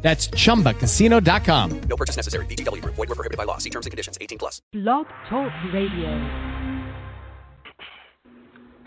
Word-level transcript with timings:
That's 0.00 0.28
chumbacasino.com. 0.28 1.80
No 1.80 1.96
purchase 1.96 2.16
necessary. 2.16 2.46
VGW 2.46 2.82
Group. 2.82 2.94
Void 2.96 3.08
were 3.08 3.14
prohibited 3.14 3.36
by 3.36 3.44
law. 3.44 3.58
See 3.58 3.70
terms 3.70 3.86
and 3.86 3.90
conditions. 3.90 4.16
18 4.20 4.38
plus. 4.38 4.62
Blog 4.72 5.06
Talk 5.28 5.52
Radio. 5.72 6.58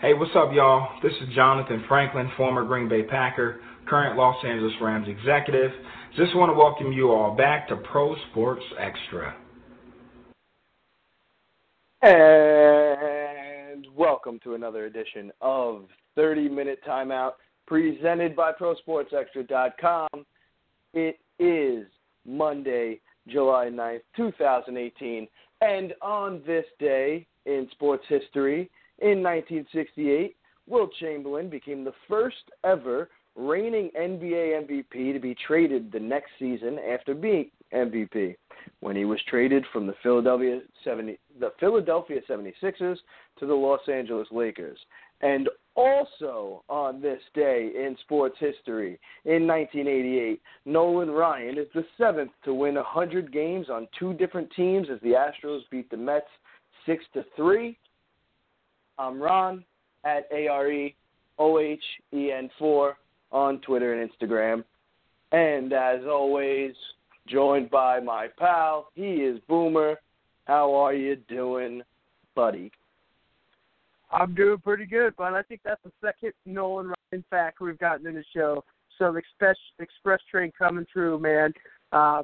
Hey, 0.02 0.14
what's 0.14 0.32
up, 0.34 0.50
y'all? 0.52 0.88
This 1.00 1.12
is 1.22 1.28
Johnathan 1.36 1.86
Franklin, 1.86 2.28
former 2.36 2.64
Green 2.64 2.88
Bay 2.88 3.04
Packer, 3.04 3.60
current 3.86 4.16
Los 4.16 4.34
Angeles 4.44 4.72
Rams 4.80 5.06
executive. 5.06 5.70
Just 6.16 6.34
want 6.34 6.50
to 6.50 6.54
welcome 6.54 6.92
you 6.92 7.12
all 7.12 7.36
back 7.36 7.68
to 7.68 7.76
Pro 7.76 8.16
Sports 8.30 8.64
Extra. 8.80 9.36
And 12.02 13.86
welcome 13.94 14.40
to 14.42 14.54
another 14.54 14.86
edition 14.86 15.30
of 15.40 15.86
30 16.16 16.48
Minute 16.48 16.80
Timeout 16.84 17.34
presented 17.68 18.34
by 18.34 18.50
ProSportsExtra.com. 18.52 20.08
It 20.94 21.18
is 21.38 21.86
Monday, 22.26 23.00
July 23.28 23.70
9th, 23.72 24.02
2018. 24.16 25.28
And 25.60 25.94
on 26.02 26.42
this 26.46 26.66
day 26.78 27.26
in 27.46 27.68
sports 27.72 28.04
history, 28.08 28.70
in 28.98 29.22
1968, 29.22 30.36
Wilt 30.68 30.92
Chamberlain 31.00 31.48
became 31.48 31.84
the 31.84 31.94
first 32.08 32.50
ever 32.64 33.08
reigning 33.34 33.90
NBA 33.98 34.66
MVP 34.68 35.12
to 35.12 35.18
be 35.18 35.34
traded 35.46 35.90
the 35.90 36.00
next 36.00 36.30
season 36.38 36.78
after 36.78 37.14
being 37.14 37.50
MVP 37.72 38.36
when 38.80 38.94
he 38.94 39.04
was 39.04 39.20
traded 39.28 39.64
from 39.72 39.86
the 39.86 39.94
Philadelphia 40.02 40.60
70, 40.84 41.18
the 41.40 41.52
Philadelphia 41.58 42.20
76ers 42.28 42.98
to 43.38 43.46
the 43.46 43.54
Los 43.54 43.80
Angeles 43.88 44.28
Lakers. 44.30 44.78
And 45.22 45.48
also 45.74 46.62
on 46.68 47.00
this 47.00 47.20
day 47.34 47.70
in 47.74 47.96
sports 48.02 48.36
history, 48.38 48.98
in 49.24 49.46
1988, 49.46 50.40
Nolan 50.64 51.10
Ryan 51.10 51.58
is 51.58 51.68
the 51.74 51.84
seventh 51.98 52.32
to 52.44 52.54
win 52.54 52.74
100 52.74 53.32
games 53.32 53.70
on 53.70 53.88
two 53.98 54.12
different 54.14 54.50
teams 54.54 54.88
as 54.92 55.00
the 55.00 55.14
Astros 55.14 55.60
beat 55.70 55.90
the 55.90 55.96
Mets 55.96 56.26
six 56.86 57.04
to 57.14 57.24
three. 57.36 57.78
I'm 58.98 59.20
Ron 59.20 59.64
at 60.04 60.30
AREOHEN4 60.32 60.94
on 63.32 63.60
Twitter 63.60 63.94
and 63.94 64.10
Instagram. 64.10 64.64
And 65.32 65.72
as 65.72 66.00
always, 66.06 66.74
joined 67.26 67.70
by 67.70 68.00
my 68.00 68.28
pal, 68.38 68.88
he 68.94 69.22
is 69.22 69.40
Boomer. 69.48 69.98
How 70.44 70.74
are 70.74 70.92
you 70.92 71.16
doing, 71.28 71.82
buddy? 72.34 72.70
I'm 74.12 74.34
doing 74.34 74.58
pretty 74.58 74.86
good, 74.86 75.14
but 75.16 75.32
I 75.34 75.42
think 75.42 75.60
that's 75.64 75.82
the 75.84 75.92
second 76.04 76.32
Nolan 76.46 76.92
Ryan 77.12 77.24
fact 77.30 77.60
we've 77.60 77.78
gotten 77.78 78.06
in 78.06 78.14
the 78.14 78.24
show. 78.34 78.64
So 78.98 79.12
the 79.12 79.18
express 79.18 79.56
express 79.78 80.20
train 80.30 80.52
coming 80.56 80.86
through, 80.92 81.18
man. 81.18 81.52
Uh, 81.92 82.22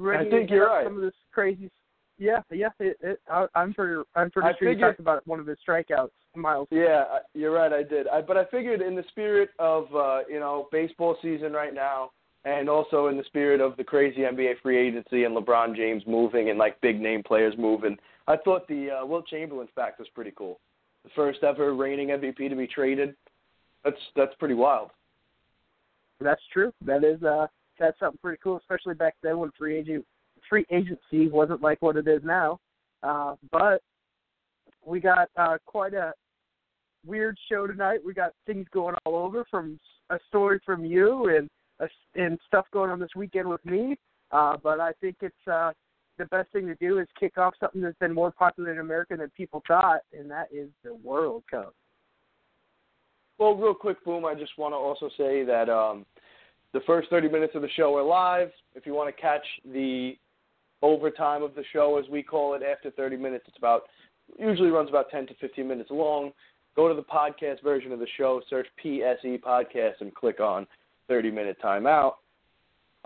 I 0.00 0.24
think 0.30 0.50
you're 0.50 0.68
right. 0.68 0.86
Some 0.86 0.96
of 0.96 1.02
this 1.02 1.14
crazy. 1.32 1.70
Yeah, 2.18 2.40
yeah. 2.50 2.68
It, 2.80 2.96
it, 3.00 3.20
I, 3.30 3.46
I'm 3.54 3.74
pretty. 3.74 4.02
I'm 4.14 4.30
pretty 4.30 4.48
I 4.48 4.52
sure 4.58 4.72
you 4.72 4.78
talked 4.78 5.00
about 5.00 5.26
one 5.26 5.40
of 5.40 5.46
his 5.46 5.58
strikeouts, 5.66 6.10
Miles. 6.34 6.68
Yeah, 6.70 7.04
you're 7.34 7.52
right. 7.52 7.72
I 7.72 7.82
did. 7.82 8.08
I, 8.08 8.20
but 8.20 8.36
I 8.36 8.44
figured 8.46 8.80
in 8.80 8.94
the 8.96 9.04
spirit 9.08 9.50
of 9.58 9.84
uh, 9.94 10.20
you 10.28 10.40
know 10.40 10.68
baseball 10.72 11.16
season 11.22 11.52
right 11.52 11.74
now, 11.74 12.10
and 12.44 12.68
also 12.68 13.06
in 13.08 13.16
the 13.16 13.24
spirit 13.24 13.60
of 13.60 13.76
the 13.76 13.84
crazy 13.84 14.20
NBA 14.20 14.54
free 14.62 14.78
agency 14.78 15.24
and 15.24 15.36
LeBron 15.36 15.76
James 15.76 16.02
moving 16.06 16.50
and 16.50 16.58
like 16.58 16.80
big 16.80 17.00
name 17.00 17.22
players 17.22 17.54
moving, 17.58 17.96
I 18.26 18.36
thought 18.36 18.66
the 18.68 18.90
uh, 18.90 19.06
Wilt 19.06 19.26
Chamberlain 19.26 19.68
fact 19.74 19.98
was 19.98 20.08
pretty 20.14 20.32
cool. 20.36 20.58
First 21.14 21.42
ever 21.42 21.74
reigning 21.74 22.08
MVP 22.08 22.48
to 22.48 22.56
be 22.56 22.66
traded. 22.66 23.14
That's 23.84 23.96
that's 24.16 24.34
pretty 24.38 24.54
wild. 24.54 24.90
That's 26.20 26.42
true. 26.52 26.72
That 26.84 27.04
is 27.04 27.22
uh 27.22 27.46
that's 27.78 27.98
something 28.00 28.18
pretty 28.22 28.40
cool, 28.42 28.56
especially 28.58 28.94
back 28.94 29.14
then 29.22 29.38
when 29.38 29.50
free 29.58 29.78
agent 29.78 30.04
free 30.48 30.66
agency 30.70 31.28
wasn't 31.28 31.62
like 31.62 31.80
what 31.80 31.96
it 31.96 32.08
is 32.08 32.22
now. 32.24 32.58
Uh 33.02 33.36
but 33.52 33.82
we 34.84 35.00
got 35.00 35.28
uh 35.36 35.58
quite 35.66 35.94
a 35.94 36.12
weird 37.06 37.38
show 37.50 37.66
tonight. 37.66 38.00
We 38.04 38.14
got 38.14 38.32
things 38.46 38.66
going 38.72 38.96
all 39.04 39.16
over 39.16 39.44
from 39.50 39.78
a 40.10 40.18
story 40.28 40.60
from 40.64 40.84
you 40.84 41.36
and 41.36 41.48
a, 41.80 41.88
and 42.20 42.38
stuff 42.46 42.66
going 42.72 42.90
on 42.90 42.98
this 42.98 43.14
weekend 43.14 43.48
with 43.48 43.64
me. 43.64 43.96
Uh 44.32 44.56
but 44.62 44.80
I 44.80 44.92
think 45.00 45.16
it's 45.20 45.48
uh 45.50 45.72
the 46.18 46.26
best 46.26 46.50
thing 46.52 46.66
to 46.66 46.74
do 46.74 46.98
is 46.98 47.06
kick 47.18 47.38
off 47.38 47.54
something 47.60 47.80
that's 47.80 47.98
been 47.98 48.14
more 48.14 48.30
popular 48.30 48.72
in 48.72 48.78
America 48.78 49.16
than 49.16 49.30
people 49.30 49.62
thought, 49.66 50.00
and 50.12 50.30
that 50.30 50.48
is 50.52 50.68
the 50.84 50.94
World 50.94 51.44
Cup. 51.50 51.74
Well, 53.38 53.54
real 53.54 53.74
quick, 53.74 54.04
boom. 54.04 54.24
I 54.24 54.34
just 54.34 54.58
want 54.58 54.72
to 54.72 54.76
also 54.76 55.08
say 55.16 55.44
that 55.44 55.68
um, 55.68 56.04
the 56.72 56.80
first 56.86 57.08
30 57.08 57.28
minutes 57.28 57.54
of 57.54 57.62
the 57.62 57.68
show 57.76 57.96
are 57.96 58.02
live. 58.02 58.50
If 58.74 58.84
you 58.84 58.94
want 58.94 59.14
to 59.14 59.22
catch 59.22 59.44
the 59.64 60.16
overtime 60.82 61.42
of 61.42 61.54
the 61.54 61.64
show, 61.72 61.98
as 62.02 62.10
we 62.10 62.22
call 62.22 62.54
it, 62.54 62.62
after 62.62 62.90
30 62.90 63.16
minutes, 63.16 63.44
it's 63.46 63.56
about 63.56 63.82
usually 64.38 64.70
runs 64.70 64.90
about 64.90 65.10
10 65.10 65.28
to 65.28 65.34
15 65.40 65.66
minutes 65.66 65.90
long. 65.90 66.32
Go 66.76 66.88
to 66.88 66.94
the 66.94 67.02
podcast 67.02 67.62
version 67.62 67.92
of 67.92 67.98
the 67.98 68.06
show, 68.16 68.40
search 68.50 68.66
PSE 68.84 69.40
Podcast, 69.40 70.00
and 70.00 70.14
click 70.14 70.40
on 70.40 70.66
30 71.08 71.30
minute 71.30 71.56
timeout. 71.62 72.14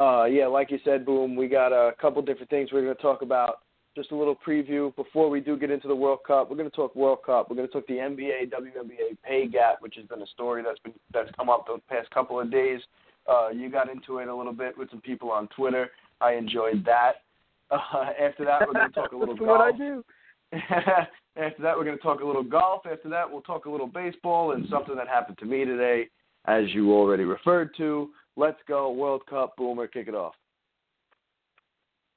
Uh, 0.03 0.25
yeah, 0.25 0.49
like 0.49 0.73
you 0.73 0.81
said, 0.85 1.07
boom. 1.07 1.37
We 1.37 1.47
got 1.47 1.73
a 1.73 1.93
couple 2.01 2.21
different 2.23 2.51
things 2.51 2.71
we're 2.73 2.83
going 2.83 2.97
to 2.97 3.03
talk 3.03 3.23
about. 3.23 3.61
Just 3.95 4.11
a 4.11 4.17
little 4.17 4.35
preview 4.35 4.95
before 4.97 5.31
we 5.31 5.39
do 5.39 5.57
get 5.57 5.71
into 5.71 5.87
the 5.87 5.95
World 5.95 6.21
Cup. 6.27 6.51
We're 6.51 6.57
going 6.57 6.69
to 6.69 6.75
talk 6.75 6.97
World 6.97 7.19
Cup. 7.25 7.49
We're 7.49 7.57
going 7.57 7.69
to 7.69 7.73
talk 7.73 7.87
the 7.87 7.95
NBA 7.95 8.51
WNBA 8.51 9.19
pay 9.23 9.47
gap, 9.47 9.77
which 9.81 9.95
has 9.97 10.07
been 10.07 10.23
a 10.23 10.27
story 10.29 10.65
that's 10.65 10.81
been 10.81 10.95
that's 11.13 11.31
come 11.37 11.49
up 11.49 11.67
the 11.67 11.79
past 11.89 12.11
couple 12.11 12.41
of 12.41 12.51
days. 12.51 12.81
Uh, 13.31 13.51
you 13.51 13.71
got 13.71 13.91
into 13.91 14.19
it 14.19 14.27
a 14.27 14.35
little 14.35 14.53
bit 14.53 14.77
with 14.77 14.91
some 14.91 15.01
people 15.03 15.31
on 15.31 15.47
Twitter. 15.55 15.91
I 16.21 16.35
enjoyed 16.35 16.85
that. 16.85 17.13
Uh, 17.73 18.05
after 18.21 18.45
that, 18.45 18.61
we're 18.67 18.75
going 18.75 18.87
to 18.87 18.95
talk 18.95 19.13
a 19.13 19.17
little 19.17 19.35
golf. 19.35 19.49
what 19.49 19.61
I 19.63 19.73
do. 19.75 20.05
After 20.53 21.63
that, 21.63 21.75
we're 21.75 21.85
going 21.85 21.97
to 21.97 22.03
talk 22.03 22.21
a 22.21 22.27
little 22.27 22.43
golf. 22.43 22.83
After 22.85 23.09
that, 23.09 23.31
we'll 23.31 23.41
talk 23.41 23.65
a 23.65 23.71
little 23.71 23.87
baseball 23.87 24.53
and 24.53 24.67
something 24.69 24.95
that 24.95 25.09
happened 25.09 25.39
to 25.39 25.47
me 25.47 25.65
today, 25.65 26.11
as 26.45 26.65
you 26.75 26.93
already 26.93 27.25
referred 27.25 27.75
to. 27.79 28.11
Let's 28.37 28.59
go 28.67 28.91
World 28.91 29.23
Cup, 29.29 29.57
Boomer, 29.57 29.87
kick 29.87 30.09
it 30.09 30.15
off. 30.15 30.35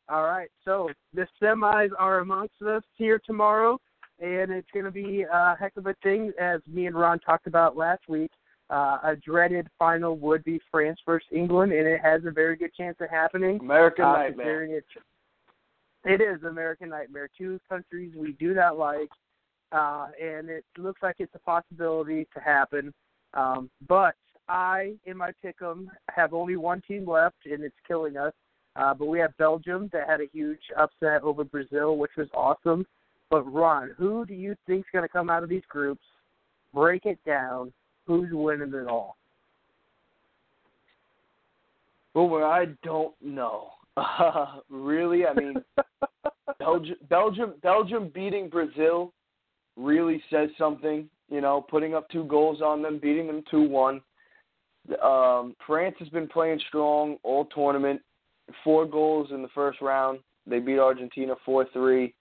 All 0.08 0.24
right, 0.24 0.50
so 0.64 0.90
the 1.14 1.28
semis 1.42 1.90
are 1.98 2.20
amongst 2.20 2.62
us 2.62 2.84
here 2.96 3.20
tomorrow, 3.26 3.80
and 4.20 4.52
it's 4.52 4.70
going 4.72 4.86
to 4.86 4.92
be 4.92 5.24
a 5.24 5.56
heck 5.60 5.76
of 5.78 5.88
a 5.88 5.96
thing, 6.04 6.32
as 6.40 6.62
me 6.68 6.86
and 6.86 6.96
Ron 6.96 7.20
talked 7.20 7.48
about 7.48 7.76
last 7.76 8.08
week. 8.08 8.32
Uh, 8.70 8.98
a 9.04 9.16
dreaded 9.16 9.68
final 9.78 10.18
would 10.18 10.44
be 10.44 10.60
France 10.72 11.00
versus 11.06 11.28
England, 11.32 11.72
and 11.72 11.88
it 11.88 12.00
has 12.02 12.22
a 12.26 12.32
very 12.32 12.56
good 12.56 12.74
chance 12.76 12.98
of 13.00 13.10
happening. 13.10 13.60
American 13.60 14.06
uh, 14.06 14.14
Nightmare. 14.14 14.64
It, 14.64 14.86
it 16.04 16.22
is 16.22 16.44
American 16.44 16.90
Nightmare. 16.90 17.30
Two 17.36 17.60
countries 17.68 18.14
we 18.16 18.34
do 18.34 18.54
not 18.54 18.78
like, 18.78 19.10
uh, 19.72 20.08
and 20.22 20.50
it 20.50 20.66
looks 20.78 21.02
like 21.02 21.16
it's 21.20 21.34
a 21.36 21.40
possibility 21.40 22.28
to 22.34 22.40
happen. 22.40 22.94
Um, 23.34 23.70
but 23.88 24.16
I, 24.48 24.94
in 25.06 25.18
my 25.18 25.32
pick'em, 25.44 25.88
have 26.10 26.34
only 26.34 26.56
one 26.56 26.82
team 26.88 27.08
left, 27.10 27.36
and 27.46 27.64
it's 27.64 27.76
killing 27.88 28.18
us. 28.18 28.34
Uh, 28.76 28.94
but 28.94 29.06
we 29.06 29.20
have 29.20 29.36
Belgium 29.38 29.90
that 29.94 30.08
had 30.08 30.22
a 30.22 30.28
huge 30.34 30.60
upset 30.78 31.24
over 31.24 31.44
Brazil, 31.44 31.98
which 31.98 32.12
was 32.18 32.28
awesome. 32.34 32.86
But 33.30 33.44
Ron, 33.44 33.92
who 33.98 34.26
do 34.26 34.34
you 34.34 34.56
think's 34.68 34.88
going 34.92 35.04
to 35.04 35.10
come 35.10 35.30
out 35.30 35.44
of 35.44 35.50
these 35.50 35.64
groups? 35.70 36.04
Break 36.74 37.06
it 37.06 37.20
down. 37.26 37.72
Who's 38.06 38.30
winning 38.32 38.74
it 38.74 38.88
all? 38.88 39.16
Boomer, 42.14 42.44
I 42.46 42.66
don't 42.84 43.14
know. 43.22 43.70
Uh, 43.98 44.60
really, 44.70 45.26
I 45.26 45.34
mean, 45.34 45.56
Belgium, 46.60 46.96
Belgium, 47.10 47.54
Belgium 47.64 48.12
beating 48.14 48.50
Brazil 48.50 49.12
really 49.76 50.22
says 50.30 50.50
something. 50.58 51.10
You 51.30 51.42
know, 51.42 51.66
putting 51.68 51.96
up 51.96 52.08
two 52.10 52.26
goals 52.26 52.62
on 52.62 52.82
them, 52.82 53.00
beating 53.02 53.28
them 53.28 53.44
two 53.50 53.68
one. 53.68 54.02
Um, 55.02 55.56
France 55.66 55.96
has 56.00 56.10
been 56.10 56.28
playing 56.28 56.60
strong 56.68 57.18
all 57.24 57.46
tournament. 57.46 58.02
Four 58.64 58.86
goals 58.86 59.30
in 59.32 59.42
the 59.42 59.48
first 59.50 59.82
round. 59.82 60.20
They 60.46 60.60
beat 60.60 60.80
Argentina 60.80 61.34
four 61.46 61.66
three. 61.74 62.14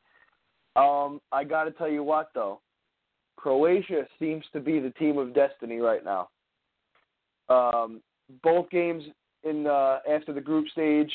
Um, 0.77 1.21
I 1.31 1.45
got 1.45 1.65
to 1.65 1.71
tell 1.71 1.91
you 1.91 2.03
what 2.03 2.31
though, 2.35 2.61
Croatia 3.37 4.07
seems 4.19 4.45
to 4.53 4.61
be 4.61 4.81
the 4.81 4.91
team 4.91 5.19
of 5.19 5.35
destiny 5.35 5.79
right 5.79 6.03
now. 6.05 6.29
Um, 7.49 8.01
both 8.43 8.71
games 8.71 9.05
in 9.43 9.67
uh, 9.67 9.99
after 10.11 10.33
the 10.33 10.41
group 10.41 10.69
stage, 10.69 11.13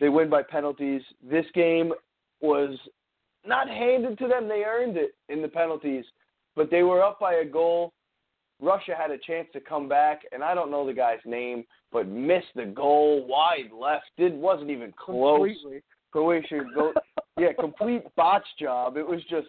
they 0.00 0.10
win 0.10 0.28
by 0.28 0.42
penalties. 0.42 1.02
This 1.22 1.46
game, 1.54 1.92
was 2.40 2.76
not 3.44 3.68
handed 3.68 4.18
to 4.18 4.28
them. 4.28 4.48
They 4.48 4.64
earned 4.64 4.96
it 4.96 5.14
in 5.28 5.42
the 5.42 5.48
penalties, 5.48 6.04
but 6.56 6.70
they 6.70 6.82
were 6.82 7.02
up 7.02 7.20
by 7.20 7.34
a 7.34 7.44
goal. 7.44 7.92
Russia 8.60 8.94
had 8.96 9.10
a 9.10 9.18
chance 9.18 9.48
to 9.52 9.60
come 9.60 9.88
back, 9.88 10.22
and 10.32 10.42
I 10.42 10.54
don't 10.54 10.70
know 10.70 10.86
the 10.86 10.92
guy's 10.92 11.18
name, 11.24 11.64
but 11.92 12.08
missed 12.08 12.54
the 12.54 12.66
goal 12.66 13.26
wide 13.26 13.70
left. 13.72 14.06
Did 14.16 14.34
wasn't 14.34 14.70
even 14.70 14.92
close. 14.92 15.48
Completely. 15.62 15.82
Croatia 16.12 16.60
go 16.74 16.92
yeah, 17.38 17.52
complete 17.58 18.02
botch 18.16 18.46
job. 18.58 18.96
It 18.96 19.06
was 19.06 19.20
just 19.30 19.48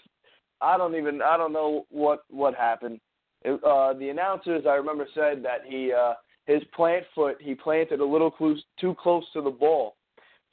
I 0.61 0.77
don't 0.77 0.95
even 0.95 1.21
I 1.21 1.37
don't 1.37 1.53
know 1.53 1.85
what 1.89 2.21
what 2.29 2.55
happened. 2.55 2.99
It, 3.43 3.61
uh 3.63 3.93
the 3.93 4.09
announcers 4.09 4.63
I 4.67 4.75
remember 4.75 5.07
said 5.13 5.43
that 5.43 5.61
he 5.67 5.91
uh 5.91 6.13
his 6.45 6.61
plant 6.75 7.05
foot 7.15 7.37
he 7.41 7.55
planted 7.55 7.99
a 7.99 8.05
little 8.05 8.31
close, 8.31 8.61
too 8.79 8.95
close 9.01 9.23
to 9.33 9.41
the 9.41 9.49
ball. 9.49 9.95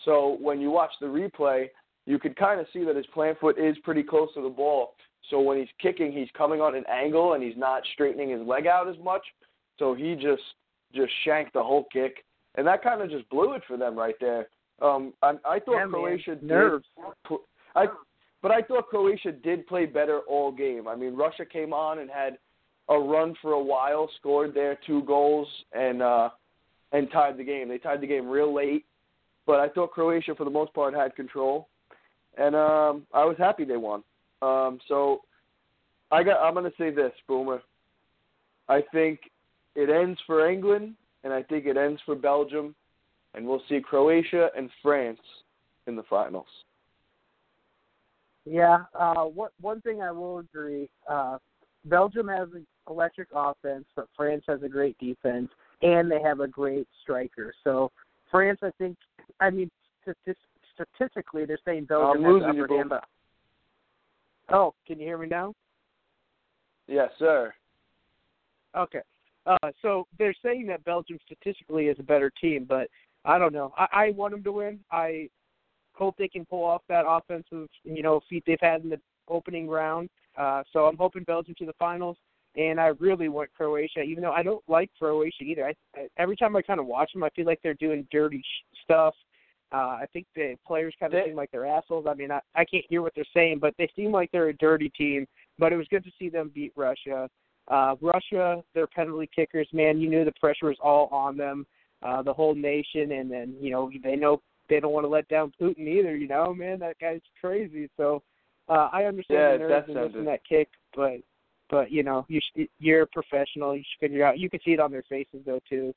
So 0.04 0.36
when 0.40 0.60
you 0.60 0.70
watch 0.70 0.92
the 1.00 1.06
replay, 1.06 1.66
you 2.06 2.18
could 2.18 2.36
kind 2.36 2.60
of 2.60 2.66
see 2.72 2.84
that 2.84 2.96
his 2.96 3.06
plant 3.06 3.38
foot 3.38 3.58
is 3.58 3.76
pretty 3.84 4.02
close 4.02 4.32
to 4.34 4.42
the 4.42 4.48
ball. 4.48 4.94
So 5.30 5.40
when 5.40 5.58
he's 5.58 5.68
kicking, 5.80 6.12
he's 6.12 6.28
coming 6.36 6.60
on 6.60 6.74
an 6.74 6.84
angle 6.90 7.34
and 7.34 7.42
he's 7.42 7.56
not 7.56 7.82
straightening 7.92 8.30
his 8.30 8.46
leg 8.46 8.66
out 8.66 8.88
as 8.88 8.96
much. 9.02 9.22
So 9.78 9.94
he 9.94 10.14
just 10.14 10.42
just 10.94 11.12
shanked 11.24 11.52
the 11.52 11.62
whole 11.62 11.86
kick, 11.92 12.24
and 12.56 12.66
that 12.66 12.82
kind 12.82 13.02
of 13.02 13.10
just 13.10 13.28
blew 13.28 13.52
it 13.52 13.62
for 13.68 13.76
them 13.76 13.96
right 13.96 14.14
there. 14.20 14.48
Um, 14.80 15.12
I, 15.22 15.34
I 15.44 15.58
thought 15.58 15.76
Yeah. 15.80 15.86
Croatia 15.88 16.34
did 16.36 16.42
Nerves. 16.44 16.86
I, 17.74 17.86
but 18.40 18.50
I 18.50 18.62
thought 18.62 18.88
Croatia 18.88 19.32
did 19.32 19.66
play 19.66 19.84
better 19.86 20.20
all 20.20 20.50
game. 20.50 20.88
I 20.88 20.96
mean, 20.96 21.14
Russia 21.14 21.44
came 21.44 21.72
on 21.72 21.98
and 21.98 22.10
had 22.10 22.38
a 22.88 22.98
run 22.98 23.34
for 23.42 23.52
a 23.52 23.62
while, 23.62 24.08
scored 24.18 24.54
their 24.54 24.78
two 24.86 25.02
goals, 25.02 25.48
and 25.72 26.00
uh, 26.02 26.30
and 26.92 27.10
tied 27.10 27.36
the 27.36 27.44
game. 27.44 27.68
They 27.68 27.78
tied 27.78 28.00
the 28.00 28.06
game 28.06 28.28
real 28.28 28.54
late, 28.54 28.86
but 29.46 29.60
I 29.60 29.68
thought 29.68 29.90
Croatia, 29.90 30.34
for 30.34 30.44
the 30.44 30.50
most 30.50 30.72
part, 30.72 30.94
had 30.94 31.14
control, 31.16 31.68
and 32.38 32.54
um, 32.54 33.06
I 33.12 33.24
was 33.24 33.36
happy 33.38 33.64
they 33.64 33.76
won. 33.76 34.02
Um, 34.42 34.78
so 34.88 35.22
I 36.10 36.22
got. 36.22 36.40
I'm 36.40 36.54
going 36.54 36.64
to 36.64 36.76
say 36.78 36.90
this, 36.90 37.12
Boomer. 37.26 37.60
I 38.68 38.82
think 38.92 39.20
it 39.74 39.90
ends 39.90 40.18
for 40.26 40.48
England, 40.48 40.94
and 41.24 41.32
I 41.32 41.42
think 41.42 41.66
it 41.66 41.76
ends 41.76 42.00
for 42.04 42.14
Belgium, 42.14 42.74
and 43.34 43.46
we'll 43.46 43.62
see 43.68 43.80
Croatia 43.80 44.48
and 44.56 44.70
France 44.82 45.20
in 45.86 45.96
the 45.96 46.02
finals. 46.04 46.46
Yeah. 48.44 48.84
Uh, 48.94 49.24
what 49.24 49.52
one 49.60 49.80
thing 49.80 50.02
I 50.02 50.10
will 50.10 50.38
agree, 50.38 50.88
uh, 51.08 51.38
Belgium 51.84 52.28
has 52.28 52.48
an 52.54 52.66
electric 52.88 53.28
offense, 53.34 53.84
but 53.94 54.08
France 54.16 54.44
has 54.48 54.62
a 54.62 54.68
great 54.68 54.96
defense, 54.98 55.48
and 55.82 56.10
they 56.10 56.20
have 56.22 56.40
a 56.40 56.48
great 56.48 56.86
striker. 57.02 57.52
So 57.64 57.90
France, 58.30 58.60
I 58.62 58.70
think, 58.78 58.96
I 59.40 59.50
mean, 59.50 59.70
stati- 60.06 60.34
statistically, 60.74 61.44
they're 61.44 61.58
saying 61.64 61.86
Belgium 61.86 62.24
I'm 62.24 62.24
has 62.24 62.32
losing 62.32 62.48
the 62.48 62.54
you, 62.56 62.64
upper 62.64 62.76
hand. 62.76 62.88
But 62.88 63.04
oh, 64.50 64.74
can 64.86 64.98
you 64.98 65.06
hear 65.06 65.18
me 65.18 65.28
now? 65.28 65.54
Yes, 66.86 67.10
sir. 67.18 67.52
Okay. 68.76 69.00
Uh, 69.46 69.70
so 69.80 70.06
they're 70.18 70.34
saying 70.42 70.66
that 70.66 70.84
Belgium 70.84 71.18
statistically 71.24 71.86
is 71.86 71.96
a 71.98 72.02
better 72.02 72.30
team, 72.40 72.66
but 72.68 72.88
I 73.24 73.38
don't 73.38 73.52
know. 73.52 73.72
I, 73.76 73.86
I 73.92 74.10
want 74.10 74.32
them 74.32 74.42
to 74.44 74.52
win. 74.52 74.80
I 74.90 75.28
hope 75.92 76.16
they 76.16 76.28
can 76.28 76.44
pull 76.44 76.64
off 76.64 76.82
that 76.88 77.04
offensive, 77.06 77.68
you 77.84 78.02
know, 78.02 78.20
feat 78.28 78.44
they've 78.46 78.58
had 78.60 78.82
in 78.82 78.90
the 78.90 79.00
opening 79.28 79.68
round. 79.68 80.08
Uh, 80.36 80.62
so 80.72 80.86
I'm 80.86 80.96
hoping 80.96 81.24
Belgium 81.24 81.54
to 81.58 81.66
the 81.66 81.72
finals, 81.78 82.16
and 82.56 82.80
I 82.80 82.88
really 82.98 83.28
want 83.28 83.50
Croatia. 83.56 84.02
Even 84.02 84.22
though 84.22 84.32
I 84.32 84.42
don't 84.42 84.62
like 84.68 84.90
Croatia 84.98 85.42
either. 85.42 85.66
I, 85.66 85.74
I 85.96 86.08
every 86.16 86.36
time 86.36 86.54
I 86.54 86.62
kind 86.62 86.80
of 86.80 86.86
watch 86.86 87.12
them, 87.12 87.24
I 87.24 87.30
feel 87.30 87.46
like 87.46 87.60
they're 87.62 87.74
doing 87.74 88.06
dirty 88.12 88.40
sh- 88.40 88.78
stuff. 88.84 89.14
Uh, 89.70 89.98
I 90.00 90.06
think 90.12 90.26
the 90.34 90.56
players 90.66 90.94
kind 90.98 91.12
of 91.12 91.24
seem 91.26 91.36
like 91.36 91.50
they're 91.50 91.66
assholes. 91.66 92.06
I 92.08 92.14
mean, 92.14 92.30
I, 92.30 92.40
I 92.54 92.64
can't 92.64 92.84
hear 92.88 93.02
what 93.02 93.12
they're 93.14 93.24
saying, 93.34 93.58
but 93.60 93.74
they 93.76 93.90
seem 93.94 94.10
like 94.10 94.30
they're 94.32 94.48
a 94.48 94.56
dirty 94.56 94.88
team. 94.90 95.26
But 95.58 95.72
it 95.72 95.76
was 95.76 95.86
good 95.88 96.04
to 96.04 96.10
see 96.18 96.30
them 96.30 96.50
beat 96.54 96.72
Russia. 96.74 97.28
Uh, 97.68 97.96
Russia, 98.00 98.62
their 98.74 98.86
penalty 98.86 99.28
kickers, 99.34 99.68
man, 99.74 99.98
you 99.98 100.08
knew 100.08 100.24
the 100.24 100.32
pressure 100.40 100.66
was 100.66 100.78
all 100.80 101.08
on 101.12 101.36
them, 101.36 101.66
uh, 102.02 102.22
the 102.22 102.32
whole 102.32 102.54
nation, 102.54 103.12
and 103.12 103.30
then 103.30 103.54
you 103.60 103.70
know 103.70 103.90
they 104.02 104.16
know 104.16 104.40
they 104.70 104.80
don't 104.80 104.92
want 104.92 105.04
to 105.04 105.08
let 105.08 105.28
down 105.28 105.52
Putin 105.60 105.86
either. 105.86 106.16
You 106.16 106.28
know, 106.28 106.54
man, 106.54 106.78
that 106.78 106.98
guy's 106.98 107.20
crazy. 107.38 107.90
So 107.98 108.22
uh, 108.70 108.88
I 108.90 109.04
understand 109.04 109.38
Yeah, 109.40 109.52
the 109.52 109.58
nerves 109.58 109.86
that 109.86 109.96
and 109.96 110.04
missing 110.12 110.24
that 110.24 110.40
kick, 110.48 110.68
but 110.96 111.16
but 111.68 111.90
you 111.90 112.02
know 112.02 112.24
you 112.28 112.40
sh- 112.40 112.68
you're 112.78 113.02
a 113.02 113.06
professional. 113.06 113.76
You 113.76 113.82
should 113.82 114.08
figure 114.08 114.24
out. 114.24 114.38
You 114.38 114.48
can 114.48 114.60
see 114.64 114.72
it 114.72 114.80
on 114.80 114.90
their 114.90 115.04
faces 115.06 115.40
though 115.44 115.60
too. 115.68 115.94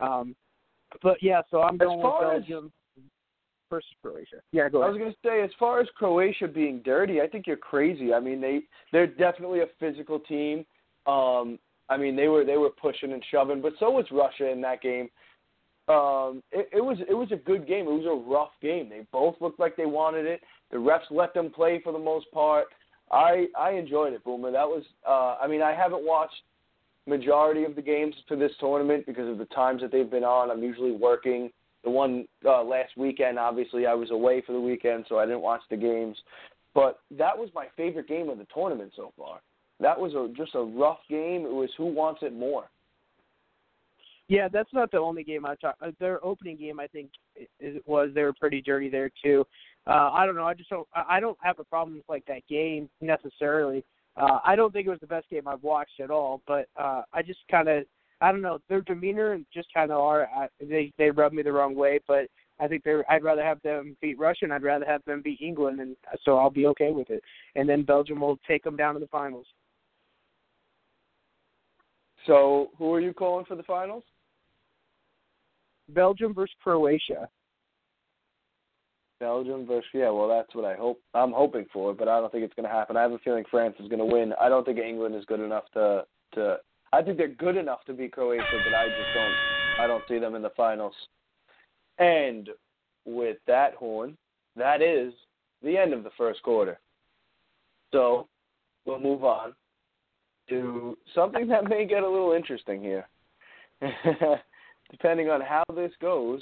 Um, 0.00 0.34
but 1.02 1.22
yeah, 1.22 1.42
so 1.50 1.60
I'm 1.60 1.76
going 1.76 1.98
with 1.98 2.04
far 2.04 2.34
as- 2.36 2.40
Belgium 2.44 2.72
versus 3.70 3.90
Croatia. 4.02 4.36
Yeah, 4.52 4.68
go 4.68 4.82
I 4.82 4.88
was 4.88 4.98
going 4.98 5.10
to 5.10 5.16
say, 5.24 5.42
as 5.42 5.50
far 5.58 5.80
as 5.80 5.88
Croatia 5.96 6.48
being 6.48 6.80
dirty, 6.84 7.20
I 7.20 7.26
think 7.26 7.46
you're 7.46 7.56
crazy. 7.56 8.12
I 8.12 8.20
mean, 8.20 8.40
they 8.40 8.60
they're 8.92 9.06
definitely 9.06 9.60
a 9.60 9.66
physical 9.80 10.18
team. 10.20 10.64
Um, 11.06 11.58
I 11.88 11.96
mean, 11.96 12.16
they 12.16 12.28
were 12.28 12.44
they 12.44 12.56
were 12.56 12.70
pushing 12.70 13.12
and 13.12 13.24
shoving, 13.30 13.60
but 13.60 13.74
so 13.78 13.90
was 13.90 14.06
Russia 14.10 14.50
in 14.50 14.60
that 14.62 14.80
game. 14.80 15.08
Um, 15.86 16.42
it, 16.50 16.68
it 16.72 16.84
was 16.84 16.98
it 17.08 17.14
was 17.14 17.30
a 17.32 17.36
good 17.36 17.66
game. 17.66 17.86
It 17.86 17.90
was 17.90 18.06
a 18.06 18.30
rough 18.30 18.52
game. 18.62 18.88
They 18.88 19.06
both 19.12 19.36
looked 19.40 19.60
like 19.60 19.76
they 19.76 19.86
wanted 19.86 20.24
it. 20.24 20.40
The 20.70 20.78
refs 20.78 21.10
let 21.10 21.34
them 21.34 21.50
play 21.50 21.80
for 21.82 21.92
the 21.92 21.98
most 21.98 22.26
part. 22.32 22.66
I 23.10 23.46
I 23.58 23.72
enjoyed 23.72 24.14
it, 24.14 24.24
Boomer. 24.24 24.50
That 24.50 24.66
was 24.66 24.82
uh, 25.06 25.36
I 25.42 25.46
mean, 25.46 25.60
I 25.60 25.74
haven't 25.74 26.04
watched 26.04 26.42
majority 27.06 27.64
of 27.64 27.76
the 27.76 27.82
games 27.82 28.14
for 28.26 28.36
this 28.36 28.52
tournament 28.58 29.04
because 29.06 29.28
of 29.28 29.36
the 29.36 29.44
times 29.46 29.82
that 29.82 29.92
they've 29.92 30.10
been 30.10 30.24
on. 30.24 30.50
I'm 30.50 30.62
usually 30.62 30.92
working. 30.92 31.50
The 31.84 31.90
one 31.90 32.26
uh, 32.44 32.64
last 32.64 32.96
weekend, 32.96 33.38
obviously, 33.38 33.86
I 33.86 33.94
was 33.94 34.10
away 34.10 34.42
for 34.46 34.52
the 34.52 34.60
weekend, 34.60 35.04
so 35.08 35.18
I 35.18 35.26
didn't 35.26 35.42
watch 35.42 35.60
the 35.70 35.76
games. 35.76 36.16
But 36.74 37.00
that 37.12 37.36
was 37.36 37.50
my 37.54 37.66
favorite 37.76 38.08
game 38.08 38.28
of 38.28 38.38
the 38.38 38.46
tournament 38.52 38.92
so 38.96 39.12
far. 39.16 39.40
That 39.80 39.98
was 39.98 40.14
a, 40.14 40.32
just 40.36 40.54
a 40.54 40.62
rough 40.62 40.98
game. 41.08 41.44
It 41.44 41.52
was 41.52 41.70
who 41.76 41.86
wants 41.86 42.22
it 42.22 42.32
more. 42.32 42.64
Yeah, 44.28 44.48
that's 44.48 44.72
not 44.72 44.90
the 44.90 44.98
only 44.98 45.22
game 45.22 45.44
I 45.44 45.54
talked. 45.56 45.82
Uh, 45.82 45.90
their 46.00 46.24
opening 46.24 46.56
game, 46.56 46.80
I 46.80 46.86
think, 46.86 47.10
it, 47.36 47.82
was 47.86 48.08
they 48.14 48.22
were 48.22 48.32
pretty 48.32 48.62
dirty 48.62 48.88
there 48.88 49.10
too. 49.22 49.44
Uh, 49.86 50.10
I 50.12 50.24
don't 50.24 50.34
know. 50.34 50.46
I 50.46 50.54
just 50.54 50.70
don't. 50.70 50.88
I 50.94 51.20
don't 51.20 51.36
have 51.42 51.58
a 51.58 51.64
problem 51.64 51.96
with 51.96 52.08
like 52.08 52.24
that 52.26 52.46
game 52.48 52.88
necessarily. 53.02 53.84
Uh, 54.16 54.38
I 54.44 54.56
don't 54.56 54.72
think 54.72 54.86
it 54.86 54.90
was 54.90 55.00
the 55.00 55.06
best 55.06 55.28
game 55.28 55.46
I've 55.46 55.62
watched 55.62 56.00
at 56.00 56.10
all, 56.10 56.40
but 56.46 56.68
uh, 56.76 57.02
I 57.12 57.20
just 57.20 57.40
kind 57.50 57.68
of, 57.68 57.84
I 58.20 58.30
don't 58.30 58.42
know, 58.42 58.58
their 58.68 58.80
demeanor 58.80 59.32
and 59.32 59.44
just 59.52 59.68
kind 59.74 59.90
of 59.90 60.00
are. 60.00 60.28
I, 60.34 60.48
they 60.60 60.92
they 60.98 61.10
rub 61.10 61.32
me 61.32 61.42
the 61.42 61.52
wrong 61.52 61.74
way, 61.74 62.00
but 62.06 62.26
I 62.60 62.68
think 62.68 62.84
they're. 62.84 63.10
I'd 63.10 63.24
rather 63.24 63.42
have 63.42 63.60
them 63.62 63.96
beat 64.00 64.18
Russia, 64.18 64.44
and 64.44 64.52
I'd 64.52 64.62
rather 64.62 64.86
have 64.86 65.04
them 65.04 65.22
beat 65.22 65.40
England, 65.40 65.80
and 65.80 65.96
so 66.24 66.38
I'll 66.38 66.50
be 66.50 66.66
okay 66.68 66.90
with 66.90 67.10
it. 67.10 67.22
And 67.56 67.68
then 67.68 67.82
Belgium 67.82 68.20
will 68.20 68.38
take 68.46 68.62
them 68.62 68.76
down 68.76 68.94
to 68.94 69.00
the 69.00 69.08
finals. 69.08 69.46
So, 72.26 72.70
who 72.78 72.92
are 72.94 73.00
you 73.00 73.12
calling 73.12 73.44
for 73.44 73.56
the 73.56 73.62
finals? 73.64 74.04
Belgium 75.90 76.32
versus 76.32 76.54
Croatia. 76.62 77.28
Belgium 79.20 79.66
versus 79.66 79.88
yeah. 79.92 80.10
Well, 80.10 80.28
that's 80.28 80.54
what 80.54 80.64
I 80.64 80.74
hope. 80.74 81.00
I'm 81.12 81.32
hoping 81.32 81.66
for, 81.72 81.92
but 81.94 82.08
I 82.08 82.20
don't 82.20 82.32
think 82.32 82.44
it's 82.44 82.54
going 82.54 82.68
to 82.68 82.74
happen. 82.74 82.96
I 82.96 83.02
have 83.02 83.12
a 83.12 83.18
feeling 83.18 83.44
France 83.50 83.74
is 83.80 83.88
going 83.88 83.98
to 83.98 84.04
win. 84.04 84.32
I 84.40 84.48
don't 84.48 84.64
think 84.64 84.78
England 84.78 85.14
is 85.14 85.24
good 85.26 85.40
enough 85.40 85.64
to 85.74 86.04
to. 86.34 86.56
I 86.94 87.02
think 87.02 87.18
they're 87.18 87.28
good 87.28 87.56
enough 87.56 87.84
to 87.86 87.92
beat 87.92 88.12
Croatia, 88.12 88.44
but 88.64 88.72
I 88.74 88.86
just 88.86 89.14
don't. 89.14 89.34
I 89.80 89.86
don't 89.88 90.04
see 90.08 90.20
them 90.20 90.36
in 90.36 90.42
the 90.42 90.52
finals. 90.56 90.94
And 91.98 92.48
with 93.04 93.38
that 93.48 93.74
horn, 93.74 94.16
that 94.54 94.80
is 94.80 95.12
the 95.62 95.76
end 95.76 95.92
of 95.92 96.04
the 96.04 96.10
first 96.16 96.40
quarter. 96.44 96.78
So 97.92 98.28
we'll 98.86 99.00
move 99.00 99.24
on 99.24 99.54
to 100.48 100.96
something 101.14 101.48
that 101.48 101.68
may 101.68 101.84
get 101.84 102.04
a 102.04 102.08
little 102.08 102.32
interesting 102.32 102.80
here. 102.80 103.08
Depending 104.90 105.30
on 105.30 105.40
how 105.40 105.64
this 105.74 105.92
goes, 106.00 106.40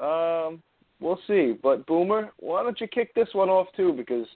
um, 0.00 0.60
we'll 1.00 1.20
see. 1.28 1.54
But 1.62 1.86
Boomer, 1.86 2.32
why 2.40 2.64
don't 2.64 2.80
you 2.80 2.88
kick 2.88 3.14
this 3.14 3.28
one 3.32 3.48
off 3.48 3.68
too? 3.76 3.92
Because 3.92 4.26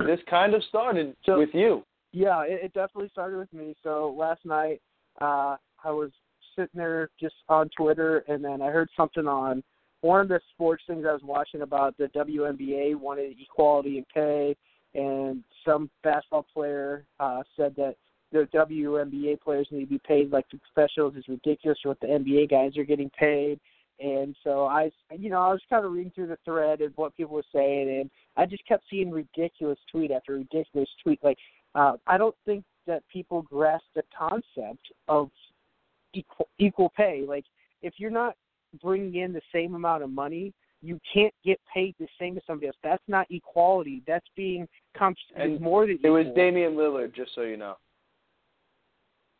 this 0.00 0.20
kind 0.28 0.52
of 0.52 0.62
started 0.64 1.16
So- 1.24 1.38
with 1.38 1.54
you. 1.54 1.84
Yeah, 2.12 2.42
it, 2.42 2.60
it 2.64 2.74
definitely 2.74 3.10
started 3.10 3.38
with 3.38 3.52
me. 3.52 3.74
So 3.82 4.14
last 4.16 4.44
night, 4.44 4.80
uh, 5.20 5.56
I 5.84 5.90
was 5.90 6.10
sitting 6.56 6.78
there 6.78 7.10
just 7.20 7.34
on 7.48 7.68
Twitter, 7.76 8.24
and 8.28 8.44
then 8.44 8.62
I 8.62 8.70
heard 8.70 8.88
something 8.96 9.26
on 9.26 9.62
one 10.00 10.20
of 10.20 10.28
the 10.28 10.40
sports 10.52 10.84
things 10.86 11.04
I 11.08 11.12
was 11.12 11.22
watching 11.24 11.62
about 11.62 11.96
the 11.98 12.06
WNBA 12.16 12.96
wanted 12.96 13.36
equality 13.40 13.98
in 13.98 14.04
pay, 14.12 14.56
and 14.94 15.42
some 15.64 15.90
basketball 16.02 16.46
player 16.54 17.04
uh, 17.20 17.42
said 17.56 17.74
that 17.76 17.96
the 18.32 18.48
WNBA 18.54 19.40
players 19.40 19.68
need 19.70 19.80
to 19.80 19.86
be 19.86 20.00
paid 20.06 20.30
like 20.30 20.46
the 20.50 20.58
professionals. 20.72 21.14
is 21.16 21.28
ridiculous 21.28 21.78
what 21.82 22.00
the 22.00 22.06
NBA 22.06 22.50
guys 22.50 22.76
are 22.76 22.84
getting 22.84 23.10
paid. 23.18 23.58
And 24.00 24.36
so 24.44 24.64
I, 24.64 24.90
you 25.16 25.28
know, 25.28 25.40
I 25.40 25.48
was 25.48 25.60
kind 25.68 25.84
of 25.84 25.92
reading 25.92 26.12
through 26.14 26.28
the 26.28 26.38
thread 26.44 26.80
and 26.80 26.92
what 26.94 27.16
people 27.16 27.34
were 27.34 27.42
saying, 27.52 28.00
and 28.00 28.10
I 28.36 28.46
just 28.46 28.66
kept 28.66 28.84
seeing 28.88 29.10
ridiculous 29.10 29.78
tweet 29.90 30.12
after 30.12 30.34
ridiculous 30.34 30.88
tweet. 31.02 31.18
Like, 31.24 31.38
uh, 31.74 31.94
I 32.06 32.18
don't 32.18 32.34
think 32.44 32.64
that 32.86 33.02
people 33.12 33.42
grasp 33.42 33.84
the 33.94 34.02
concept 34.16 34.92
of 35.08 35.30
equal, 36.14 36.48
equal 36.58 36.92
pay. 36.96 37.24
Like, 37.26 37.44
if 37.82 37.94
you're 37.98 38.10
not 38.10 38.34
bringing 38.82 39.22
in 39.22 39.32
the 39.32 39.42
same 39.52 39.74
amount 39.74 40.02
of 40.02 40.10
money 40.10 40.52
you 40.82 41.00
can't 41.12 41.34
get 41.44 41.60
paid 41.72 41.94
the 41.98 42.06
same 42.20 42.36
as 42.36 42.42
somebody 42.46 42.68
else. 42.68 42.76
That's 42.82 43.02
not 43.08 43.26
equality. 43.30 44.02
That's 44.06 44.26
being 44.36 44.68
comp- 44.96 45.16
more 45.60 45.86
than 45.86 45.98
It 46.02 46.08
was. 46.08 46.26
Damian 46.36 46.74
Lillard, 46.74 47.14
just 47.14 47.34
so 47.34 47.42
you 47.42 47.56
know. 47.56 47.76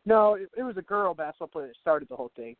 No, 0.05 0.35
it, 0.35 0.49
it 0.57 0.63
was 0.63 0.77
a 0.77 0.81
girl 0.81 1.13
basketball 1.13 1.47
player 1.47 1.67
that 1.67 1.75
started 1.79 2.09
the 2.09 2.15
whole 2.15 2.31
thing. 2.35 2.55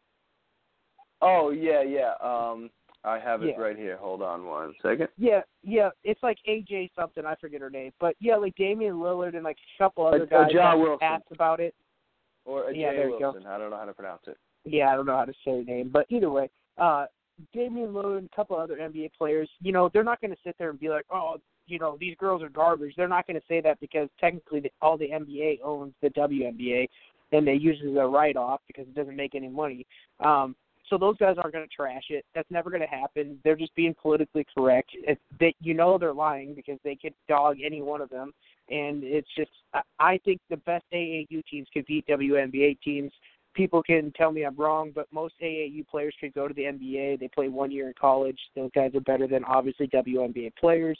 Oh 1.21 1.49
yeah, 1.49 1.81
yeah. 1.81 2.13
Um, 2.21 2.69
I 3.03 3.17
have 3.19 3.43
it 3.43 3.55
Yeah. 3.57 3.61
right 3.61 3.77
here. 3.77 3.95
Hold 3.97 4.21
on 4.21 4.45
one 4.45 4.73
second. 4.81 5.07
Yeah, 5.17 5.41
yeah, 5.63 5.89
it's 6.03 6.21
like 6.21 6.37
AJ 6.45 6.91
something. 6.95 7.25
I 7.25 7.35
forget 7.35 7.61
her 7.61 7.69
name, 7.69 7.93
but 7.99 8.15
yeah, 8.19 8.35
like 8.35 8.55
Damian 8.55 8.95
Lillard 8.95 9.35
and 9.35 9.43
like 9.43 9.57
a 9.57 9.83
couple 9.83 10.05
Uh, 10.05 10.09
other 10.09 10.23
uh, 10.23 10.25
guys 10.25 10.51
Ja 10.51 10.75
Wilson. 10.75 11.07
asked 11.07 11.31
about 11.31 11.59
it. 11.59 11.73
Or 12.45 12.71
Yeah, 12.71 12.91
you 12.91 13.17
go. 13.19 13.31
Wilson. 13.31 13.45
I 13.47 13.57
don't 13.57 13.69
know 13.69 13.77
how 13.77 13.85
to 13.85 13.93
pronounce 13.93 14.27
it. 14.27 14.37
Yeah, 14.65 14.91
I 14.91 14.95
don't 14.95 15.05
know 15.05 15.15
how 15.15 15.25
to 15.25 15.33
say 15.45 15.57
her 15.59 15.63
name, 15.63 15.89
but 15.89 16.05
either 16.09 16.29
way, 16.29 16.49
uh, 16.77 17.05
Damian 17.53 17.93
Lillard 17.93 18.17
and 18.17 18.29
a 18.31 18.35
couple 18.35 18.57
other 18.57 18.75
NBA 18.77 19.11
players, 19.17 19.49
you 19.61 19.71
know, 19.71 19.87
they're 19.93 20.03
not 20.03 20.19
going 20.19 20.31
to 20.31 20.41
sit 20.43 20.57
there 20.57 20.69
and 20.69 20.79
be 20.79 20.89
like, 20.89 21.05
oh, 21.09 21.37
you 21.67 21.79
know, 21.79 21.95
these 21.99 22.15
girls 22.17 22.41
are 22.41 22.49
garbage. 22.49 22.95
They're 22.97 23.07
not 23.07 23.27
going 23.27 23.39
to 23.39 23.45
say 23.47 23.61
that 23.61 23.79
because 23.79 24.09
technically 24.19 24.59
the, 24.59 24.71
all 24.81 24.97
the 24.97 25.09
NBA 25.09 25.59
owns 25.63 25.93
the 26.01 26.09
WNBA, 26.09 26.89
and 27.31 27.47
they 27.47 27.53
use 27.53 27.77
it 27.81 27.91
as 27.91 27.95
a 27.97 28.05
write-off 28.07 28.59
because 28.67 28.87
it 28.87 28.95
doesn't 28.95 29.15
make 29.15 29.35
any 29.35 29.47
money. 29.47 29.85
Um, 30.19 30.55
so 30.89 30.97
those 30.97 31.17
guys 31.17 31.35
aren't 31.37 31.53
going 31.53 31.67
to 31.67 31.75
trash 31.75 32.05
it. 32.09 32.25
That's 32.33 32.49
never 32.49 32.69
going 32.69 32.81
to 32.81 32.87
happen. 32.87 33.39
They're 33.43 33.55
just 33.55 33.75
being 33.75 33.95
politically 34.01 34.45
correct. 34.55 34.89
If 34.93 35.17
they, 35.39 35.53
you 35.61 35.73
know, 35.73 35.97
they're 35.97 36.13
lying 36.13 36.55
because 36.55 36.79
they 36.83 36.95
could 36.95 37.13
dog 37.27 37.57
any 37.63 37.81
one 37.81 38.01
of 38.01 38.09
them, 38.09 38.33
and 38.69 39.03
it's 39.03 39.29
just. 39.37 39.51
I, 39.99 40.19
think 40.25 40.41
the 40.49 40.57
best 40.57 40.83
AAU 40.93 41.43
teams 41.49 41.67
could 41.73 41.85
beat 41.85 42.07
WNBA 42.07 42.79
teams 42.83 43.11
people 43.55 43.83
can 43.83 44.11
tell 44.15 44.31
me 44.31 44.43
I'm 44.43 44.55
wrong, 44.55 44.91
but 44.93 45.07
most 45.11 45.33
AAU 45.41 45.85
players 45.87 46.15
could 46.19 46.33
go 46.33 46.47
to 46.47 46.53
the 46.53 46.63
NBA. 46.63 47.19
They 47.19 47.27
play 47.27 47.49
one 47.49 47.71
year 47.71 47.87
in 47.87 47.93
college. 47.99 48.39
Those 48.55 48.71
guys 48.73 48.91
are 48.95 49.01
better 49.01 49.27
than 49.27 49.43
obviously 49.43 49.87
WNBA 49.87 50.55
players. 50.55 50.97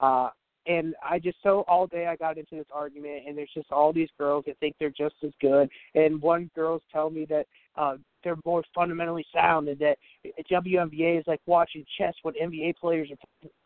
Uh, 0.00 0.30
and 0.66 0.94
I 1.08 1.18
just 1.18 1.38
so 1.42 1.64
all 1.68 1.86
day 1.86 2.06
I 2.06 2.16
got 2.16 2.38
into 2.38 2.54
this 2.56 2.66
argument, 2.72 3.22
and 3.26 3.36
there's 3.36 3.50
just 3.54 3.70
all 3.72 3.92
these 3.92 4.08
girls 4.18 4.44
that 4.46 4.58
think 4.58 4.76
they're 4.78 4.90
just 4.90 5.16
as 5.24 5.32
good, 5.40 5.68
and 5.94 6.22
one 6.22 6.50
girls 6.54 6.82
tell 6.92 7.10
me 7.10 7.24
that 7.26 7.46
uh, 7.76 7.96
they're 8.22 8.36
more 8.44 8.62
fundamentally 8.74 9.24
sound, 9.34 9.68
and 9.68 9.78
that 9.78 9.98
WNBA 10.50 11.20
is 11.20 11.24
like 11.26 11.40
watching 11.46 11.84
chess 11.98 12.14
when 12.22 12.34
NBA 12.34 12.76
players 12.76 13.08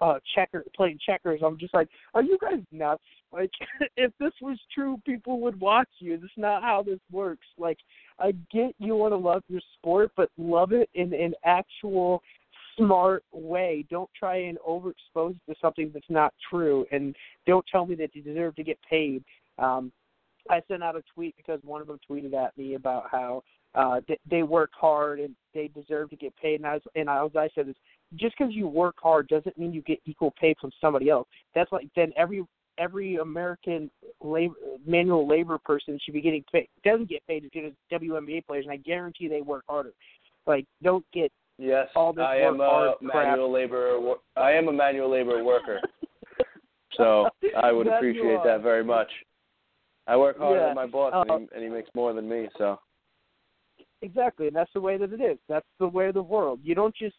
are 0.00 0.16
uh, 0.16 0.18
checker 0.34 0.64
playing 0.74 0.98
checkers. 1.04 1.40
I'm 1.44 1.58
just 1.58 1.74
like, 1.74 1.88
are 2.14 2.22
you 2.22 2.38
guys 2.40 2.60
nuts? 2.72 3.02
Like, 3.32 3.50
if 3.96 4.12
this 4.18 4.32
was 4.40 4.58
true, 4.74 5.00
people 5.04 5.40
would 5.40 5.58
watch 5.60 5.88
you. 5.98 6.18
That's 6.18 6.32
not 6.36 6.62
how 6.62 6.82
this 6.82 7.00
works. 7.10 7.46
Like, 7.58 7.78
I 8.18 8.32
get 8.52 8.74
you 8.78 8.96
want 8.96 9.12
to 9.12 9.18
love 9.18 9.42
your 9.48 9.60
sport, 9.78 10.12
but 10.16 10.30
love 10.36 10.72
it 10.72 10.88
in 10.94 11.12
an 11.12 11.34
actual 11.44 12.22
smart 12.76 13.24
way. 13.32 13.84
Don't 13.90 14.10
try 14.18 14.36
and 14.36 14.58
overexpose 14.66 15.36
to 15.48 15.54
something 15.60 15.90
that's 15.92 16.10
not 16.10 16.34
true, 16.50 16.86
and 16.92 17.14
don't 17.46 17.64
tell 17.70 17.86
me 17.86 17.94
that 17.96 18.14
you 18.14 18.22
deserve 18.22 18.56
to 18.56 18.64
get 18.64 18.78
paid. 18.88 19.24
Um, 19.58 19.92
I 20.50 20.62
sent 20.68 20.82
out 20.82 20.96
a 20.96 21.02
tweet 21.14 21.36
because 21.36 21.60
one 21.64 21.80
of 21.80 21.86
them 21.86 21.98
tweeted 22.08 22.34
at 22.34 22.56
me 22.56 22.74
about 22.74 23.04
how 23.10 23.42
uh, 23.74 24.00
they, 24.08 24.18
they 24.30 24.42
work 24.42 24.70
hard 24.78 25.20
and 25.20 25.34
they 25.54 25.68
deserve 25.68 26.10
to 26.10 26.16
get 26.16 26.34
paid. 26.36 26.56
And 26.56 26.66
I 26.66 26.74
was, 26.74 26.82
and 26.94 27.10
I 27.10 27.22
was, 27.22 27.32
I 27.36 27.48
said 27.54 27.66
this: 27.66 27.76
just 28.14 28.36
because 28.38 28.54
you 28.54 28.68
work 28.68 28.96
hard 29.02 29.28
doesn't 29.28 29.58
mean 29.58 29.72
you 29.72 29.82
get 29.82 30.00
equal 30.06 30.32
pay 30.40 30.54
from 30.60 30.70
somebody 30.80 31.10
else. 31.10 31.28
That's 31.54 31.70
like 31.72 31.88
then 31.96 32.12
every 32.16 32.44
every 32.78 33.16
American 33.16 33.90
labor, 34.22 34.54
manual 34.86 35.26
labor 35.26 35.58
person 35.58 35.98
should 36.04 36.14
be 36.14 36.20
getting 36.20 36.44
paid. 36.52 36.68
Doesn't 36.84 37.08
get 37.08 37.26
paid 37.26 37.44
as 37.44 37.50
good 37.52 37.66
as 37.66 37.72
WNBA 38.00 38.46
players, 38.46 38.66
and 38.66 38.72
I 38.72 38.76
guarantee 38.76 39.28
they 39.28 39.40
work 39.40 39.64
harder. 39.68 39.92
Like, 40.46 40.66
don't 40.82 41.04
get 41.12 41.32
Yes, 41.58 41.88
All 41.96 42.12
this 42.12 42.24
I 42.24 42.36
am 42.36 42.58
work 42.58 42.98
a 43.00 43.06
crap. 43.06 43.28
manual 43.28 43.50
labor. 43.50 43.98
I 44.36 44.52
am 44.52 44.68
a 44.68 44.72
manual 44.72 45.10
labor 45.10 45.42
worker, 45.42 45.80
so 46.96 47.28
I 47.56 47.72
would 47.72 47.86
appreciate 47.86 48.40
that 48.44 48.60
very 48.62 48.84
much. 48.84 49.08
I 50.06 50.16
work 50.18 50.38
harder 50.38 50.60
Yeah, 50.60 50.66
than 50.66 50.74
my 50.74 50.86
boss, 50.86 51.12
uh, 51.14 51.22
and, 51.22 51.48
he, 51.50 51.54
and 51.54 51.64
he 51.64 51.70
makes 51.70 51.88
more 51.94 52.12
than 52.12 52.28
me. 52.28 52.48
So 52.58 52.78
Exactly, 54.06 54.46
and 54.46 54.54
that's 54.54 54.72
the 54.72 54.80
way 54.80 54.96
that 54.96 55.12
it 55.12 55.20
is. 55.20 55.36
That's 55.48 55.66
the 55.80 55.88
way 55.88 56.06
of 56.06 56.14
the 56.14 56.22
world. 56.22 56.60
You 56.62 56.76
don't 56.76 56.94
just 56.94 57.16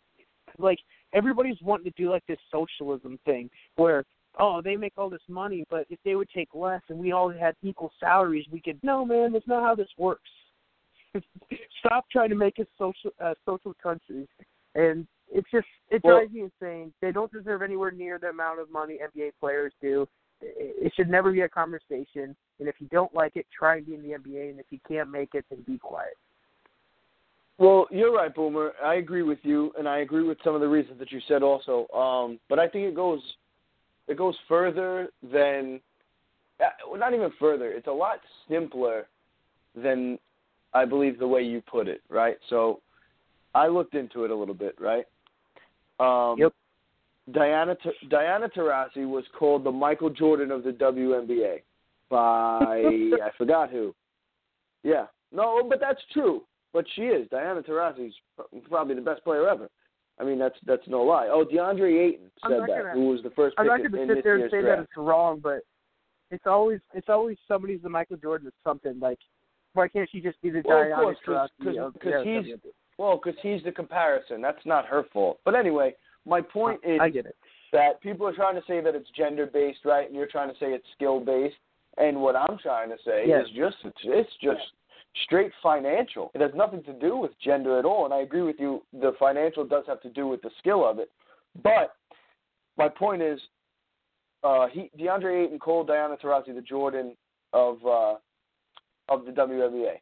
like 0.58 0.80
everybody's 1.14 1.62
wanting 1.62 1.92
to 1.92 2.02
do 2.02 2.10
like 2.10 2.24
this 2.28 2.40
socialism 2.50 3.20
thing 3.26 3.50
where 3.76 4.06
oh 4.40 4.62
they 4.62 4.78
make 4.78 4.94
all 4.98 5.10
this 5.10 5.28
money, 5.28 5.66
but 5.70 5.86
if 5.90 6.00
they 6.06 6.16
would 6.16 6.30
take 6.34 6.48
less 6.54 6.82
and 6.88 6.98
we 6.98 7.12
all 7.12 7.30
had 7.30 7.56
equal 7.62 7.92
salaries, 8.00 8.46
we 8.50 8.62
could. 8.62 8.80
No, 8.84 9.04
man, 9.04 9.34
that's 9.34 9.48
not 9.48 9.64
how 9.64 9.76
this 9.76 9.90
works. 9.98 10.30
Stop 11.86 12.06
trying 12.10 12.30
to 12.30 12.36
make 12.36 12.58
us 12.58 12.68
social 12.78 13.12
uh, 13.22 13.34
social 13.46 13.74
countries, 13.84 14.28
and 14.76 15.06
it's 15.30 15.52
just 15.52 15.68
it 15.90 16.02
Well- 16.06 16.20
drives 16.20 16.32
me 16.32 16.44
insane. 16.44 16.94
They 17.02 17.12
don't 17.12 17.32
deserve 17.34 17.62
anywhere 17.64 17.92
near 17.92 18.18
the 18.18 18.30
amount 18.30 18.62
of 18.62 18.72
money 18.72 18.98
NBA 19.04 19.32
players 19.42 19.74
do. 19.82 20.08
It 20.40 20.86
it 20.86 20.94
should 20.96 21.10
never 21.10 21.34
be 21.34 21.42
a 21.42 21.50
conversation. 21.50 22.34
And 22.60 22.70
if 22.70 22.76
you 22.80 22.88
don't 22.92 23.14
like 23.14 23.36
it, 23.36 23.46
try 23.52 23.76
and 23.76 23.86
be 23.86 23.94
in 23.94 24.04
the 24.04 24.12
NBA. 24.12 24.52
And 24.52 24.60
if 24.60 24.68
you 24.70 24.80
can't 24.88 25.12
make 25.12 25.32
it, 25.34 25.44
then 25.50 25.64
be 25.68 25.78
quiet. 25.78 26.16
Well, 27.60 27.88
you're 27.90 28.14
right, 28.14 28.34
Boomer. 28.34 28.74
I 28.84 28.96
agree 28.96 29.24
with 29.24 29.40
you, 29.42 29.72
and 29.78 29.88
I 29.88 30.00
agree 30.00 30.24
with 30.24 30.38
some 30.44 30.54
of 30.54 30.62
the 30.62 30.68
reasons 30.68 31.00
that 31.00 31.12
you 31.12 31.20
said 31.28 31.42
also. 31.42 31.88
Um, 31.90 32.40
but 32.50 32.60
I 32.60 32.68
think 32.68 32.86
it 32.86 32.96
goes 32.96 33.22
it 34.08 34.18
goes 34.18 34.36
further 34.48 35.10
than 35.24 35.80
uh, 36.60 36.70
well, 36.90 37.00
not 37.00 37.14
even 37.14 37.32
further. 37.40 37.72
It's 37.72 37.88
a 37.88 37.92
lot 37.92 38.20
simpler 38.50 39.08
than 39.76 40.20
I 40.74 40.86
believe 40.86 41.20
the 41.20 41.28
way 41.28 41.42
you 41.42 41.62
put 41.62 41.88
it. 41.88 42.02
Right. 42.10 42.38
So 42.50 42.82
I 43.56 43.68
looked 43.68 43.96
into 43.96 44.24
it 44.24 44.32
a 44.32 44.36
little 44.36 44.56
bit. 44.56 44.76
Right. 44.80 45.06
Um, 46.00 46.38
Yep. 46.40 46.54
Diana 47.32 47.76
Diana 48.10 48.48
Taurasi 48.48 49.06
was 49.08 49.26
called 49.38 49.64
the 49.64 49.72
Michael 49.72 50.10
Jordan 50.10 50.52
of 50.52 50.64
the 50.64 50.72
WNBA 50.72 51.62
by 52.10 52.18
I 53.26 53.30
forgot 53.38 53.70
who. 53.70 53.94
Yeah. 54.84 55.08
No, 55.34 55.64
but 55.68 55.80
that's 55.82 56.00
true. 56.14 56.44
But 56.78 56.86
she 56.96 57.02
is. 57.08 57.28
Diana 57.30 57.64
Taurasi's 57.64 58.14
probably 58.70 58.94
the 58.94 59.02
best 59.02 59.24
player 59.24 59.50
ever. 59.50 59.68
I 60.20 60.24
mean, 60.24 60.38
that's 60.38 60.54
that's 60.68 60.88
no 60.88 61.02
lie. 61.02 61.28
Oh, 61.28 61.44
DeAndre 61.44 62.08
Ayton 62.08 62.30
said 62.48 62.52
that, 62.62 62.68
gonna- 62.68 62.92
who 62.94 63.08
was 63.10 63.24
the 63.24 63.32
first 63.32 63.56
I'm 63.58 63.66
pick 63.66 63.70
not 63.72 63.80
in, 63.86 63.92
going 63.94 64.02
in 64.04 64.08
to 64.10 64.16
sit 64.18 64.24
there 64.24 64.36
and 64.36 64.52
say 64.52 64.62
draft. 64.62 64.78
that 64.78 64.84
it's 64.84 64.92
wrong, 64.98 65.40
but 65.42 65.62
it's 66.30 66.46
always 66.46 66.80
it's 66.94 67.10
always 67.10 67.36
somebody's 67.48 67.82
the 67.82 67.90
Michael 67.90 68.18
Jordan 68.18 68.46
of 68.46 68.54
something. 68.64 69.00
Like, 69.00 69.18
why 69.74 69.88
can't 69.88 70.08
she 70.12 70.22
just 70.22 70.40
be 70.44 70.52
the 70.52 70.62
Well, 70.66 70.84
Diana 70.84 70.96
Taurasi 71.02 71.18
'cause- 71.26 71.78
of 71.80 72.00
'cause 72.00 72.14
the 72.14 72.24
he's- 72.24 72.60
Well, 73.00 73.20
because 73.24 73.40
he's 73.42 73.64
the 73.64 73.72
comparison. 73.72 74.40
That's 74.40 74.64
not 74.68 74.86
her 74.86 75.02
fault. 75.06 75.40
But 75.46 75.56
anyway, 75.56 75.96
my 76.26 76.42
point 76.42 76.80
is 76.84 77.00
I 77.02 77.10
get 77.10 77.26
it. 77.26 77.36
that 77.72 78.00
people 78.02 78.28
are 78.28 78.34
trying 78.34 78.54
to 78.56 78.66
say 78.68 78.82
that 78.82 78.94
it's 78.94 79.10
gender 79.18 79.48
based, 79.48 79.84
right? 79.84 80.06
And 80.06 80.16
you're 80.16 80.28
trying 80.28 80.50
to 80.54 80.58
say 80.60 80.74
it's 80.74 80.88
skill 80.92 81.20
based. 81.20 81.58
And 81.98 82.22
what 82.22 82.36
I'm 82.36 82.60
trying 82.60 82.90
to 82.90 82.98
say 83.04 83.26
Yes. 83.28 83.48
is 83.48 83.52
just 83.54 83.78
it's, 83.84 84.02
it's 84.04 84.36
just 84.38 84.72
straight 85.26 85.52
financial. 85.62 86.32
It 86.34 86.42
has 86.42 86.52
nothing 86.56 86.84
to 86.84 86.94
do 86.94 87.18
with 87.18 87.32
gender 87.44 87.80
at 87.80 87.86
all. 87.86 88.06
And 88.06 88.14
I 88.14 88.20
agree 88.20 88.44
with 88.44 88.58
you. 88.60 88.84
The 88.94 89.14
financial 89.20 89.66
does 89.66 89.84
have 89.88 90.02
to 90.02 90.10
do 90.10 90.28
with 90.28 90.42
the 90.42 90.52
skill 90.60 90.88
of 90.88 91.00
it. 91.00 91.12
But 91.64 91.96
my 92.78 92.88
point 92.88 93.22
is, 93.22 93.40
uh, 94.44 94.68
he 94.68 94.92
DeAndre 95.00 95.46
Ayton 95.46 95.60
called 95.60 95.88
Diana 95.88 96.16
Taurasi 96.18 96.54
the 96.54 96.62
Jordan 96.62 97.16
of 97.54 97.78
uh, 97.86 98.16
of 99.10 99.26
the 99.26 99.32
WNBA. 99.32 99.96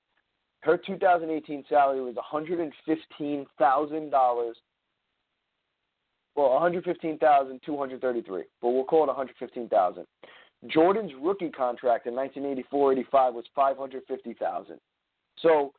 Her 0.61 0.77
2018 0.77 1.63
salary 1.69 2.01
was 2.01 2.15
115 2.15 3.45
thousand 3.57 4.09
dollars 4.09 4.57
well, 6.35 6.49
115,233, 6.51 8.43
but 8.61 8.69
we'll 8.69 8.83
call 8.83 9.03
it 9.03 9.07
115,000. 9.07 10.05
Jordan's 10.67 11.11
rookie 11.21 11.49
contract 11.49 12.07
in 12.07 12.13
1984-85 12.13 13.33
was 13.33 13.45
550,000. 13.55 14.77
So 15.41 15.73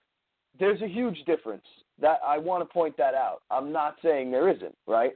there's 0.59 0.81
a 0.83 0.89
huge 0.89 1.23
difference. 1.27 1.65
That 2.01 2.19
I 2.27 2.37
want 2.39 2.63
to 2.63 2.73
point 2.73 2.97
that 2.99 3.15
out. 3.15 3.43
I'm 3.51 3.73
not 3.73 3.97
saying 4.03 4.31
there 4.31 4.49
isn't, 4.51 4.77
right? 4.87 5.13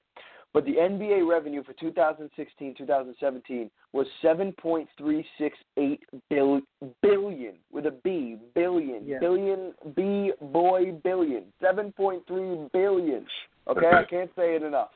But 0.52 0.64
the 0.64 0.72
NBA 0.72 1.28
revenue 1.28 1.62
for 1.62 1.74
2016-2017 1.74 3.70
was 3.92 4.06
7.368 4.22 5.98
bil- 6.28 6.60
billion 7.02 7.54
with 7.70 7.86
a 7.86 7.92
B, 8.02 8.36
billion, 8.54 9.06
Yeah. 9.06 9.18
billion, 9.20 9.74
B 9.94 10.32
boy 10.40 10.92
billion, 11.04 11.52
7.3 11.62 12.72
billion. 12.72 13.26
Okay, 13.68 13.86
I 13.86 14.04
can't 14.04 14.30
say 14.34 14.56
it 14.56 14.62
enough. 14.62 14.90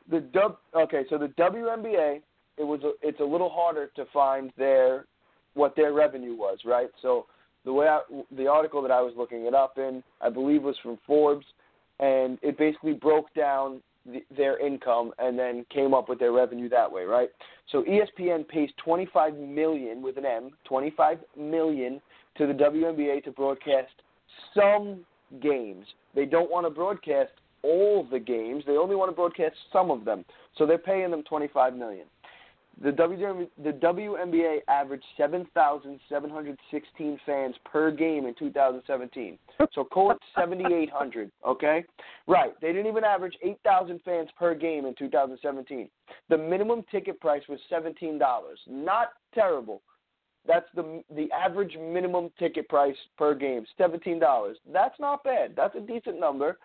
the 0.10 0.20
dub 0.20 0.58
okay, 0.76 1.06
so 1.10 1.18
the 1.18 1.28
WNBA 1.28 2.22
it 2.58 2.64
was 2.64 2.82
a, 2.84 2.92
it's 3.02 3.20
a 3.20 3.24
little 3.24 3.50
harder 3.50 3.88
to 3.96 4.06
find 4.12 4.52
their 4.58 5.06
what 5.54 5.76
their 5.76 5.94
revenue 5.94 6.36
was, 6.36 6.60
right? 6.66 6.90
So 7.02 7.28
the 7.66 7.74
way 7.74 7.88
I, 7.88 8.02
the 8.36 8.48
article 8.48 8.82
that 8.82 8.92
I 8.92 9.02
was 9.02 9.14
looking 9.16 9.46
it 9.46 9.54
up 9.54 9.78
in, 9.78 10.04
I 10.22 10.30
believe 10.30 10.64
was 10.64 10.76
from 10.82 10.98
Forbes, 11.06 11.46
and 12.00 12.38
it 12.42 12.58
basically 12.58 12.94
broke 12.94 13.34
down 13.34 13.82
the, 14.06 14.24
their 14.36 14.60
income 14.66 15.12
and 15.20 15.38
then 15.38 15.66
came 15.72 15.94
up 15.94 16.10
with 16.10 16.20
their 16.20 16.32
revenue 16.32 16.70
that 16.70 16.92
way, 16.92 17.04
right? 17.04 17.30
So 17.72 17.84
ESPN 17.84 18.48
pays 18.48 18.70
25 18.84 19.36
million 19.36 20.02
with 20.02 20.18
an 20.18 20.26
M, 20.26 20.52
25 20.66 21.20
million 21.38 22.02
to 22.38 22.48
the 22.48 22.54
WNBA 22.54 23.24
to 23.26 23.32
broadcast 23.32 23.92
some 24.56 25.06
games. 25.42 25.86
They 26.16 26.26
don't 26.26 26.50
want 26.50 26.66
to 26.66 26.70
broadcast 26.70 27.32
all 27.64 28.08
the 28.10 28.20
games. 28.20 28.64
They 28.66 28.78
only 28.78 28.96
want 28.96 29.12
to 29.12 29.16
broadcast 29.16 29.56
some 29.72 29.92
of 29.92 30.04
them. 30.04 30.26
So 30.58 30.66
they're 30.66 30.78
paying 30.78 31.12
them 31.12 31.24
25 31.24 31.76
million. 31.76 32.06
The 32.82 32.92
WNBA, 32.92 33.50
the 33.64 33.72
WNBA 33.72 34.60
averaged 34.68 35.06
7,716 35.18 37.20
fans 37.26 37.56
per 37.66 37.92
game 37.92 38.26
in 38.26 38.34
2017. 38.36 39.38
So 39.74 39.84
call 39.84 40.12
it 40.12 40.18
7,800, 40.36 41.32
okay? 41.46 41.84
Right. 42.28 42.54
They 42.62 42.70
didn't 42.70 42.88
even 42.88 43.04
average 43.04 43.36
8,000 43.44 44.00
fans 44.04 44.30
per 44.38 44.56
game 44.56 44.86
in 44.86 44.96
2017. 44.96 45.90
The 46.30 46.38
minimum 46.38 46.84
ticket 46.92 47.20
price 47.20 47.44
was 47.48 47.60
$17. 47.72 48.20
Not 48.68 49.10
terrible. 49.34 49.82
That's 50.48 50.66
the 50.76 51.04
the 51.16 51.32
average 51.32 51.78
minimum 51.78 52.32
ticket 52.40 52.68
price 52.68 52.96
per 53.16 53.36
game, 53.36 53.64
seventeen 53.78 54.20
dollars. 54.20 54.58
That's 54.74 55.00
not 55.00 55.24
bad. 55.24 55.54
That's 55.56 55.76
a 55.76 55.80
decent 55.80 56.20
number 56.20 56.58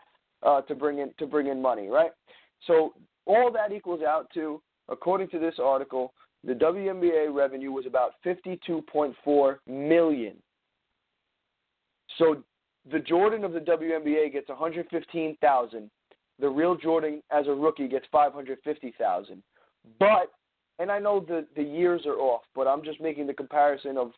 uh, 0.42 0.62
to 0.62 0.75
bring 0.75 0.98
in 0.98 1.12
to 1.18 1.26
bring 1.26 1.48
in 1.48 1.60
money, 1.60 1.88
right? 1.88 2.12
So 2.66 2.94
all 3.26 3.52
that 3.52 3.72
equals 3.72 4.00
out 4.02 4.30
to, 4.32 4.62
according 4.88 5.28
to 5.31 5.38
this 5.38 5.55
article, 5.62 6.12
the 6.45 6.52
WNBA 6.52 7.35
revenue 7.35 7.73
was 7.73 7.87
about 7.87 8.12
fifty-two 8.23 8.83
point 8.83 9.14
four 9.25 9.61
million. 9.66 10.37
So 12.19 12.43
the 12.90 13.00
Jordan 13.00 13.45
of 13.45 13.52
the 13.52 13.61
WNBA 13.61 14.33
gets 14.33 14.49
one 14.49 14.59
hundred 14.59 14.87
fifteen 14.90 15.37
thousand. 15.40 15.90
The 16.38 16.49
real 16.49 16.76
Jordan, 16.76 17.23
as 17.31 17.47
a 17.47 17.52
rookie, 17.52 17.88
gets 17.88 18.07
five 18.12 18.33
hundred 18.33 18.59
fifty 18.62 18.95
thousand. 18.99 19.43
But 19.99 20.33
and 20.78 20.90
I 20.90 20.99
know 20.99 21.21
the 21.21 21.47
the 21.57 21.62
years 21.62 22.02
are 22.07 22.19
off, 22.19 22.43
but 22.55 22.66
I'm 22.66 22.85
just 22.85 23.00
making 23.00 23.26
the 23.26 23.35
comparison 23.35 23.97
of, 23.97 24.12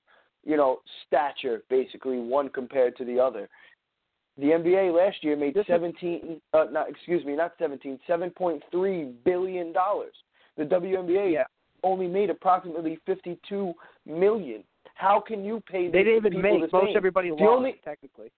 you 0.45 0.57
know, 0.57 0.81
stature 1.07 1.63
basically 1.71 2.19
one 2.19 2.49
compared 2.49 2.97
to 2.97 3.05
the 3.05 3.19
other. 3.19 3.49
The 4.37 4.47
NBA 4.47 4.97
last 4.97 5.25
year 5.25 5.37
made 5.37 5.57
17 5.67 6.41
uh, 6.53 6.67
not 6.71 6.89
excuse 6.89 7.25
me, 7.25 7.35
not 7.35 7.55
17, 7.59 7.99
7.3 8.09 9.15
billion 9.25 9.73
dollars. 9.73 10.15
The 10.59 10.65
WNBA 10.65 11.33
Yeah. 11.33 11.45
only 11.85 12.09
made 12.09 12.29
approximately 12.29 12.97
52 13.07 13.73
million. 14.05 14.65
How 14.95 15.21
can 15.21 15.45
you 15.45 15.61
pay 15.61 15.89
They 15.89 16.03
didn't 16.03 16.27
even 16.27 16.43
make 16.43 16.73
most 16.73 16.87
same? 16.89 16.97
everybody 16.97 17.31
lost 17.31 17.43
only- 17.43 17.73
technically. 17.85 18.31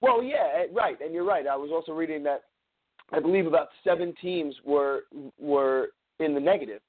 Well, 0.00 0.22
yeah, 0.22 0.50
eh, 0.54 0.66
right, 0.72 1.00
and 1.00 1.14
you're 1.14 1.24
right. 1.24 1.46
I 1.46 1.54
was 1.56 1.70
also 1.70 1.92
reading 1.92 2.22
that 2.24 2.44
I 3.12 3.20
believe 3.20 3.46
about 3.46 3.68
seven 3.84 4.12
teams 4.16 4.60
were 4.64 5.04
were 5.38 5.92
in 6.18 6.34
the 6.34 6.40
negative 6.40 6.82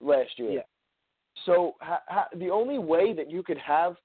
last 0.00 0.38
year. 0.38 0.50
Yeah. 0.50 0.62
So 1.44 1.76
ha, 1.80 2.02
ha, 2.08 2.28
the 2.34 2.50
only 2.50 2.78
way 2.78 3.12
that 3.12 3.30
you 3.30 3.42
could 3.42 3.58
have 3.58 3.96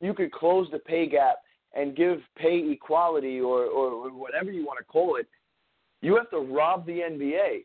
you 0.00 0.12
could 0.14 0.32
close 0.32 0.68
the 0.70 0.78
pay 0.80 1.06
gap 1.06 1.36
and 1.74 1.94
give 1.96 2.22
pay 2.34 2.58
equality 2.70 3.40
or 3.40 3.64
or 3.66 4.10
whatever 4.10 4.50
you 4.50 4.64
want 4.64 4.78
to 4.78 4.84
call 4.84 5.16
it, 5.16 5.28
you 6.00 6.16
have 6.16 6.30
to 6.30 6.38
rob 6.40 6.86
the 6.86 7.00
NBA 7.02 7.64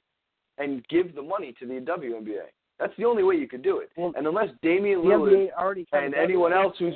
and 0.60 0.88
give 0.88 1.16
the 1.16 1.22
money 1.22 1.54
to 1.60 1.66
the 1.66 1.74
WNBA. 1.74 2.48
That's 2.80 2.94
the 2.98 3.06
only 3.06 3.24
way 3.24 3.36
you 3.36 3.48
could 3.48 3.64
do 3.64 3.80
it. 3.80 3.90
Well, 3.98 4.14
and 4.16 4.26
unless 4.28 4.50
Damian 4.62 5.00
Lillard 5.00 5.34
NBA 5.34 5.52
already 5.54 5.86
kinda 5.86 6.06
and 6.06 6.16
anyone 6.16 6.54
else 6.54 6.76
who's 6.78 6.96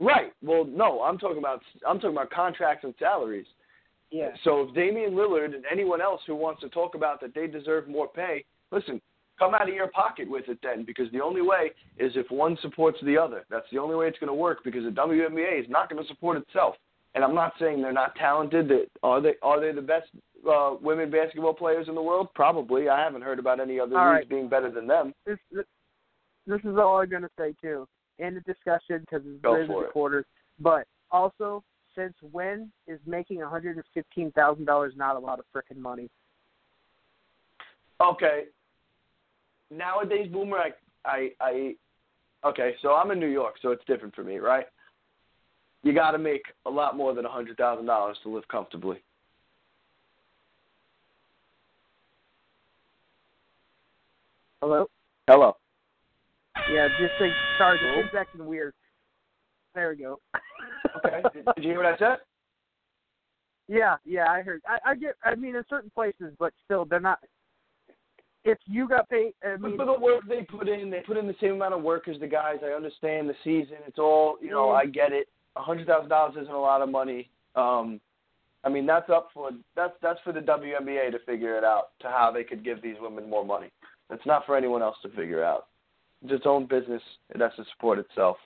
right. 0.00 0.32
Well, 0.42 0.64
no, 0.64 1.02
I'm 1.02 1.18
talking 1.18 1.38
about 1.38 1.62
I'm 1.86 1.98
talking 1.98 2.16
about 2.16 2.30
contracts 2.30 2.84
and 2.84 2.94
salaries. 2.98 3.46
Yeah. 4.10 4.30
So 4.44 4.62
if 4.62 4.74
Damian 4.74 5.12
Lillard 5.12 5.54
and 5.54 5.64
anyone 5.70 6.00
else 6.00 6.20
who 6.26 6.34
wants 6.36 6.60
to 6.62 6.68
talk 6.68 6.94
about 6.94 7.20
that 7.20 7.34
they 7.34 7.46
deserve 7.46 7.88
more 7.88 8.08
pay, 8.08 8.44
listen, 8.70 9.00
come 9.38 9.54
out 9.54 9.68
of 9.68 9.74
your 9.74 9.88
pocket 9.88 10.30
with 10.30 10.48
it 10.48 10.58
then, 10.62 10.84
because 10.84 11.10
the 11.12 11.20
only 11.20 11.42
way 11.42 11.72
is 11.98 12.12
if 12.14 12.30
one 12.30 12.56
supports 12.62 12.98
the 13.02 13.18
other. 13.18 13.44
That's 13.50 13.66
the 13.70 13.78
only 13.78 13.96
way 13.96 14.06
it's 14.06 14.18
going 14.18 14.28
to 14.28 14.34
work 14.34 14.64
because 14.64 14.84
the 14.84 14.90
WNBA 14.90 15.60
is 15.60 15.66
not 15.68 15.90
going 15.90 16.02
to 16.02 16.08
support 16.08 16.38
itself. 16.38 16.76
And 17.16 17.24
I'm 17.24 17.34
not 17.34 17.54
saying 17.58 17.82
they're 17.82 17.92
not 17.92 18.14
talented. 18.14 18.68
That 18.68 18.86
are 19.02 19.20
they 19.20 19.34
are 19.42 19.58
they 19.58 19.72
the 19.72 19.80
best 19.80 20.06
uh, 20.48 20.76
women 20.80 21.10
basketball 21.10 21.54
players 21.54 21.88
in 21.88 21.94
the 21.94 22.02
world? 22.02 22.28
Probably. 22.34 22.88
I 22.88 23.02
haven't 23.02 23.22
heard 23.22 23.38
about 23.38 23.58
any 23.58 23.80
other 23.80 23.98
All 23.98 24.12
leagues 24.12 24.20
right. 24.20 24.28
being 24.28 24.48
better 24.48 24.70
than 24.70 24.86
them. 24.86 25.14
This 25.26 25.38
this, 25.50 25.64
this 26.46 26.60
is 26.60 26.76
all 26.78 26.98
I'm 26.98 27.08
going 27.08 27.22
to 27.22 27.30
say 27.38 27.54
too 27.60 27.88
in 28.18 28.34
the 28.34 28.40
discussion 28.42 29.00
because 29.00 29.26
it's 29.26 29.42
been 29.42 29.66
the 29.66 29.88
quarters. 29.92 30.26
But 30.60 30.86
also, 31.10 31.64
since 31.96 32.14
when 32.30 32.70
is 32.86 33.00
making 33.06 33.38
one 33.38 33.50
hundred 33.50 33.76
and 33.76 33.84
fifteen 33.94 34.30
thousand 34.32 34.66
dollars 34.66 34.92
not 34.94 35.16
a 35.16 35.18
lot 35.18 35.38
of 35.38 35.46
frickin' 35.54 35.80
money? 35.80 36.08
Okay. 38.00 38.44
Nowadays, 39.70 40.30
Boomer, 40.30 40.58
I, 40.58 40.70
I, 41.04 41.30
I, 41.40 41.74
okay, 42.46 42.74
so 42.82 42.94
I'm 42.94 43.10
in 43.10 43.18
New 43.18 43.26
York, 43.26 43.54
so 43.60 43.70
it's 43.70 43.82
different 43.86 44.14
for 44.14 44.22
me, 44.22 44.36
right? 44.36 44.66
You 45.82 45.94
got 45.94 46.12
to 46.12 46.18
make 46.18 46.42
a 46.64 46.70
lot 46.70 46.96
more 46.96 47.14
than 47.14 47.24
a 47.24 47.30
hundred 47.30 47.56
thousand 47.56 47.86
dollars 47.86 48.16
to 48.22 48.28
live 48.28 48.46
comfortably. 48.48 49.02
Hello. 54.60 54.88
Hello. 55.28 55.56
Yeah, 56.72 56.88
just 56.98 57.12
think. 57.18 57.34
Sorry, 57.58 57.78
the 57.78 58.02
thing's 58.02 58.14
acting 58.18 58.46
weird. 58.46 58.74
There 59.74 59.90
we 59.90 59.96
go. 59.96 60.20
Okay. 61.04 61.20
Did, 61.34 61.44
did 61.56 61.64
you 61.64 61.70
hear 61.70 61.82
what 61.82 61.86
I 61.86 61.98
said? 61.98 62.18
Yeah, 63.68 63.96
yeah, 64.04 64.30
I 64.30 64.40
heard. 64.40 64.62
I, 64.66 64.92
I 64.92 64.94
get. 64.94 65.14
I 65.24 65.34
mean, 65.34 65.56
in 65.56 65.64
certain 65.68 65.90
places, 65.90 66.32
but 66.38 66.52
still, 66.64 66.84
they're 66.84 67.00
not. 67.00 67.18
If 68.44 68.58
you 68.66 68.88
got 68.88 69.08
paid, 69.08 69.32
I 69.44 69.56
But 69.56 69.62
mean, 69.62 69.76
for 69.76 69.84
the 69.84 69.98
work 69.98 70.22
they 70.28 70.42
put 70.42 70.68
in, 70.68 70.88
they 70.90 71.00
put 71.00 71.16
in 71.16 71.26
the 71.26 71.34
same 71.40 71.52
amount 71.52 71.74
of 71.74 71.82
work 71.82 72.08
as 72.08 72.18
the 72.20 72.28
guys. 72.28 72.58
I 72.64 72.68
understand 72.68 73.28
the 73.28 73.34
season. 73.42 73.78
It's 73.86 73.98
all, 73.98 74.36
you 74.40 74.50
know, 74.50 74.70
I 74.70 74.86
get 74.86 75.12
it. 75.12 75.26
Hundred 75.56 75.86
thousand 75.86 76.10
dollars 76.10 76.34
isn't 76.40 76.52
a 76.52 76.60
lot 76.60 76.82
of 76.82 76.88
money. 76.88 77.30
Um, 77.54 78.00
I 78.64 78.68
mean, 78.68 78.84
that's 78.84 79.08
up 79.10 79.28
for 79.32 79.50
that's 79.74 79.94
that's 80.02 80.20
for 80.22 80.32
the 80.32 80.40
WNBA 80.40 81.12
to 81.12 81.18
figure 81.20 81.56
it 81.56 81.64
out 81.64 81.90
to 82.00 82.08
how 82.08 82.30
they 82.32 82.44
could 82.44 82.64
give 82.64 82.82
these 82.82 82.96
women 83.00 83.28
more 83.28 83.44
money. 83.44 83.70
It's 84.10 84.26
not 84.26 84.44
for 84.44 84.56
anyone 84.56 84.82
else 84.82 84.96
to 85.02 85.08
figure 85.10 85.42
out. 85.42 85.66
It's 86.22 86.32
its 86.32 86.46
own 86.46 86.66
business. 86.66 87.02
It 87.34 87.40
has 87.40 87.52
to 87.56 87.64
support 87.72 87.98
itself. 87.98 88.36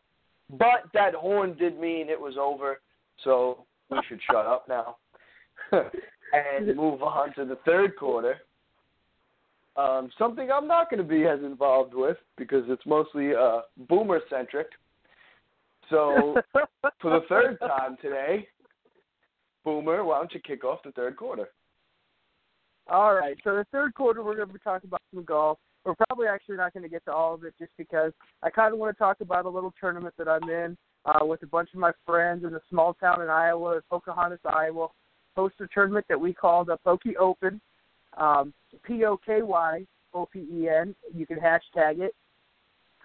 But 0.50 0.90
that 0.94 1.14
horn 1.14 1.56
did 1.56 1.78
mean 1.78 2.08
it 2.08 2.20
was 2.20 2.34
over, 2.38 2.80
so 3.24 3.64
we 3.90 3.98
should 4.08 4.20
shut 4.30 4.46
up 4.46 4.68
now 4.68 4.96
and 5.72 6.76
move 6.76 7.02
on 7.02 7.34
to 7.34 7.44
the 7.44 7.58
third 7.64 7.96
quarter. 7.96 8.36
Um, 9.76 10.10
something 10.18 10.50
I'm 10.52 10.66
not 10.66 10.90
going 10.90 10.98
to 10.98 11.08
be 11.08 11.26
as 11.26 11.40
involved 11.40 11.94
with 11.94 12.16
because 12.36 12.64
it's 12.68 12.84
mostly 12.84 13.34
uh, 13.34 13.60
boomer 13.88 14.20
centric. 14.28 14.66
So 15.90 16.36
for 17.00 17.10
the 17.10 17.20
third 17.28 17.58
time 17.60 17.96
today, 18.00 18.46
Boomer, 19.64 20.04
why 20.04 20.18
don't 20.18 20.32
you 20.32 20.40
kick 20.40 20.64
off 20.64 20.82
the 20.84 20.92
third 20.92 21.16
quarter? 21.16 21.48
All 22.88 23.14
right. 23.14 23.36
So 23.44 23.54
the 23.54 23.66
third 23.72 23.94
quarter, 23.94 24.22
we're 24.22 24.36
going 24.36 24.48
to 24.48 24.54
be 24.54 24.60
talking 24.60 24.88
about 24.88 25.02
some 25.14 25.24
golf. 25.24 25.58
We're 25.84 25.94
probably 26.08 26.26
actually 26.26 26.56
not 26.56 26.72
going 26.72 26.82
to 26.82 26.88
get 26.88 27.04
to 27.06 27.12
all 27.12 27.34
of 27.34 27.44
it 27.44 27.54
just 27.58 27.72
because 27.78 28.12
I 28.42 28.50
kind 28.50 28.72
of 28.72 28.78
want 28.78 28.94
to 28.94 28.98
talk 28.98 29.20
about 29.20 29.46
a 29.46 29.48
little 29.48 29.72
tournament 29.80 30.14
that 30.18 30.28
I'm 30.28 30.48
in 30.48 30.76
uh, 31.04 31.24
with 31.24 31.42
a 31.42 31.46
bunch 31.46 31.70
of 31.72 31.80
my 31.80 31.92
friends 32.06 32.44
in 32.44 32.54
a 32.54 32.60
small 32.68 32.94
town 32.94 33.22
in 33.22 33.28
Iowa, 33.28 33.80
Pocahontas, 33.90 34.40
Iowa. 34.44 34.88
Host 35.36 35.54
a 35.60 35.66
tournament 35.72 36.04
that 36.08 36.20
we 36.20 36.34
call 36.34 36.64
the 36.64 36.76
Poky 36.84 37.16
Open, 37.16 37.60
um, 38.16 38.52
P 38.82 39.04
O 39.04 39.16
K 39.16 39.42
Y 39.42 39.86
O 40.12 40.26
P 40.26 40.40
E 40.40 40.68
N. 40.68 40.94
You 41.14 41.26
can 41.26 41.38
hashtag 41.38 42.00
it. 42.00 42.14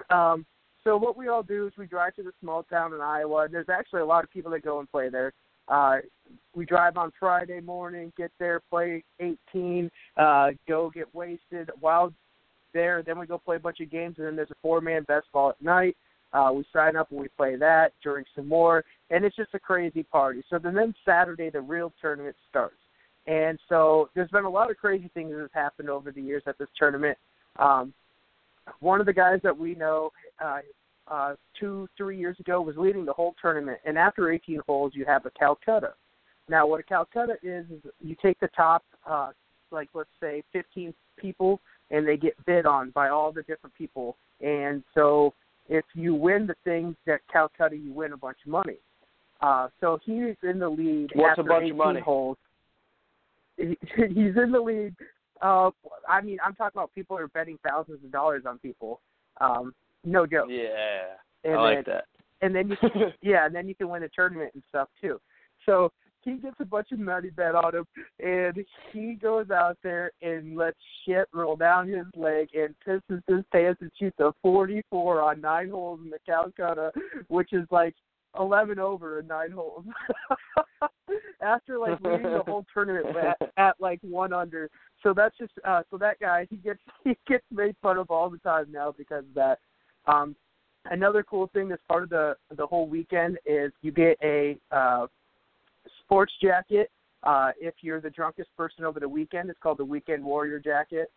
Um, 0.10 0.46
so 0.86 0.96
what 0.96 1.18
we 1.18 1.28
all 1.28 1.44
do 1.44 1.66
is 1.68 1.74
we 1.78 1.88
drive 1.88 2.14
to 2.16 2.24
the 2.24 2.32
small 2.40 2.64
town 2.64 2.94
in 2.94 3.02
Iowa. 3.02 3.48
There's 3.52 3.70
actually 3.70 4.02
a 4.02 4.06
lot 4.06 4.24
of 4.24 4.32
people 4.32 4.52
that 4.52 4.64
go 4.64 4.80
and 4.80 4.90
play 4.90 5.10
there. 5.10 5.34
Uh, 5.68 5.98
we 6.56 6.64
drive 6.64 6.96
on 6.96 7.12
Friday 7.20 7.60
morning, 7.60 8.14
get 8.16 8.32
there, 8.40 8.62
play 8.70 9.04
18, 9.20 9.90
uh, 10.16 10.52
go 10.68 10.92
get 10.92 11.14
wasted 11.14 11.72
while 11.80 12.14
there. 12.74 13.02
Then 13.02 13.18
we 13.18 13.26
go 13.26 13.40
play 13.40 13.56
a 13.56 13.60
bunch 13.60 13.80
of 13.80 13.90
games, 13.90 14.16
and 14.20 14.28
then 14.28 14.36
there's 14.36 14.52
a 14.52 14.56
four-man 14.62 15.04
best 15.08 15.26
ball 15.34 15.50
at 15.50 15.62
night. 15.62 15.98
Uh, 16.34 16.52
we 16.54 16.64
sign 16.72 16.96
up 16.96 17.10
and 17.12 17.20
we 17.20 17.30
play 17.30 17.56
that, 17.56 17.94
drink 18.04 18.28
some 18.36 18.48
more, 18.48 18.84
and 19.10 19.26
it's 19.26 19.36
just 19.36 19.54
a 19.54 19.60
crazy 19.60 20.04
party. 20.04 20.44
So 20.50 20.60
then, 20.60 20.76
then 20.76 20.94
Saturday, 21.04 21.50
the 21.50 21.62
real 21.62 21.94
tournament 22.00 22.36
starts. 22.50 22.76
And 23.26 23.58
so 23.70 24.10
there's 24.14 24.30
been 24.30 24.44
a 24.44 24.50
lot 24.50 24.70
of 24.70 24.78
crazy 24.78 25.10
things 25.14 25.32
that 25.32 25.40
have 25.40 25.54
happened 25.54 25.90
over 25.90 26.12
the 26.12 26.22
years 26.22 26.44
at 26.46 26.60
this 26.60 26.68
tournament. 26.78 27.18
Um, 27.58 27.94
one 28.80 29.00
of 29.00 29.06
the 29.06 29.14
guys 29.14 29.40
that 29.44 29.58
we 29.58 29.76
know 29.76 30.12
uh, 30.44 30.60
uh, 31.08 31.36
two, 31.60 31.88
three 31.98 32.18
years 32.18 32.40
ago 32.40 32.62
was 32.62 32.76
leading 32.78 33.06
the 33.06 33.14
whole 33.14 33.36
tournament. 33.42 33.80
And 33.86 33.98
after 33.98 34.32
18 34.32 34.62
holes, 34.66 34.94
you 34.96 35.06
have 35.06 35.26
a 35.26 35.32
Calcutta. 35.32 35.94
Now, 36.50 36.68
what 36.68 36.80
a 36.80 36.84
Calcutta 36.84 37.36
is, 37.44 37.66
is 37.72 37.82
you 38.02 38.16
take 38.22 38.40
the 38.40 38.50
top, 38.56 38.84
uh, 39.10 39.32
like 39.72 39.90
let's 39.94 40.10
say 40.20 40.44
15 40.54 40.94
people, 41.18 41.60
and 41.92 42.08
they 42.08 42.18
get 42.18 42.34
bid 42.46 42.66
on 42.66 42.92
by 42.92 43.10
all 43.10 43.32
the 43.32 43.44
different 43.44 43.76
people. 43.76 44.18
And 44.42 44.84
so 44.94 45.34
if 45.70 45.86
you 45.94 46.14
win 46.14 46.48
the 46.48 46.56
thing 46.64 46.96
that 47.06 47.22
Calcutta, 47.32 47.76
you 47.76 47.92
win 47.94 48.14
a 48.14 48.18
bunch 48.18 48.38
of 48.46 48.52
money. 48.52 48.78
Uh, 49.42 49.68
so 49.82 50.00
he's 50.04 50.36
in 50.44 50.60
the 50.60 50.70
lead 50.70 51.12
What's 51.14 51.38
a 51.38 51.42
after 51.42 51.44
bunch 51.44 51.64
of 51.64 51.76
18 51.76 51.78
money? 51.78 52.02
holes. 52.02 52.38
He, 53.58 53.78
he's 53.96 54.36
in 54.36 54.52
the 54.52 54.60
lead. 54.60 54.94
Uh, 55.42 55.72
I 56.08 56.22
mean, 56.22 56.38
I'm 56.46 56.56
talking 56.56 56.78
about 56.78 56.94
people 56.94 57.18
are 57.18 57.28
betting 57.28 57.58
thousands 57.68 58.04
of 58.04 58.12
dollars 58.12 58.44
on 58.48 58.58
people. 58.60 59.02
Um, 59.42 59.74
no 60.04 60.26
joke. 60.26 60.48
Yeah, 60.50 61.16
And 61.44 61.56
I 61.56 61.62
like 61.62 61.86
then, 61.86 61.96
that. 61.96 62.06
and 62.42 62.56
then 62.56 62.70
you 62.70 62.78
can, 62.90 63.14
yeah, 63.22 63.46
and 63.46 63.54
then 63.56 63.68
you 63.68 63.76
can 63.76 63.90
win 63.90 64.04
a 64.04 64.10
tournament 64.10 64.52
and 64.54 64.64
stuff 64.70 64.90
too. 65.02 65.20
So 65.66 65.92
he 66.22 66.38
gets 66.38 66.56
a 66.60 66.66
bunch 66.66 66.92
of 66.92 67.00
money 67.00 67.30
bet 67.30 67.54
on 67.56 67.76
him, 67.76 67.86
and 68.20 68.66
he 68.92 69.14
goes 69.14 69.52
out 69.52 69.78
there 69.84 70.12
and 70.22 70.56
lets 70.58 70.78
shit 71.06 71.28
roll 71.34 71.56
down 71.56 71.88
his 71.88 72.06
leg 72.16 72.50
and 72.56 72.74
pisses 72.88 73.22
his 73.28 73.44
pants 73.52 73.82
and 73.82 73.92
shoots 74.00 74.20
a 74.20 74.32
44 74.42 75.22
on 75.22 75.42
nine 75.42 75.70
holes 75.70 76.00
in 76.04 76.10
the 76.10 76.18
Calcutta, 76.26 76.92
which 77.28 77.54
is 77.54 77.68
like 77.70 77.94
11 78.40 78.80
over 78.80 79.20
in 79.20 79.28
nine 79.28 79.52
holes. 79.52 79.86
After 81.42 81.78
like 81.78 82.02
leading 82.02 82.24
the 82.24 82.44
whole 82.46 82.66
tournament 82.74 83.16
at, 83.42 83.52
at 83.58 83.76
like 83.80 84.00
one 84.02 84.34
under, 84.34 84.70
so 85.06 85.14
that's 85.14 85.38
just 85.38 85.52
uh 85.64 85.84
so 85.92 85.98
that 85.98 86.20
guy 86.20 86.48
he 86.50 86.58
gets 86.58 86.80
he 87.04 87.16
gets 87.28 87.46
made 87.52 87.76
fun 87.82 87.98
of 87.98 88.10
all 88.10 88.30
the 88.30 88.40
time 88.40 88.66
now 88.72 88.94
because 88.98 89.24
of 89.24 89.34
that. 89.36 89.60
Um, 90.08 90.36
another 90.86 91.24
cool 91.24 91.50
thing 91.54 91.70
that's 91.70 91.82
part 91.88 92.04
of 92.04 92.10
the 92.10 92.36
the 92.58 92.66
whole 92.66 92.88
weekend 92.88 93.38
is 93.46 93.72
you 93.82 93.92
get 93.92 94.18
a 94.24 94.58
uh, 94.72 95.06
sports 96.02 96.34
jacket. 96.42 96.90
Uh, 97.24 97.52
if 97.60 97.76
you're 97.82 98.02
the 98.02 98.10
drunkest 98.10 98.50
person 98.56 98.84
over 98.84 99.00
the 99.00 99.10
weekend, 99.10 99.50
it's 99.50 99.60
called 99.62 99.80
the 99.80 99.86
Weekend 99.86 100.24
Warrior 100.24 100.60
jacket. 100.60 101.12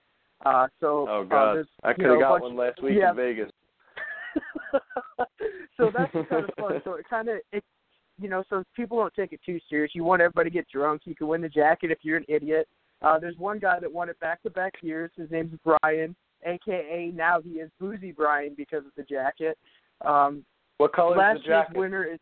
Uh, 0.47 0.67
so 0.81 1.07
Oh 1.09 1.21
uh, 1.21 1.25
God, 1.25 1.55
there's, 1.55 1.67
I 1.83 1.93
could 1.93 2.07
have 2.07 2.21
got 2.21 2.41
bunch- 2.41 2.43
one 2.43 2.57
last 2.57 2.83
week 2.83 2.97
yeah. 2.99 3.11
in 3.11 3.17
Vegas. 3.17 3.51
so 5.77 5.91
that's 5.97 6.13
kind 6.13 6.45
of 6.45 6.51
fun. 6.59 6.81
So 6.85 6.95
it 6.95 7.05
kind 7.11 7.29
of 7.29 7.39
it, 7.53 7.65
you 8.21 8.29
know, 8.29 8.43
so 8.49 8.65
people 8.75 8.99
don't 8.99 9.13
take 9.15 9.33
it 9.33 9.41
too 9.45 9.59
serious. 9.69 9.93
You 9.95 10.05
want 10.05 10.23
everybody 10.23 10.51
to 10.51 10.55
get 10.55 10.67
drunk. 10.73 11.03
You 11.05 11.15
can 11.15 11.29
win 11.29 11.43
the 11.43 11.49
jacket 11.49 11.91
if 11.91 11.99
you're 12.03 12.17
an 12.17 12.25
idiot. 12.29 12.69
Uh, 13.03 13.19
there's 13.19 13.37
one 13.39 13.59
guy 13.59 13.79
that 13.81 13.93
won 13.93 14.09
it 14.09 14.19
back 14.21 14.43
to 14.43 14.51
back 14.51 14.75
years. 14.83 15.11
His 15.17 15.31
name's 15.31 15.55
Brian, 15.65 16.15
aka 16.45 17.13
now 17.15 17.41
he 17.41 17.51
is 17.53 17.71
Boozy 17.81 18.13
Brian 18.13 18.55
because 18.57 18.85
of 18.85 18.93
the 18.97 19.03
jacket. 19.05 19.57
Um, 20.05 20.45
What 20.79 20.93
color 20.93 21.17
last 21.17 21.39
is 21.39 21.43
the 21.45 21.49
jacket? 21.49 21.73
year's 21.75 21.81
winner 21.81 22.05
is 22.05 22.19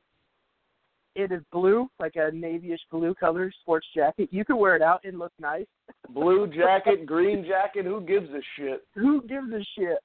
it 1.14 1.32
is 1.32 1.40
blue, 1.50 1.88
like 1.98 2.16
a 2.16 2.30
navyish 2.30 2.76
blue 2.90 3.14
color 3.14 3.50
sports 3.62 3.86
jacket. 3.94 4.28
You 4.30 4.44
can 4.44 4.58
wear 4.58 4.76
it 4.76 4.82
out 4.82 5.00
and 5.04 5.18
look 5.18 5.32
nice. 5.40 5.64
Blue 6.10 6.46
jacket, 6.54 7.06
green 7.06 7.42
jacket. 7.46 7.86
Who 7.86 8.02
gives 8.02 8.28
a 8.30 8.40
shit? 8.56 8.86
Who 8.94 9.22
gives 9.22 9.50
a 9.50 9.64
shit? 9.74 9.98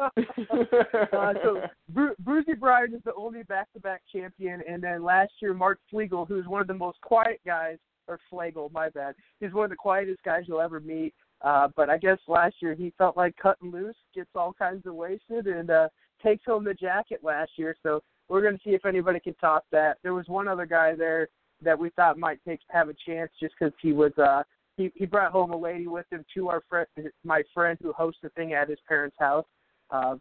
uh, 0.00 1.34
so 1.44 1.62
Bru- 1.90 2.16
Brucey 2.18 2.54
Bryan 2.54 2.94
is 2.94 3.00
the 3.04 3.14
only 3.16 3.44
back-to-back 3.44 4.02
champion, 4.12 4.60
and 4.68 4.82
then 4.82 5.04
last 5.04 5.30
year 5.40 5.54
Mark 5.54 5.78
Flegel, 5.88 6.24
who's 6.24 6.46
one 6.46 6.60
of 6.60 6.66
the 6.66 6.74
most 6.74 7.00
quiet 7.00 7.40
guys, 7.46 7.78
or 8.10 8.18
Flegel, 8.28 8.70
my 8.74 8.88
bad. 8.90 9.14
He's 9.38 9.52
one 9.52 9.64
of 9.64 9.70
the 9.70 9.76
quietest 9.76 10.22
guys 10.24 10.42
you'll 10.46 10.60
ever 10.60 10.80
meet. 10.80 11.14
Uh, 11.42 11.68
but 11.74 11.88
I 11.88 11.96
guess 11.96 12.18
last 12.28 12.56
year 12.60 12.74
he 12.74 12.92
felt 12.98 13.16
like 13.16 13.34
cutting 13.36 13.70
loose, 13.70 13.96
gets 14.14 14.28
all 14.34 14.52
kinds 14.52 14.84
of 14.86 14.94
wasted, 14.94 15.46
and 15.46 15.70
uh, 15.70 15.88
takes 16.22 16.44
home 16.44 16.64
the 16.64 16.74
jacket 16.74 17.20
last 17.22 17.52
year. 17.56 17.74
So 17.82 18.02
we're 18.28 18.42
going 18.42 18.56
to 18.56 18.62
see 18.62 18.74
if 18.74 18.84
anybody 18.84 19.20
can 19.20 19.34
top 19.34 19.64
that. 19.72 19.98
There 20.02 20.12
was 20.12 20.28
one 20.28 20.48
other 20.48 20.66
guy 20.66 20.94
there 20.94 21.28
that 21.62 21.78
we 21.78 21.90
thought 21.90 22.18
might 22.18 22.40
take 22.46 22.60
have 22.68 22.88
a 22.88 22.94
chance 23.06 23.30
just 23.38 23.54
because 23.58 23.74
he 23.82 23.92
was 23.92 24.12
uh 24.16 24.42
he 24.78 24.90
he 24.94 25.04
brought 25.04 25.30
home 25.30 25.50
a 25.50 25.56
lady 25.56 25.86
with 25.86 26.06
him 26.10 26.24
to 26.34 26.48
our 26.48 26.62
friend 26.70 26.86
my 27.22 27.42
friend 27.52 27.78
who 27.82 27.92
hosts 27.92 28.20
the 28.22 28.30
thing 28.30 28.54
at 28.54 28.68
his 28.68 28.78
parents' 28.88 29.16
house. 29.18 29.44
Uh, 29.90 30.16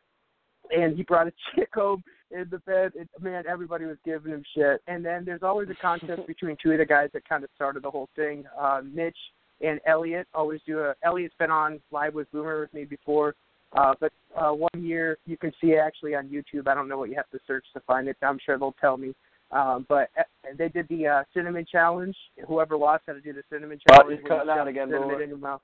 and 0.72 0.96
he 0.98 1.04
brought 1.04 1.28
a 1.28 1.34
chick 1.56 1.70
home 1.74 2.04
in 2.32 2.48
the 2.50 2.60
bed. 2.60 2.94
And, 2.98 3.08
man, 3.22 3.44
everybody 3.50 3.86
was 3.86 3.98
giving 4.06 4.32
him 4.32 4.44
shit. 4.56 4.82
And 4.88 5.04
then 5.04 5.26
there's 5.26 5.44
always 5.44 5.70
a 5.70 5.76
contest 5.76 6.22
between 6.28 6.58
two 6.62 6.72
of 6.72 6.80
the 6.80 6.86
guys 6.86 7.10
that 7.14 7.28
kind 7.28 7.44
of 7.44 7.50
started 7.56 7.84
the 7.84 7.92
whole 7.92 8.10
thing. 8.16 8.44
Uh, 8.60 8.82
Mitch 8.84 9.18
and 9.62 9.80
Elliot 9.86 10.28
always 10.34 10.62
do 10.66 10.80
a. 10.80 10.94
Elliot's 11.04 11.36
been 11.40 11.52
on 11.52 11.80
live 11.92 12.14
with 12.14 12.32
Boomer 12.32 12.62
with 12.62 12.74
me 12.74 12.86
before. 12.86 13.36
Uh, 13.74 13.94
but 14.00 14.12
uh, 14.36 14.52
one 14.52 14.70
year 14.80 15.18
you 15.28 15.38
can 15.38 15.52
see 15.62 15.68
it 15.68 15.78
actually 15.78 16.16
on 16.16 16.28
YouTube. 16.28 16.68
I 16.68 16.74
don't 16.74 16.90
know 16.90 16.98
what 16.98 17.10
you 17.10 17.16
have 17.16 17.30
to 17.30 17.40
search 17.46 17.66
to 17.74 17.80
find 17.82 18.08
it. 18.08 18.18
I'm 18.22 18.40
sure 18.44 18.58
they'll 18.58 18.76
tell 18.82 18.98
me. 18.98 19.14
Um, 19.52 19.86
but 19.90 20.10
uh, 20.18 20.24
they 20.58 20.70
did 20.70 20.88
the 20.90 21.08
uh, 21.08 21.24
cinnamon 21.34 21.66
challenge. 21.72 22.16
Whoever 22.48 22.78
lost 22.78 23.04
had 23.08 23.14
to 23.14 23.22
do 23.22 23.34
the 23.34 23.44
cinnamon 23.52 23.80
Oh, 23.92 23.98
challenge. 23.98 24.20
you 24.24 24.28
cutting 24.28 24.50
out 24.50 24.68
again, 24.68 24.90
cinnamon 24.92 25.22
in 25.22 25.30
your 25.30 25.38
mouth. 25.38 25.62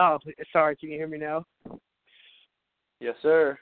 Oh, 0.00 0.18
sorry. 0.52 0.76
Can 0.76 0.90
you 0.90 0.96
hear 0.96 1.08
me 1.08 1.18
now? 1.18 1.44
Yes, 3.00 3.14
sir. 3.22 3.58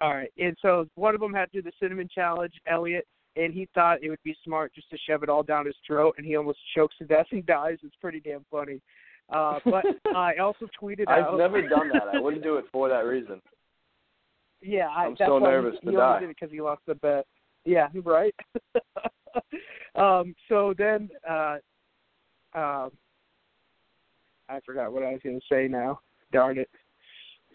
All 0.00 0.14
right. 0.14 0.32
And 0.38 0.56
so 0.62 0.88
one 0.94 1.14
of 1.14 1.20
them 1.20 1.32
had 1.32 1.50
to 1.52 1.60
do 1.60 1.62
the 1.62 1.72
cinnamon 1.80 2.08
challenge, 2.12 2.54
Elliot, 2.66 3.06
and 3.36 3.52
he 3.52 3.68
thought 3.74 4.02
it 4.02 4.10
would 4.10 4.22
be 4.24 4.36
smart 4.44 4.74
just 4.74 4.90
to 4.90 4.98
shove 5.08 5.22
it 5.22 5.28
all 5.28 5.42
down 5.42 5.66
his 5.66 5.74
throat, 5.86 6.14
and 6.18 6.26
he 6.26 6.36
almost 6.36 6.58
chokes 6.74 6.96
to 6.98 7.04
death 7.04 7.26
and 7.32 7.44
dies. 7.46 7.78
It's 7.82 7.96
pretty 8.00 8.20
damn 8.20 8.44
funny. 8.50 8.80
Uh, 9.30 9.58
but 9.64 9.84
I 10.16 10.36
also 10.36 10.66
tweeted 10.80 11.08
out. 11.08 11.32
I've 11.32 11.38
never 11.38 11.62
done 11.62 11.90
that. 11.92 12.14
I 12.14 12.20
wouldn't 12.20 12.42
do 12.42 12.56
it 12.56 12.64
for 12.72 12.88
that 12.88 13.04
reason. 13.04 13.40
Yeah, 14.60 14.88
I, 14.88 15.04
I'm 15.04 15.16
that's 15.18 15.28
so 15.28 15.38
nervous 15.38 15.74
he, 15.80 15.86
to 15.86 15.90
he 15.92 15.96
only 15.96 16.14
die. 16.14 16.20
did 16.20 16.30
it 16.30 16.36
because 16.40 16.52
he 16.52 16.60
lost 16.60 16.82
the 16.86 16.94
bet. 16.96 17.26
Yeah, 17.64 17.88
right. 18.04 18.34
um. 19.94 20.34
So 20.48 20.74
then, 20.76 21.10
uh, 21.28 21.58
um, 22.54 22.90
I 24.48 24.60
forgot 24.64 24.92
what 24.92 25.02
I 25.02 25.12
was 25.12 25.20
going 25.22 25.38
to 25.38 25.46
say 25.54 25.68
now. 25.68 26.00
Darn 26.32 26.58
it. 26.58 26.70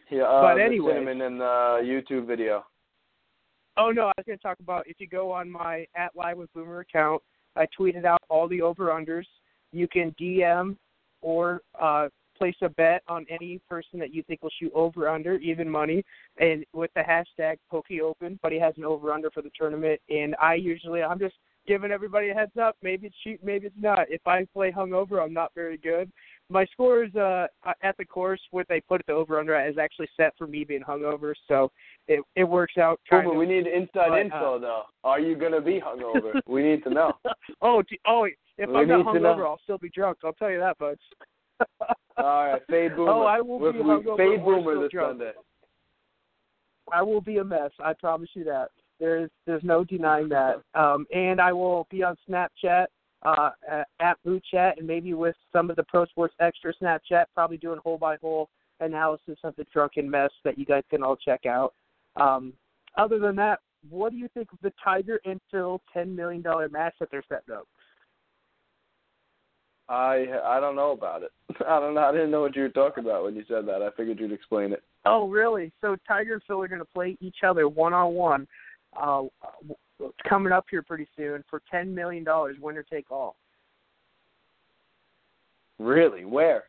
Yeah, 0.10 0.24
uh, 0.24 0.42
But 0.42 0.62
anyway. 0.62 0.94
cinnamon 0.94 1.22
in 1.22 1.38
the 1.38 1.82
YouTube 1.84 2.28
video. 2.28 2.66
Oh 3.78 3.90
no, 3.90 4.04
I 4.04 4.14
was 4.18 4.26
going 4.26 4.38
to 4.38 4.44
talk 4.44 4.60
about 4.60 4.88
if 4.88 5.00
you 5.00 5.08
go 5.08 5.32
on 5.32 5.50
my 5.50 5.88
at 5.96 6.16
live 6.16 6.38
with 6.38 6.54
Boomer 6.54 6.82
account, 6.82 7.22
I 7.56 7.66
tweeted 7.80 8.06
out 8.06 8.22
all 8.30 8.48
the 8.48 8.62
over 8.62 8.88
unders. 8.88 9.26
You 9.72 9.88
can 9.88 10.14
DM 10.20 10.76
or 11.22 11.62
uh, 11.82 12.10
place 12.38 12.56
a 12.62 12.70
bet 12.70 13.02
on 13.08 13.26
any 13.30 13.60
person 13.70 14.00
that 14.00 14.14
you 14.14 14.22
think 14.24 14.44
will 14.44 14.52
shoot 14.60 14.72
over 14.76 15.10
under, 15.10 15.36
even 15.38 15.68
money, 15.70 16.04
and 16.38 16.66
with 16.74 16.92
the 16.94 17.02
hashtag 17.02 17.58
PokyOpen. 17.72 18.38
But 18.42 18.52
he 18.52 18.60
has 18.60 18.74
an 18.78 18.84
over 18.84 19.12
under 19.12 19.32
for 19.32 19.42
the 19.42 19.52
tournament, 19.58 20.00
and 20.10 20.36
I 20.42 20.56
usually 20.56 21.02
I'm 21.02 21.20
just 21.20 21.36
giving 21.68 21.92
everybody 21.92 22.30
a 22.30 22.34
heads 22.34 22.58
up. 22.62 22.76
Maybe 22.84 23.08
it's 23.08 23.16
cheap, 23.24 23.40
maybe 23.44 23.68
it's 23.68 23.76
not. 23.80 24.10
If 24.10 24.26
I 24.28 24.46
play 24.54 24.72
hungover, 24.72 25.24
I'm 25.24 25.34
not 25.34 25.52
very 25.56 25.78
good. 25.78 26.12
My 26.50 26.66
scores 26.66 27.14
uh, 27.16 27.48
at 27.82 27.98
the 27.98 28.06
course, 28.06 28.42
what 28.52 28.68
they 28.68 28.82
put 28.82 29.02
the 29.08 29.14
over 29.14 29.40
under 29.40 29.60
is 29.68 29.78
actually 29.78 30.10
set 30.16 30.34
for 30.38 30.46
me 30.46 30.64
being 30.64 30.82
hungover, 30.82 31.34
so 31.48 31.72
it 32.08 32.24
it 32.36 32.44
works 32.44 32.78
out. 32.78 33.00
Kind 33.10 33.30
we 33.38 33.46
need 33.46 33.66
inside 33.66 34.10
But, 34.10 34.14
uh, 34.14 34.18
info 34.18 34.60
though. 34.60 34.84
Are 35.04 35.20
you 35.20 35.36
gonna 35.36 35.62
be 35.62 35.80
hungover? 35.82 36.40
we 36.48 36.64
need 36.64 36.84
to 36.84 36.90
know. 36.90 37.14
oh, 37.62 37.82
d- 37.82 38.00
oh, 38.06 38.28
if 38.58 38.70
We 38.70 38.76
I'm 38.76 38.88
not 38.88 39.06
hungover. 39.06 39.46
I'll 39.48 39.60
still 39.64 39.78
be 39.78 39.90
drunk. 39.90 40.20
I'll 40.24 40.34
tell 40.34 40.52
you 40.52 40.60
that 40.60 40.78
much. 40.80 41.00
All 42.18 42.52
right, 42.52 42.62
fade 42.70 42.96
Boomer. 42.96 43.12
Oh, 43.12 43.24
I 43.24 43.42
will 43.42 43.60
We- 43.60 43.72
be 43.72 43.80
hungover 43.80 44.18
Fade 44.18 44.44
Boomer 44.44 44.82
this 44.82 44.92
drunk. 44.92 45.12
Sunday. 45.20 45.32
I 46.92 47.02
will 47.02 47.22
be 47.22 47.38
a 47.38 47.44
mess. 47.44 47.72
I 47.80 47.94
promise 47.94 48.30
you 48.34 48.44
that. 48.44 48.68
There's 49.00 49.30
there's 49.48 49.64
no 49.64 49.84
denying 49.84 50.30
that. 50.30 50.62
Um, 50.76 51.06
and 51.14 51.40
I 51.42 51.54
will 51.54 51.88
be 51.90 52.04
on 52.04 52.16
Snapchat 52.30 52.88
uh, 53.26 53.50
at- 54.00 54.18
Boot 54.24 54.44
Chat 54.50 54.78
and 54.78 54.88
maybe 54.88 55.14
with 55.14 55.36
some 55.52 55.70
of 55.70 55.76
the 55.76 55.84
Pro 55.84 56.06
Sports 56.06 56.36
Extra 56.40 56.74
Snapchat, 56.82 57.26
probably 57.34 57.58
doing 57.58 57.80
hole 57.84 57.98
by 57.98 58.18
hole 58.18 58.50
analysis 58.80 59.38
of 59.44 59.56
the 59.56 59.66
drunken 59.72 60.10
mess 60.10 60.32
that 60.44 60.58
you 60.58 60.66
guys 60.66 60.84
can 60.90 61.04
all 61.04 61.16
check 61.16 61.46
out. 61.46 61.74
Um, 62.16 62.54
other 62.98 63.20
than 63.20 63.36
that, 63.38 63.60
what 63.90 64.12
do 64.12 64.18
you 64.18 64.28
think 64.34 64.52
of 64.52 64.60
the 64.62 64.74
Tiger 64.84 65.20
and 65.26 65.40
Phil 65.52 65.82
ten 65.92 66.16
million 66.16 66.42
dollar 66.42 66.70
match 66.70 66.94
that 67.00 67.10
they're 67.12 67.24
setting 67.28 67.56
up? 67.56 67.68
I 69.90 70.26
I 70.44 70.60
don't 70.60 70.76
know 70.76 70.92
about 70.92 71.24
it. 71.24 71.32
I 71.68 71.80
don't 71.80 71.94
know. 71.94 72.02
I 72.02 72.12
didn't 72.12 72.32
know 72.32 72.42
what 72.42 72.56
you 72.56 72.64
were 72.64 72.70
talking 72.70 73.04
about 73.04 73.24
when 73.24 73.36
you 73.36 73.44
said 73.48 73.68
that. 73.68 73.82
I 73.82 73.90
figured 73.98 74.20
you'd 74.20 74.32
explain 74.32 74.72
it. 74.74 74.84
Oh, 75.06 75.28
really? 75.28 75.72
So 75.82 75.98
Tiger 76.08 76.34
and 76.34 76.44
Phil 76.48 76.62
are 76.62 76.68
going 76.68 76.80
to 76.80 76.86
play 76.86 77.18
each 77.20 77.38
other 77.46 77.68
one 77.68 77.94
on 77.94 78.14
one, 78.14 78.48
uh 80.04 80.10
coming 80.28 80.54
up 80.54 80.66
here 80.70 80.82
pretty 80.82 81.08
soon 81.16 81.44
for 81.50 81.62
ten 81.70 81.94
million 81.94 82.24
dollars, 82.24 82.58
winner 82.62 82.84
take 82.84 83.12
all. 83.12 83.36
Really? 85.80 86.26
Where? 86.26 86.66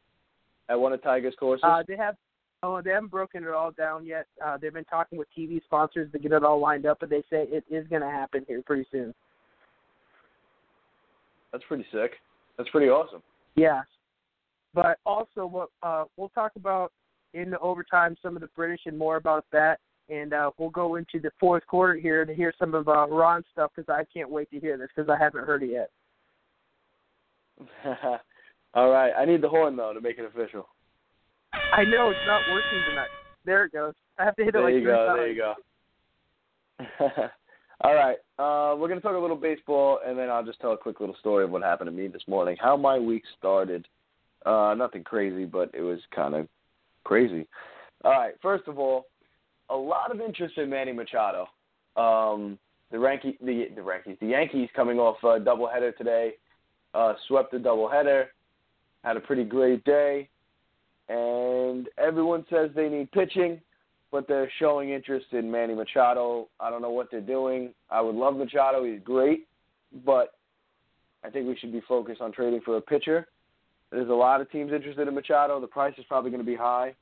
At 0.68 0.80
one 0.80 0.92
of 0.92 1.02
Tiger's 1.02 1.34
courses? 1.38 1.64
Uh, 1.64 1.82
they 1.86 1.96
have. 1.96 2.16
Oh, 2.62 2.80
they 2.80 2.90
haven't 2.90 3.10
broken 3.10 3.44
it 3.44 3.50
all 3.50 3.72
down 3.72 4.06
yet. 4.06 4.26
Uh, 4.42 4.56
they've 4.56 4.72
been 4.72 4.84
talking 4.86 5.18
with 5.18 5.28
TV 5.36 5.62
sponsors 5.64 6.10
to 6.12 6.18
get 6.18 6.32
it 6.32 6.42
all 6.42 6.58
lined 6.58 6.86
up, 6.86 6.98
but 6.98 7.10
they 7.10 7.20
say 7.28 7.46
it 7.50 7.62
is 7.70 7.86
going 7.88 8.00
to 8.00 8.08
happen 8.08 8.42
here 8.48 8.62
pretty 8.62 8.86
soon. 8.90 9.12
That's 11.52 11.64
pretty 11.68 11.84
sick. 11.92 12.12
That's 12.56 12.70
pretty 12.70 12.88
awesome. 12.88 13.22
Yeah, 13.54 13.82
but 14.74 14.98
also 15.04 15.46
what 15.46 15.68
uh, 15.82 16.04
we'll 16.16 16.30
talk 16.30 16.52
about 16.56 16.90
in 17.34 17.50
the 17.50 17.58
overtime, 17.58 18.16
some 18.22 18.34
of 18.34 18.40
the 18.40 18.48
British 18.56 18.80
and 18.86 18.96
more 18.96 19.16
about 19.16 19.44
that, 19.52 19.78
and 20.08 20.32
uh, 20.32 20.50
we'll 20.58 20.70
go 20.70 20.96
into 20.96 21.20
the 21.20 21.30
fourth 21.40 21.66
quarter 21.66 21.94
here 21.94 22.24
to 22.24 22.34
hear 22.34 22.52
some 22.58 22.74
of 22.74 22.88
uh, 22.88 23.06
Ron's 23.08 23.44
stuff 23.52 23.70
because 23.74 23.88
I 23.88 24.04
can't 24.12 24.30
wait 24.30 24.50
to 24.50 24.60
hear 24.60 24.76
this 24.76 24.88
because 24.94 25.10
I 25.10 25.22
haven't 25.22 25.46
heard 25.46 25.62
it 25.62 25.70
yet. 25.70 25.90
All 28.74 28.90
right. 28.90 29.12
I 29.16 29.24
need 29.24 29.40
the 29.42 29.48
horn 29.48 29.76
though 29.76 29.92
to 29.92 30.00
make 30.00 30.18
it 30.18 30.24
official. 30.24 30.68
I 31.52 31.84
know 31.84 32.10
it's 32.10 32.18
not 32.26 32.42
working 32.52 32.82
tonight. 32.88 33.08
There 33.44 33.64
it 33.64 33.72
goes. 33.72 33.94
I 34.18 34.24
have 34.24 34.36
to 34.36 34.44
hit 34.44 34.54
it 34.54 34.60
like 34.60 34.74
you 34.74 34.80
three 34.80 34.86
go. 34.86 35.06
times. 35.06 35.18
There 35.18 35.30
you 35.30 35.36
go. 37.00 37.28
All 37.80 37.94
right. 37.94 38.16
Uh, 38.38 38.76
we're 38.76 38.88
going 38.88 39.00
to 39.00 39.06
talk 39.06 39.16
a 39.16 39.18
little 39.18 39.36
baseball, 39.36 40.00
and 40.04 40.18
then 40.18 40.30
I'll 40.30 40.44
just 40.44 40.60
tell 40.60 40.72
a 40.72 40.76
quick 40.76 41.00
little 41.00 41.16
story 41.20 41.44
of 41.44 41.50
what 41.50 41.62
happened 41.62 41.88
to 41.88 41.96
me 41.96 42.08
this 42.08 42.22
morning. 42.26 42.56
How 42.60 42.76
my 42.76 42.98
week 42.98 43.22
started. 43.38 43.86
Uh, 44.44 44.74
nothing 44.76 45.04
crazy, 45.04 45.44
but 45.44 45.70
it 45.74 45.82
was 45.82 46.00
kind 46.14 46.34
of 46.34 46.48
crazy. 47.04 47.46
All 48.04 48.12
right. 48.12 48.34
First 48.42 48.68
of 48.68 48.78
all, 48.78 49.06
a 49.70 49.76
lot 49.76 50.14
of 50.14 50.20
interest 50.20 50.58
in 50.58 50.70
Manny 50.70 50.92
Machado. 50.92 51.46
Um, 51.96 52.58
the 52.90 53.00
Yankee 53.00 53.38
the 53.40 53.68
the 53.74 53.82
Yankees 53.82 54.16
the 54.20 54.26
Yankees 54.26 54.68
coming 54.74 54.98
off 54.98 55.16
a 55.22 55.40
doubleheader 55.40 55.96
today, 55.96 56.32
uh, 56.94 57.14
swept 57.28 57.52
the 57.52 57.58
doubleheader, 57.58 58.26
had 59.02 59.16
a 59.16 59.20
pretty 59.20 59.44
great 59.44 59.84
day, 59.84 60.28
and 61.08 61.88
everyone 61.98 62.44
says 62.50 62.70
they 62.74 62.88
need 62.88 63.10
pitching, 63.12 63.60
but 64.12 64.28
they're 64.28 64.50
showing 64.58 64.90
interest 64.90 65.26
in 65.32 65.50
Manny 65.50 65.74
Machado. 65.74 66.48
I 66.60 66.70
don't 66.70 66.82
know 66.82 66.90
what 66.90 67.10
they're 67.10 67.20
doing. 67.20 67.72
I 67.90 68.00
would 68.00 68.14
love 68.14 68.36
Machado; 68.36 68.84
he's 68.84 69.00
great, 69.02 69.46
but 70.04 70.34
I 71.24 71.30
think 71.30 71.48
we 71.48 71.56
should 71.56 71.72
be 71.72 71.82
focused 71.88 72.20
on 72.20 72.32
trading 72.32 72.60
for 72.64 72.76
a 72.76 72.80
pitcher. 72.80 73.28
There's 73.90 74.08
a 74.08 74.14
lot 74.14 74.40
of 74.40 74.50
teams 74.50 74.72
interested 74.72 75.06
in 75.06 75.14
Machado. 75.14 75.60
The 75.60 75.66
price 75.66 75.94
is 75.98 76.04
probably 76.06 76.30
going 76.30 76.42
to 76.42 76.46
be 76.46 76.56
high. 76.56 76.94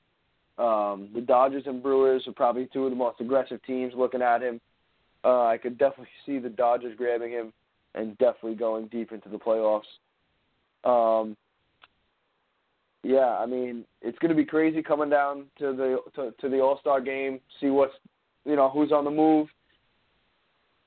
Um, 0.58 1.08
the 1.14 1.20
Dodgers 1.20 1.64
and 1.66 1.82
Brewers 1.82 2.26
are 2.26 2.32
probably 2.32 2.68
two 2.72 2.84
of 2.84 2.90
the 2.90 2.96
most 2.96 3.20
aggressive 3.20 3.62
teams 3.64 3.94
looking 3.96 4.22
at 4.22 4.42
him. 4.42 4.60
Uh, 5.24 5.46
I 5.46 5.56
could 5.56 5.78
definitely 5.78 6.08
see 6.26 6.38
the 6.38 6.48
Dodgers 6.48 6.96
grabbing 6.96 7.30
him 7.30 7.52
and 7.94 8.16
definitely 8.18 8.54
going 8.54 8.88
deep 8.88 9.12
into 9.12 9.28
the 9.28 9.38
playoffs. 9.38 9.82
Um, 10.84 11.36
yeah, 13.02 13.36
I 13.38 13.46
mean, 13.46 13.84
it's 14.00 14.18
going 14.18 14.30
to 14.30 14.34
be 14.36 14.44
crazy 14.44 14.82
coming 14.82 15.10
down 15.10 15.46
to 15.58 15.74
the 15.74 15.98
to, 16.14 16.32
to 16.40 16.48
the 16.48 16.60
All 16.60 16.78
Star 16.80 17.00
game, 17.00 17.40
see 17.60 17.68
what's 17.68 17.94
you 18.44 18.56
know 18.56 18.68
who's 18.68 18.92
on 18.92 19.04
the 19.04 19.10
move. 19.10 19.48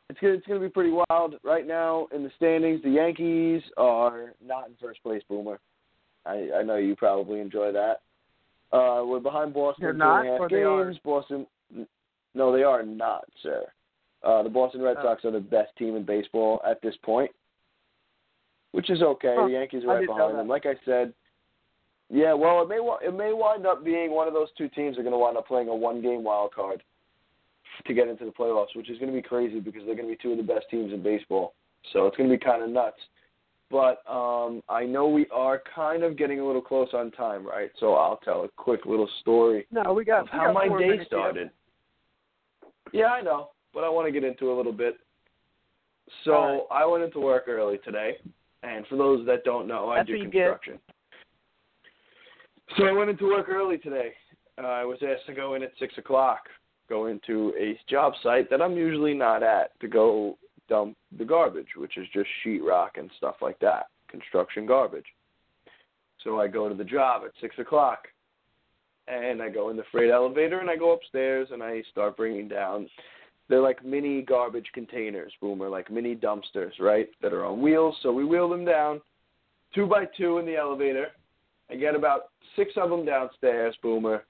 It's 0.10 0.19
gonna, 0.19 0.34
it's 0.34 0.45
going 0.45 0.62
to 0.62 0.65
be 0.65 0.71
pretty 0.71 0.91
wild 1.10 1.36
right 1.43 1.65
now 1.65 2.08
in 2.13 2.23
the 2.23 2.32
standings. 2.38 2.82
The 2.84 2.91
Yankees 2.91 3.63
are 3.78 4.34
not 4.45 4.67
in 4.67 4.75
first 4.80 5.01
place, 5.01 5.23
Boomer. 5.28 5.60
I, 6.25 6.49
I 6.58 6.63
know 6.63 6.78
you 6.78 6.95
probably 6.95 7.39
enjoy 7.39 7.71
that. 7.71 8.01
Uh, 8.75 9.05
we're 9.05 9.19
behind 9.19 9.53
Boston 9.53 9.83
They're 9.83 9.93
not, 9.93 10.25
or 10.25 10.49
they 10.49 10.63
are? 10.63 10.85
games. 10.85 10.99
Boston, 11.03 11.47
no, 12.33 12.51
they 12.51 12.63
are 12.63 12.83
not, 12.83 13.25
sir. 13.41 13.63
Uh, 14.23 14.43
the 14.43 14.49
Boston 14.49 14.81
Red 14.81 14.97
Oh. 14.99 15.03
Sox 15.03 15.23
are 15.25 15.31
the 15.31 15.39
best 15.39 15.75
team 15.77 15.95
in 15.95 16.03
baseball 16.03 16.61
at 16.67 16.81
this 16.81 16.95
point, 17.03 17.31
which 18.71 18.89
is 18.89 19.01
okay. 19.01 19.35
Huh, 19.38 19.45
The 19.47 19.53
Yankees 19.53 19.83
are 19.83 19.88
right 19.88 20.07
behind 20.07 20.38
them. 20.38 20.47
Like 20.47 20.65
I 20.65 20.75
said, 20.83 21.13
yeah. 22.09 22.33
Well, 22.33 22.61
it 22.61 22.69
may 22.69 22.79
it 23.07 23.13
may 23.15 23.33
wind 23.33 23.65
up 23.65 23.83
being 23.85 24.11
one 24.11 24.27
of 24.27 24.33
those 24.33 24.49
two 24.57 24.67
teams 24.69 24.95
that 24.95 25.01
are 25.01 25.03
going 25.03 25.13
to 25.13 25.19
wind 25.19 25.38
up 25.38 25.47
playing 25.47 25.69
a 25.69 25.75
one 25.75 26.01
game 26.01 26.23
wild 26.23 26.53
card 26.53 26.81
to 27.85 27.93
get 27.93 28.07
into 28.07 28.25
the 28.25 28.31
playoffs, 28.31 28.75
which 28.75 28.89
is 28.89 28.97
going 28.99 29.11
to 29.11 29.15
be 29.15 29.21
crazy 29.21 29.59
because 29.59 29.81
they're 29.85 29.95
going 29.95 30.07
to 30.07 30.13
be 30.15 30.19
two 30.21 30.31
of 30.31 30.38
the 30.38 30.43
best 30.43 30.65
teams 30.71 30.91
in 30.93 31.03
baseball. 31.03 31.53
So 31.93 32.05
it's 32.07 32.17
going 32.17 32.29
to 32.29 32.35
be 32.38 32.43
kind 32.43 32.63
of 32.63 32.69
nuts. 32.69 32.97
But 33.75 34.09
um, 34.09 34.63
I 34.69 34.85
know 34.85 35.09
we 35.09 35.27
are 35.33 35.61
kind 35.75 36.03
of 36.03 36.17
getting 36.17 36.39
a 36.39 36.45
little 36.45 36.61
close 36.61 36.88
on 36.93 37.11
time, 37.11 37.45
right? 37.45 37.69
So 37.81 37.95
I'll 37.95 38.21
tell 38.23 38.45
a 38.45 38.47
quick 38.55 38.85
little 38.85 39.09
story 39.19 39.67
No, 39.69 39.91
we 39.91 40.05
got 40.05 40.23
we 40.23 40.29
how 40.31 40.53
got 40.53 40.69
my 40.69 40.79
day 40.79 40.95
yet. 40.95 41.07
started. 41.07 41.49
Yeah, 42.93 43.07
I 43.07 43.19
know, 43.19 43.49
but 43.73 43.83
I 43.83 43.89
want 43.89 44.07
to 44.07 44.13
get 44.13 44.23
into 44.23 44.49
a 44.49 44.55
little 44.55 44.71
bit. 44.71 44.95
So 46.23 46.31
right. 46.31 46.61
I 46.71 46.85
went 46.85 47.03
into 47.03 47.19
work 47.19 47.49
early 47.49 47.77
today, 47.79 48.15
and 48.63 48.88
for 48.88 48.95
those 48.95 49.25
that 49.25 49.43
don't 49.43 49.67
know, 49.67 49.89
I 49.89 50.03
do 50.03 50.21
construction. 50.21 50.79
So 52.77 52.85
I 52.85 52.93
went 52.93 53.09
into 53.09 53.25
work 53.25 53.49
early 53.49 53.77
today. 53.77 54.13
Uh, 54.57 54.67
I 54.67 54.85
was 54.85 54.99
asked 55.01 55.25
to 55.27 55.33
go 55.33 55.55
in 55.55 55.63
at 55.63 55.71
six 55.79 55.97
o'clock, 55.97 56.43
go 56.88 57.07
into 57.07 57.51
a 57.59 57.77
job 57.89 58.13
site 58.23 58.49
that 58.51 58.61
I'm 58.61 58.77
usually 58.77 59.13
not 59.13 59.43
at 59.43 59.77
to 59.81 59.89
go 59.89 60.38
dump 60.69 60.97
the 61.17 61.25
garbage, 61.25 61.75
which 61.78 61.97
is 61.97 62.08
just 62.13 62.30
sheetrock 62.45 62.97
and 62.97 63.10
stuff 63.17 63.36
like 63.41 63.60
that, 63.60 63.88
construction 64.10 64.65
garbage. 64.65 65.06
So 66.23 66.39
I 66.39 66.47
go 66.47 66.67
to 66.67 66.75
the 66.75 66.84
job 66.84 67.23
at 67.25 67.32
six 67.39 67.58
o'clock, 67.60 68.08
and 69.08 69.41
I 69.41 69.49
go 69.49 69.69
in 69.69 69.78
the 69.78 69.84
freight 69.91 70.10
elevator 70.10 70.60
and 70.60 70.69
I 70.69 70.75
go 70.75 70.93
upstairs 70.93 71.49
and 71.51 71.62
I 71.62 71.84
start 71.91 72.17
bringing 72.17 72.47
down. 72.47 72.89
They're 73.47 73.62
like 73.62 73.86
mini 73.86 74.23
garbage 74.23 74.67
containers, 74.73 75.32
Boomer, 75.39 75.69
like 75.69 75.91
mini 75.91 76.15
dumpsters, 76.15 76.80
right? 76.80 77.08
That 77.21 77.34
are 77.34 77.45
on 77.45 77.62
wheels. 77.62 77.95
So 78.01 78.12
we 78.12 78.25
wheel 78.25 78.49
them 78.49 78.65
down, 78.65 79.01
two 79.75 79.86
by 79.86 80.06
two 80.17 80.39
in 80.39 80.45
the 80.45 80.56
elevator. 80.56 81.08
I 81.69 81.75
get 81.75 81.95
about 81.95 82.30
six 82.56 82.73
of 82.78 82.89
them 82.89 83.06
downstairs, 83.06 83.75
Boomer, 83.84 84.23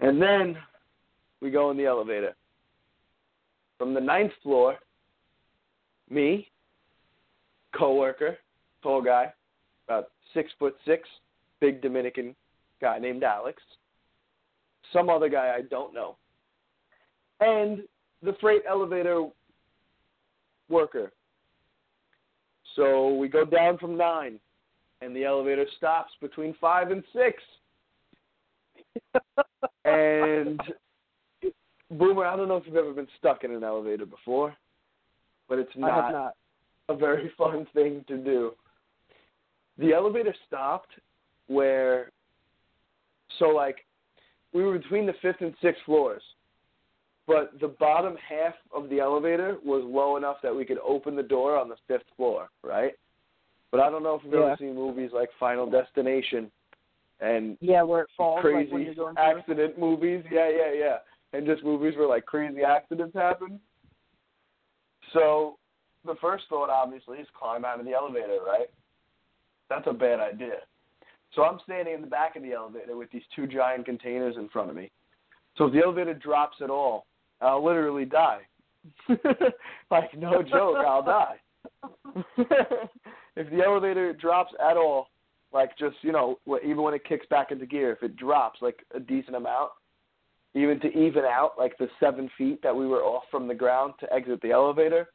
and 0.00 0.20
then 0.20 0.58
we 1.40 1.50
go 1.50 1.70
in 1.70 1.76
the 1.76 1.86
elevator. 1.86 2.34
From 3.78 3.94
the 3.94 4.00
ninth 4.00 4.32
floor, 4.42 4.76
me, 6.10 6.48
coworker, 7.76 8.38
tall 8.82 9.02
guy, 9.02 9.32
about 9.86 10.10
six 10.34 10.50
foot 10.58 10.76
six, 10.86 11.08
big 11.60 11.80
Dominican 11.82 12.34
guy 12.80 12.98
named 12.98 13.22
Alex, 13.22 13.62
some 14.92 15.10
other 15.10 15.28
guy 15.28 15.54
I 15.56 15.62
don't 15.62 15.94
know, 15.94 16.16
and 17.40 17.82
the 18.22 18.34
freight 18.40 18.62
elevator 18.68 19.26
worker. 20.68 21.12
So 22.76 23.14
we 23.14 23.28
go 23.28 23.44
down 23.44 23.78
from 23.78 23.96
nine, 23.96 24.38
and 25.00 25.14
the 25.14 25.24
elevator 25.24 25.66
stops 25.76 26.12
between 26.20 26.54
five 26.60 26.90
and 26.90 27.02
six. 27.12 27.42
and 29.84 30.60
Boomer, 31.90 32.26
I 32.26 32.36
don't 32.36 32.48
know 32.48 32.56
if 32.56 32.64
you've 32.66 32.76
ever 32.76 32.92
been 32.92 33.08
stuck 33.18 33.44
in 33.44 33.50
an 33.50 33.64
elevator 33.64 34.06
before, 34.06 34.54
but 35.48 35.58
it's 35.58 35.70
not 35.76 36.12
not. 36.12 36.34
a 36.88 36.96
very 36.96 37.30
fun 37.38 37.66
thing 37.74 38.04
to 38.08 38.16
do. 38.16 38.52
The 39.78 39.92
elevator 39.92 40.34
stopped 40.46 40.90
where, 41.46 42.10
so 43.38 43.46
like, 43.46 43.84
we 44.52 44.62
were 44.64 44.78
between 44.78 45.06
the 45.06 45.14
fifth 45.22 45.40
and 45.40 45.54
sixth 45.62 45.82
floors, 45.84 46.22
but 47.26 47.52
the 47.60 47.68
bottom 47.68 48.16
half 48.16 48.54
of 48.74 48.88
the 48.88 49.00
elevator 49.00 49.58
was 49.64 49.82
low 49.84 50.16
enough 50.16 50.38
that 50.42 50.54
we 50.54 50.64
could 50.64 50.78
open 50.78 51.14
the 51.14 51.22
door 51.22 51.56
on 51.56 51.68
the 51.68 51.76
fifth 51.86 52.06
floor, 52.16 52.48
right? 52.62 52.92
But 53.70 53.80
I 53.80 53.90
don't 53.90 54.02
know 54.02 54.14
if 54.14 54.24
you've 54.24 54.32
Yeah. 54.32 54.46
ever 54.46 54.56
seen 54.58 54.74
movies 54.74 55.12
like 55.12 55.30
Final 55.38 55.68
Destination 55.68 56.50
and 57.20 57.58
Yeah, 57.60 57.82
where 57.82 58.02
it 58.02 58.10
falls 58.16 58.36
like 58.36 58.70
crazy 58.70 58.94
going 58.94 59.16
accident 59.18 59.78
movies. 59.78 60.24
Yeah, 60.30 60.48
yeah, 60.48 60.72
yeah. 60.72 60.98
And 61.32 61.46
just 61.46 61.62
movies 61.62 61.96
where 61.96 62.08
like 62.08 62.24
crazy 62.24 62.62
accidents 62.62 63.14
happen. 63.14 63.60
So 65.12 65.58
the 66.04 66.16
first 66.20 66.44
thought 66.48 66.70
obviously 66.70 67.18
is 67.18 67.26
climb 67.38 67.64
out 67.64 67.80
of 67.80 67.86
the 67.86 67.92
elevator, 67.92 68.38
right? 68.46 68.68
That's 69.68 69.86
a 69.86 69.92
bad 69.92 70.20
idea. 70.20 70.60
So 71.34 71.42
I'm 71.42 71.58
standing 71.64 71.94
in 71.94 72.00
the 72.00 72.06
back 72.06 72.36
of 72.36 72.42
the 72.42 72.52
elevator 72.52 72.96
with 72.96 73.10
these 73.10 73.22
two 73.36 73.46
giant 73.46 73.84
containers 73.84 74.36
in 74.36 74.48
front 74.48 74.70
of 74.70 74.76
me. 74.76 74.90
So 75.56 75.66
if 75.66 75.72
the 75.72 75.80
elevator 75.80 76.14
drops 76.14 76.56
at 76.62 76.70
all, 76.70 77.06
I'll 77.40 77.64
literally 77.64 78.04
die. 78.04 78.40
like 79.90 80.16
no 80.16 80.42
joke, 80.42 80.78
I'll 80.78 81.02
die. 81.02 81.36
if 83.36 83.50
the 83.50 83.62
elevator 83.64 84.12
drops 84.14 84.52
at 84.60 84.76
all, 84.76 85.08
like 85.52 85.76
just 85.78 85.96
you 86.02 86.12
know, 86.12 86.38
even 86.64 86.82
when 86.82 86.94
it 86.94 87.04
kicks 87.04 87.26
back 87.28 87.50
into 87.50 87.66
gear, 87.66 87.92
if 87.92 88.02
it 88.02 88.16
drops 88.16 88.60
like 88.62 88.84
a 88.94 89.00
decent 89.00 89.36
amount, 89.36 89.70
even 90.54 90.80
to 90.80 90.88
even 90.88 91.24
out 91.24 91.52
like 91.58 91.76
the 91.78 91.88
seven 92.00 92.30
feet 92.38 92.60
that 92.62 92.74
we 92.74 92.86
were 92.86 93.02
off 93.02 93.24
from 93.30 93.48
the 93.48 93.54
ground 93.54 93.94
to 94.00 94.12
exit 94.12 94.40
the 94.42 94.50
elevator, 94.50 95.08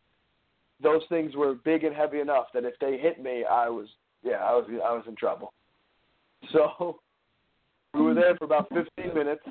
those 0.82 1.02
things 1.10 1.36
were 1.36 1.56
big 1.56 1.84
and 1.84 1.96
heavy 1.96 2.20
enough 2.20 2.48
that 2.54 2.66
if 2.66 2.74
they 2.80 2.98
hit 2.98 3.22
me, 3.22 3.44
I 3.50 3.70
was 3.70 3.88
yeah, 4.24 4.38
I 4.38 4.54
was 4.54 4.66
I 4.70 4.94
was 4.94 5.04
in 5.08 5.16
trouble. 5.16 5.54
So 6.52 7.00
we 7.94 8.02
were 8.02 8.14
there 8.14 8.36
for 8.36 8.44
about 8.44 8.68
15 8.74 9.14
minutes, 9.14 9.44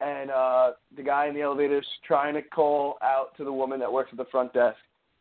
and 0.00 0.30
uh, 0.30 0.72
the 0.94 1.02
guy 1.02 1.28
in 1.28 1.34
the 1.34 1.40
elevator 1.40 1.78
is 1.78 1.86
trying 2.06 2.34
to 2.34 2.42
call 2.42 2.98
out 3.02 3.34
to 3.38 3.44
the 3.44 3.52
woman 3.52 3.80
that 3.80 3.90
works 3.90 4.10
at 4.12 4.18
the 4.18 4.26
front 4.26 4.52
desk, 4.52 4.76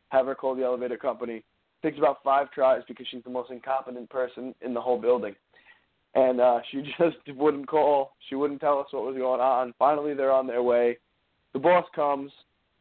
have 0.09 0.25
her 0.25 0.35
call 0.35 0.53
the 0.53 0.63
elevator 0.63 0.97
company. 0.97 1.43
Takes 1.83 1.97
about 1.97 2.17
five 2.23 2.51
tries 2.51 2.81
because 2.87 3.07
she's 3.09 3.23
the 3.23 3.29
most 3.29 3.49
incompetent 3.49 4.09
person 4.09 4.53
in 4.61 4.73
the 4.73 4.81
whole 4.81 4.99
building. 4.99 5.35
And 6.13 6.41
uh, 6.41 6.59
she 6.69 6.81
just 6.97 7.17
wouldn't 7.37 7.67
call. 7.67 8.13
She 8.29 8.35
wouldn't 8.35 8.61
tell 8.61 8.79
us 8.79 8.87
what 8.91 9.03
was 9.03 9.15
going 9.17 9.41
on. 9.41 9.73
Finally, 9.79 10.13
they're 10.13 10.31
on 10.31 10.47
their 10.47 10.63
way. 10.63 10.97
The 11.53 11.59
boss 11.59 11.85
comes, 11.95 12.31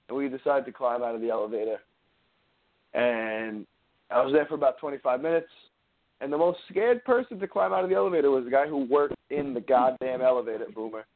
and 0.09 0.17
we 0.17 0.29
decide 0.29 0.65
to 0.67 0.73
climb 0.73 1.03
out 1.03 1.15
of 1.15 1.21
the 1.21 1.31
elevator. 1.31 1.79
And 2.95 3.67
I 4.11 4.23
was 4.23 4.33
there 4.33 4.47
for 4.47 4.55
about 4.55 4.79
25 4.79 5.21
minutes. 5.21 5.49
And 6.21 6.33
the 6.33 6.39
most 6.39 6.59
scared 6.69 7.05
person 7.05 7.39
to 7.39 7.49
climb 7.49 7.73
out 7.73 7.85
of 7.85 7.91
the 7.91 7.97
elevator 7.97 8.31
was 8.31 8.45
the 8.45 8.51
guy 8.51 8.67
who 8.67 8.85
worked 8.85 9.15
in 9.31 9.55
the 9.55 9.61
goddamn 9.61 10.21
elevator, 10.21 10.67
Boomer. 10.75 11.07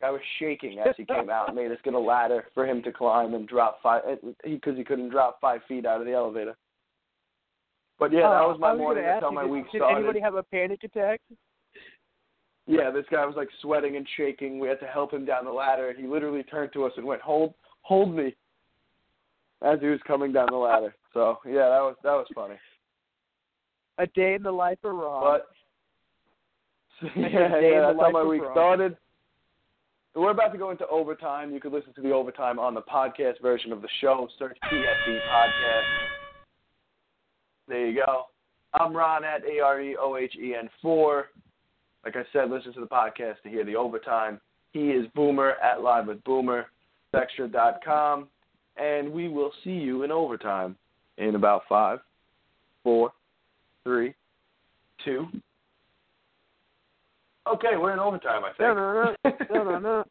Guy 0.00 0.10
was 0.10 0.20
shaking 0.40 0.80
as 0.80 0.96
he 0.96 1.04
came 1.04 1.30
out 1.30 1.46
and 1.46 1.56
made 1.56 1.70
us 1.70 1.78
get 1.84 1.94
a 1.94 1.98
ladder 1.98 2.46
for 2.54 2.66
him 2.66 2.82
to 2.82 2.92
climb 2.92 3.34
and 3.34 3.46
drop 3.46 3.80
five 3.80 4.02
because 4.42 4.76
he 4.76 4.82
couldn't 4.82 5.10
drop 5.10 5.40
five 5.40 5.60
feet 5.68 5.86
out 5.86 6.00
of 6.00 6.06
the 6.06 6.12
elevator. 6.12 6.56
But 8.02 8.12
yeah, 8.12 8.22
that 8.22 8.42
Uh, 8.42 8.48
was 8.48 8.58
my 8.58 8.70
I 8.70 8.72
was 8.72 8.78
morning. 8.80 9.04
That's 9.04 9.22
how 9.22 9.30
my 9.30 9.44
week 9.44 9.70
did, 9.70 9.78
started. 9.78 9.94
Did 9.94 9.98
anybody 10.00 10.20
have 10.20 10.34
a 10.34 10.42
panic 10.42 10.82
attack? 10.82 11.20
Yeah, 12.66 12.90
this 12.90 13.04
guy 13.12 13.24
was 13.24 13.36
like 13.36 13.48
sweating 13.60 13.94
and 13.96 14.04
shaking. 14.16 14.58
We 14.58 14.66
had 14.66 14.80
to 14.80 14.86
help 14.86 15.12
him 15.12 15.24
down 15.24 15.44
the 15.44 15.52
ladder. 15.52 15.92
He 15.96 16.08
literally 16.08 16.42
turned 16.42 16.72
to 16.72 16.84
us 16.84 16.92
and 16.96 17.06
went, 17.06 17.22
"Hold, 17.22 17.54
hold 17.82 18.12
me," 18.12 18.34
as 19.62 19.78
he 19.80 19.86
was 19.86 20.00
coming 20.04 20.32
down 20.32 20.48
the 20.50 20.56
ladder. 20.56 20.96
So 21.14 21.38
yeah, 21.46 21.68
that 21.68 21.80
was 21.80 21.96
that 22.02 22.12
was 22.14 22.26
funny. 22.34 22.56
A 23.98 24.06
day 24.08 24.34
in 24.34 24.42
the 24.42 24.50
life 24.50 24.78
of 24.82 24.96
Rob. 24.96 25.22
But 25.22 25.48
so, 27.00 27.06
yeah, 27.20 27.60
yeah, 27.60 27.80
that's 27.86 28.00
how 28.00 28.10
my 28.10 28.24
week 28.24 28.42
Rob. 28.42 28.52
started. 28.52 28.96
We're 30.16 30.30
about 30.32 30.50
to 30.52 30.58
go 30.58 30.70
into 30.70 30.88
overtime. 30.88 31.52
You 31.54 31.60
can 31.60 31.72
listen 31.72 31.92
to 31.94 32.00
the 32.02 32.10
overtime 32.10 32.58
on 32.58 32.74
the 32.74 32.82
podcast 32.82 33.40
version 33.40 33.70
of 33.70 33.80
the 33.80 33.88
show. 34.00 34.28
Search 34.40 34.58
PSE 34.64 35.20
Podcast. 35.30 36.21
There 37.72 37.86
you 37.86 38.02
go. 38.04 38.24
I'm 38.74 38.94
Ron 38.94 39.24
at 39.24 39.40
A 39.46 39.60
R 39.60 39.80
E 39.80 39.96
O 39.98 40.18
H 40.18 40.34
E 40.38 40.54
N 40.54 40.68
4. 40.82 41.28
Like 42.04 42.16
I 42.16 42.22
said, 42.30 42.50
listen 42.50 42.74
to 42.74 42.80
the 42.80 42.86
podcast 42.86 43.40
to 43.44 43.48
hear 43.48 43.64
the 43.64 43.76
overtime. 43.76 44.42
He 44.72 44.90
is 44.90 45.06
Boomer 45.14 45.52
at 45.52 45.80
Live 45.80 46.06
with 46.06 46.22
Boomer, 46.24 46.66
Extra.com. 47.14 48.28
And 48.76 49.10
we 49.10 49.28
will 49.28 49.52
see 49.64 49.70
you 49.70 50.02
in 50.02 50.10
overtime 50.12 50.76
in 51.16 51.34
about 51.34 51.62
five, 51.66 52.00
four, 52.84 53.10
three, 53.84 54.12
two. 55.02 55.28
Okay, 57.50 57.78
we're 57.78 57.94
in 57.94 57.98
overtime, 57.98 58.42
I 58.44 58.48
think. 58.48 58.60
No, 58.60 59.16
no, 59.50 59.78
no, 59.80 60.04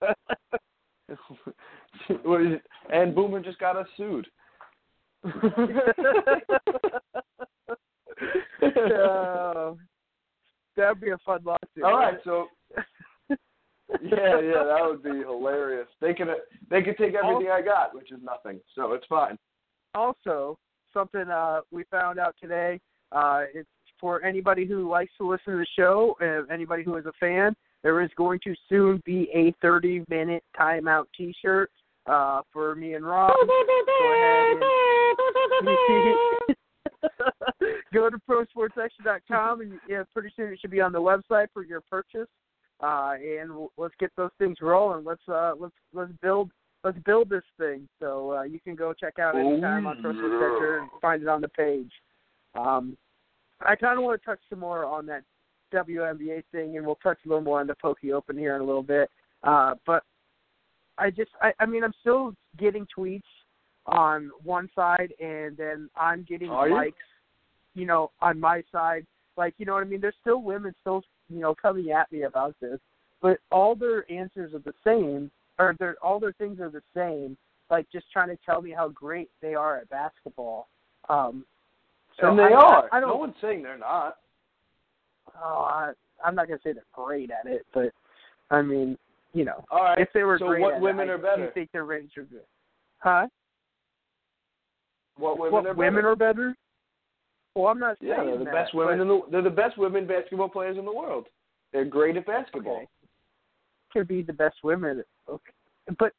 no, 0.00 1.16
What 2.24 2.42
is 2.42 2.58
and 2.92 3.14
Boomer 3.14 3.38
just 3.38 3.60
got 3.60 3.76
us 3.76 3.86
sued. 3.96 4.26
That'd 10.76 11.00
be 11.00 11.10
a 11.10 11.18
fun 11.24 11.40
lawsuit. 11.44 11.84
All 11.84 11.96
right, 11.96 12.18
so 12.24 12.48
yeah, 14.02 14.40
yeah, 14.40 14.64
that 14.64 14.80
would 14.82 15.02
be 15.02 15.20
hilarious. 15.20 15.86
They 16.00 16.14
could 16.14 16.28
they 16.70 16.82
could 16.82 16.98
take 16.98 17.14
everything 17.14 17.50
I 17.50 17.62
got, 17.62 17.94
which 17.94 18.12
is 18.12 18.18
nothing, 18.22 18.60
so 18.74 18.92
it's 18.92 19.06
fine. 19.06 19.38
Also, 19.94 20.58
something 20.92 21.30
uh, 21.30 21.60
we 21.70 21.84
found 21.90 22.18
out 22.18 22.34
today. 22.40 22.80
Uh, 23.12 23.42
it's 23.54 23.68
for 24.00 24.24
anybody 24.24 24.66
who 24.66 24.90
likes 24.90 25.12
to 25.18 25.28
listen 25.28 25.52
to 25.52 25.58
the 25.58 25.66
show, 25.78 26.16
and 26.20 26.50
anybody 26.50 26.82
who 26.82 26.96
is 26.96 27.06
a 27.06 27.12
fan. 27.18 27.54
There 27.82 28.02
is 28.02 28.10
going 28.16 28.40
to 28.44 28.54
soon 28.68 29.02
be 29.04 29.28
a 29.34 29.52
30-minute 29.64 30.42
timeout 30.58 31.04
T-shirt 31.14 31.70
uh, 32.06 32.42
for 32.52 32.74
me 32.74 32.94
and 32.94 33.06
Ron. 33.06 33.32
Go 33.46 34.12
ahead 34.12 34.56
and 35.60 35.76
go 37.94 38.10
to 38.10 38.18
prosportsextra.com, 38.28 39.60
and 39.60 39.78
yeah, 39.88 40.02
pretty 40.12 40.32
soon 40.36 40.52
it 40.52 40.58
should 40.60 40.70
be 40.70 40.80
on 40.80 40.92
the 40.92 41.00
website 41.00 41.46
for 41.52 41.64
your 41.64 41.80
purchase. 41.82 42.28
Uh, 42.82 43.12
and 43.14 43.50
w- 43.50 43.68
let's 43.76 43.94
get 44.00 44.10
those 44.16 44.30
things 44.38 44.56
rolling. 44.60 45.04
Let's 45.04 45.22
uh, 45.28 45.52
let's 45.58 45.74
let's 45.92 46.10
build 46.20 46.50
let's 46.82 46.98
build 47.06 47.30
this 47.30 47.44
thing. 47.58 47.88
So 48.00 48.32
uh, 48.32 48.42
you 48.42 48.60
can 48.60 48.74
go 48.74 48.92
check 48.92 49.18
out 49.18 49.36
anytime 49.36 49.86
on 49.86 50.02
Pro 50.02 50.12
Sports 50.12 50.34
Extra 50.34 50.82
and 50.82 50.90
find 51.00 51.22
it 51.22 51.28
on 51.28 51.40
the 51.40 51.48
page. 51.48 51.90
Um, 52.58 52.96
I 53.60 53.76
kind 53.76 53.98
of 53.98 54.04
want 54.04 54.20
to 54.20 54.26
touch 54.26 54.40
some 54.50 54.60
more 54.60 54.84
on 54.84 55.06
that 55.06 55.22
WNBA 55.72 56.42
thing, 56.52 56.76
and 56.76 56.84
we'll 56.84 56.96
touch 56.96 57.18
a 57.24 57.28
little 57.28 57.42
more 57.42 57.60
on 57.60 57.66
the 57.66 57.74
Poky 57.80 58.12
Open 58.12 58.36
here 58.36 58.56
in 58.56 58.62
a 58.62 58.64
little 58.64 58.82
bit. 58.82 59.08
Uh, 59.42 59.74
but 59.86 60.02
I 60.98 61.10
just, 61.10 61.30
I, 61.40 61.52
I 61.58 61.66
mean, 61.66 61.84
I'm 61.84 61.94
still 62.00 62.34
getting 62.58 62.86
tweets 62.96 63.22
on 63.86 64.30
one 64.42 64.68
side, 64.74 65.12
and 65.20 65.56
then 65.56 65.90
I'm 65.96 66.24
getting 66.28 66.50
Are 66.50 66.68
you? 66.68 66.74
likes, 66.74 66.96
you 67.74 67.86
know, 67.86 68.10
on 68.20 68.40
my 68.40 68.62
side. 68.72 69.06
Like, 69.36 69.54
you 69.58 69.66
know 69.66 69.74
what 69.74 69.82
I 69.82 69.86
mean? 69.86 70.00
There's 70.00 70.14
still 70.20 70.42
women 70.42 70.74
still, 70.80 71.02
you 71.28 71.40
know, 71.40 71.54
coming 71.54 71.90
at 71.90 72.10
me 72.12 72.22
about 72.22 72.54
this, 72.60 72.78
but 73.20 73.38
all 73.50 73.74
their 73.74 74.10
answers 74.10 74.54
are 74.54 74.60
the 74.60 74.74
same, 74.84 75.30
or 75.58 75.74
their 75.78 75.96
all 76.02 76.20
their 76.20 76.32
things 76.34 76.60
are 76.60 76.70
the 76.70 76.82
same. 76.94 77.36
Like, 77.70 77.86
just 77.90 78.06
trying 78.12 78.28
to 78.28 78.38
tell 78.46 78.62
me 78.62 78.70
how 78.70 78.88
great 78.88 79.30
they 79.42 79.54
are 79.54 79.78
at 79.78 79.88
basketball. 79.90 80.68
Um, 81.08 81.44
so 82.20 82.28
and 82.28 82.38
they 82.38 82.44
I, 82.44 82.52
are. 82.52 82.88
I, 82.92 82.98
I 82.98 83.00
don't. 83.00 83.10
no 83.10 83.16
one's 83.16 83.34
saying 83.40 83.62
they're 83.62 83.78
not. 83.78 84.18
Oh, 85.42 85.62
I, 85.68 85.92
I'm 86.24 86.34
not 86.34 86.46
gonna 86.46 86.60
say 86.62 86.72
they're 86.72 86.84
great 86.92 87.30
at 87.30 87.50
it, 87.50 87.66
but 87.74 87.90
I 88.50 88.62
mean, 88.62 88.96
you 89.34 89.44
know, 89.44 89.64
All 89.70 89.82
right. 89.82 89.98
if 89.98 90.08
they 90.14 90.22
were 90.22 90.38
so 90.38 90.46
great 90.46 90.62
what 90.62 90.74
at 90.74 90.80
women 90.80 91.08
it, 91.08 91.12
are 91.12 91.18
I 91.18 91.20
better? 91.20 91.46
do 91.46 91.52
think 91.52 91.72
their 91.72 91.84
ratings 91.84 92.12
are 92.16 92.22
good. 92.22 92.46
Huh? 92.98 93.26
What 95.16 95.38
women 95.38 95.52
what 95.52 95.66
are 95.66 95.74
women 95.74 95.96
better? 95.96 96.10
are 96.10 96.16
better? 96.16 96.56
Well, 97.54 97.66
I'm 97.66 97.78
not 97.78 97.98
saying 98.00 98.12
yeah, 98.16 98.24
they're 98.24 98.38
the 98.38 98.44
that, 98.44 98.54
best 98.54 98.74
women 98.74 99.00
in 99.00 99.08
the 99.08 99.20
they're 99.30 99.42
the 99.42 99.50
best 99.50 99.76
women 99.76 100.06
basketball 100.06 100.48
players 100.48 100.78
in 100.78 100.84
the 100.84 100.92
world. 100.92 101.26
They're 101.72 101.84
great 101.84 102.16
at 102.16 102.26
basketball. 102.26 102.76
Okay. 102.76 102.88
Could 103.92 104.08
be 104.08 104.22
the 104.22 104.32
best 104.32 104.56
women. 104.64 105.04
Okay, 105.28 105.52
but 105.98 106.12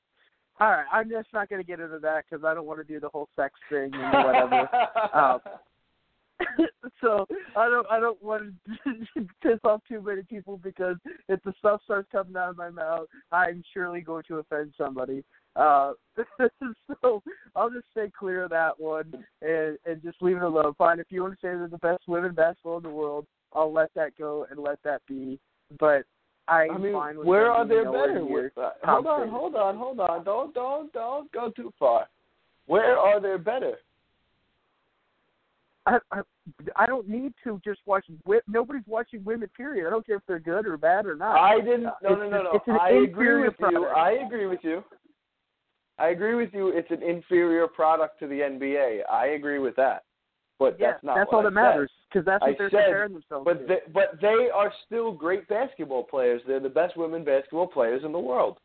all 0.60 0.70
right, 0.70 0.86
I'm 0.92 1.10
just 1.10 1.28
not 1.34 1.50
gonna 1.50 1.64
get 1.64 1.80
into 1.80 2.00
that 2.00 2.24
because 2.30 2.46
I 2.46 2.54
don't 2.54 2.66
want 2.66 2.80
to 2.80 2.86
do 2.86 3.00
the 3.00 3.10
whole 3.10 3.28
sex 3.36 3.54
thing 3.70 3.92
and 3.94 4.26
whatever. 4.26 4.70
um, 5.14 5.40
so 7.02 7.26
I 7.56 7.70
don't 7.70 7.88
I 7.90 8.00
don't 8.00 8.22
want 8.22 8.54
to 8.68 9.28
piss 9.42 9.60
off 9.64 9.82
too 9.88 10.02
many 10.02 10.24
people 10.24 10.58
because 10.58 10.98
if 11.30 11.42
the 11.44 11.54
stuff 11.60 11.82
starts 11.84 12.08
coming 12.12 12.36
out 12.36 12.50
of 12.50 12.58
my 12.58 12.70
mouth, 12.70 13.08
I'm 13.32 13.64
surely 13.74 14.02
going 14.02 14.24
to 14.28 14.40
offend 14.40 14.74
somebody. 14.78 15.24
Uh, 15.56 15.94
so 17.02 17.24
I'll 17.56 17.70
just 17.70 17.86
stay 17.92 18.12
clear 18.18 18.44
of 18.44 18.50
that 18.50 18.80
one 18.80 19.14
and 19.42 19.78
and 19.86 20.02
just 20.04 20.22
leave 20.22 20.38
it 20.38 20.44
alone. 20.44 20.74
Fine, 20.78 21.00
if 21.00 21.08
you 21.10 21.22
want 21.22 21.34
to 21.34 21.38
say 21.38 21.50
they're 21.50 21.68
the 21.68 21.78
best 21.78 22.04
women 22.08 22.34
basketball 22.34 22.78
in 22.78 22.84
the 22.84 22.90
world, 22.90 23.26
I'll 23.54 23.74
let 23.74 23.94
that 23.96 24.18
go 24.18 24.46
and 24.50 24.60
let 24.60 24.80
that 24.84 25.02
be. 25.08 25.40
But 25.80 26.06
I'm 26.48 26.72
I 26.72 26.78
mean, 26.78 26.94
fine 26.94 27.18
with 27.18 27.28
where 27.28 27.52
are 27.52 27.68
they 27.68 27.84
better? 27.84 28.24
With, 28.24 28.52
uh, 28.58 28.72
hold 28.84 29.08
on, 29.08 29.30
hold 29.30 29.56
on, 29.56 29.78
hold 29.78 30.00
on. 30.00 30.24
Don't, 30.24 30.54
don't, 30.54 30.94
don't 30.94 31.32
go 31.32 31.50
too 31.50 31.74
far. 31.80 32.08
Where 32.68 32.98
are 32.98 33.20
they 33.20 33.42
better? 33.42 33.78
I, 35.86 35.98
I 36.12 36.22
I 36.76 36.86
don't 36.86 37.08
need 37.08 37.34
to 37.44 37.62
just 37.64 37.80
watch. 37.86 38.06
Nobody's 38.48 38.84
watching 38.88 39.24
women. 39.24 39.50
Period. 39.56 39.88
I 39.88 39.90
don't 39.90 40.06
care 40.06 40.18
if 40.18 40.24
they're 40.28 40.40
good 40.40 40.66
or 40.66 40.78
bad 40.78 41.06
or 41.06 41.16
not. 41.16 41.38
I 41.38 41.60
didn't. 41.60 41.84
No, 41.84 41.94
it's 42.02 42.10
no, 42.10 42.30
no, 42.30 42.44
no. 42.44 42.52
it's 42.54 42.68
an 42.68 42.78
I 42.82 42.90
agree 42.90 43.06
inferior 43.06 43.46
with 43.46 43.56
you. 43.72 43.86
I 43.86 44.12
agree 44.26 44.48
with 44.48 44.60
you. 44.64 44.84
I 45.98 46.08
agree 46.10 46.36
with 46.36 46.54
you. 46.54 46.70
It's 46.70 46.92
an 46.92 47.04
inferior 47.04 47.68
product 47.68 48.20
to 48.20 48.28
the 48.28 48.40
NBA. 48.40 49.02
I 49.10 49.28
agree 49.28 49.60
with 49.60 49.76
that. 49.78 50.04
But 50.58 50.78
yeah, 50.80 50.92
that's 50.92 51.04
not 51.04 51.16
that's 51.16 51.30
all 51.34 51.40
I 51.42 51.44
that 51.44 51.52
matters 51.52 51.92
because 52.10 52.26
that's 52.26 52.42
what 52.42 52.52
I 52.52 52.56
they're 52.58 52.70
said, 52.70 52.86
comparing 52.86 53.14
themselves 53.14 53.46
But 53.46 53.60
to. 53.60 53.66
they, 53.68 53.92
but 53.94 54.22
they 54.22 54.48
are 54.54 54.72
still 54.86 55.12
great 55.12 55.48
basketball 55.50 56.04
players. 56.04 56.42
They're 56.48 56.60
the 56.62 56.70
best 56.70 56.96
women 56.96 57.24
basketball 57.26 57.68
players 57.68 58.04
in 58.06 58.12
the 58.12 58.20
world. 58.20 58.58